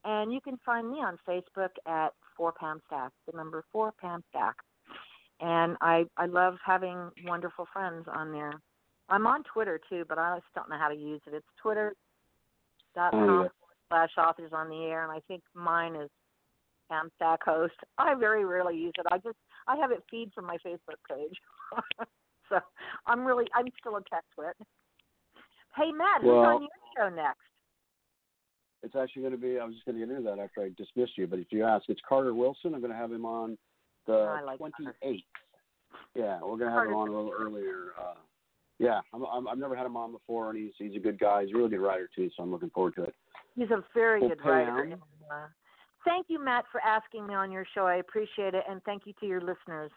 And 0.06 0.32
you 0.32 0.40
can 0.40 0.58
find 0.66 0.90
me 0.90 1.00
on 1.00 1.18
Facebook 1.28 1.72
at 1.86 2.14
Four 2.38 2.54
Pam 2.54 2.82
Stack, 2.88 3.12
the 3.30 3.36
number 3.36 3.66
Four 3.74 3.92
Pam 4.00 4.24
Stack. 4.30 4.56
And 5.42 5.76
I 5.82 6.06
I 6.16 6.26
love 6.28 6.56
having 6.66 7.12
wonderful 7.26 7.68
friends 7.74 8.06
on 8.12 8.32
there. 8.32 8.54
I'm 9.10 9.28
on 9.28 9.44
Twitter 9.44 9.80
too, 9.90 10.06
but 10.08 10.18
I 10.18 10.36
just 10.38 10.54
don't 10.56 10.70
know 10.70 10.78
how 10.78 10.90
to 10.90 10.96
use 10.96 11.22
it. 11.28 11.34
It's 11.34 11.46
twitter.com 11.62 13.12
Oh, 13.14 13.44
yeah. 13.44 13.50
slash 13.90 14.10
authors 14.18 14.52
on 14.54 14.70
the 14.70 14.84
air, 14.86 15.04
and 15.04 15.12
I 15.12 15.20
think 15.28 15.44
mine 15.54 15.96
is 15.96 16.10
Pam 16.90 17.10
Stack 17.16 17.44
host. 17.44 17.76
I 17.98 18.16
very 18.16 18.46
rarely 18.46 18.76
use 18.78 18.94
it. 18.98 19.06
I 19.12 19.18
just 19.18 19.38
I 19.68 19.76
have 19.78 19.92
it 19.92 20.04
feed 20.10 20.32
from 20.34 20.46
my 20.46 20.58
Facebook 20.66 21.00
page. 21.10 21.38
so 22.50 22.60
I'm 23.06 23.26
really 23.26 23.46
I'm 23.56 23.68
still 23.80 23.98
attached 23.98 24.28
to 24.38 24.50
it. 24.50 24.58
Hey 25.76 25.92
Matt, 25.92 26.22
who's 26.22 26.32
on 26.32 26.62
your 26.62 26.70
show 26.98 27.16
next? 27.16 27.40
It's 28.84 28.96
actually 28.96 29.24
going 29.24 29.34
to 29.34 29.40
be. 29.40 29.60
I 29.60 29.66
was 29.66 29.74
just 29.74 29.86
going 29.86 30.00
to 30.00 30.06
get 30.06 30.16
into 30.16 30.30
that 30.30 30.40
after 30.40 30.62
I 30.62 30.70
dismissed 30.78 31.18
you, 31.18 31.28
but 31.28 31.40
if 31.40 31.48
you 31.50 31.64
ask, 31.66 31.86
it's 31.90 32.00
Carter 32.08 32.34
Wilson. 32.34 32.74
I'm 32.74 32.80
going 32.80 32.92
to 32.92 32.98
have 32.98 33.12
him 33.12 33.26
on 33.26 33.58
the 34.06 34.40
like 34.46 34.60
28th. 34.60 35.24
Yeah, 36.16 36.40
we're 36.42 36.58
going 36.58 36.72
to 36.72 36.78
have 36.78 36.88
him 36.88 36.94
on 36.94 37.10
a 37.10 37.12
little 37.12 37.34
earlier. 37.38 37.92
Uh, 38.00 38.14
yeah, 38.80 39.00
I'm, 39.14 39.26
I'm, 39.26 39.48
I've 39.48 39.58
never 39.58 39.76
had 39.76 39.86
him 39.86 39.98
on 39.98 40.12
before, 40.12 40.50
and 40.50 40.58
he's 40.58 40.74
he's 40.78 40.96
a 40.96 41.00
good 41.00 41.20
guy. 41.20 41.44
He's 41.44 41.54
a 41.54 41.58
really 41.58 41.70
good 41.70 41.80
writer 41.80 42.10
too, 42.16 42.30
so 42.36 42.44
I'm 42.44 42.52
looking 42.52 42.70
forward 42.70 42.96
to 42.96 43.04
it. 43.04 43.16
He's 43.56 43.72
a 43.72 43.84
very 43.94 44.22
Well, 44.22 44.30
good 44.30 44.46
writer. 44.46 44.84
And, 44.84 44.94
uh, 44.94 45.48
thank 46.06 46.28
you, 46.30 46.44
Matt, 46.44 46.66
for 46.72 46.80
asking 46.82 47.26
me 47.26 47.34
on 47.34 47.52
your 47.52 47.66
show. 47.74 47.88
I 47.88 47.96
appreciate 47.96 48.54
it, 48.54 48.64
and 48.70 48.82
thank 48.84 49.04
you 49.06 49.14
to 49.20 49.26
your 49.26 49.42
listeners. 49.42 49.92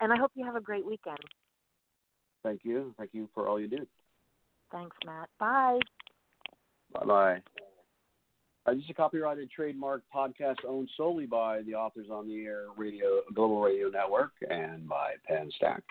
And 0.00 0.12
I 0.12 0.16
hope 0.16 0.32
you 0.34 0.44
have 0.44 0.56
a 0.56 0.60
great 0.60 0.84
weekend. 0.84 1.18
Thank 2.42 2.60
you. 2.64 2.94
Thank 2.98 3.10
you 3.12 3.28
for 3.34 3.48
all 3.48 3.60
you 3.60 3.68
do. 3.68 3.86
Thanks, 4.70 4.96
Matt. 5.04 5.28
Bye. 5.38 5.78
Bye 6.92 7.04
bye. 7.04 7.42
Uh, 8.66 8.74
this 8.74 8.84
is 8.84 8.90
a 8.90 8.94
copyrighted 8.94 9.50
trademark 9.50 10.02
podcast 10.14 10.56
owned 10.66 10.88
solely 10.96 11.26
by 11.26 11.62
the 11.62 11.74
Authors 11.74 12.08
on 12.10 12.28
the 12.28 12.44
Air 12.44 12.64
Radio 12.76 13.22
Global 13.34 13.62
Radio 13.62 13.88
Network 13.88 14.32
and 14.50 14.88
by 14.88 15.12
Pam 15.26 15.50
Stack. 15.56 15.82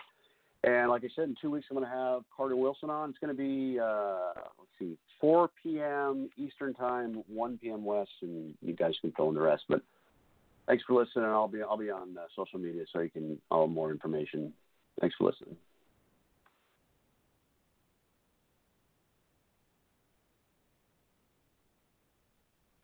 And 0.64 0.90
like 0.90 1.04
I 1.04 1.08
said, 1.14 1.24
in 1.24 1.36
two 1.40 1.50
weeks 1.50 1.66
I'm 1.70 1.76
going 1.76 1.88
to 1.88 1.94
have 1.94 2.22
Carter 2.36 2.56
Wilson 2.56 2.90
on. 2.90 3.10
It's 3.10 3.18
going 3.18 3.34
to 3.34 3.40
be 3.40 3.78
uh, 3.78 4.32
let's 4.58 4.70
see, 4.78 4.96
4 5.20 5.50
p.m. 5.62 6.28
Eastern 6.36 6.74
Time, 6.74 7.22
1 7.28 7.58
p.m. 7.58 7.84
West, 7.84 8.10
and 8.22 8.54
you 8.60 8.74
guys 8.74 8.94
can 9.00 9.12
fill 9.12 9.28
in 9.28 9.34
the 9.34 9.40
rest. 9.40 9.64
But 9.68 9.82
thanks 10.66 10.82
for 10.84 10.94
listening. 11.00 11.26
I'll 11.26 11.48
be 11.48 11.62
I'll 11.62 11.76
be 11.76 11.90
on 11.90 12.16
uh, 12.18 12.26
social 12.34 12.58
media 12.58 12.84
so 12.92 13.00
you 13.00 13.10
can 13.10 13.38
all 13.50 13.68
more 13.68 13.92
information. 13.92 14.52
Thanks 15.00 15.14
for 15.16 15.30
listening. 15.30 15.56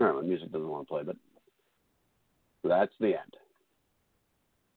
All 0.00 0.06
right, 0.08 0.16
my 0.16 0.22
music 0.22 0.52
doesn't 0.52 0.68
want 0.68 0.86
to 0.86 0.92
play, 0.92 1.02
but 1.02 1.16
that's 2.62 2.92
the 3.00 3.08
end. 3.08 3.36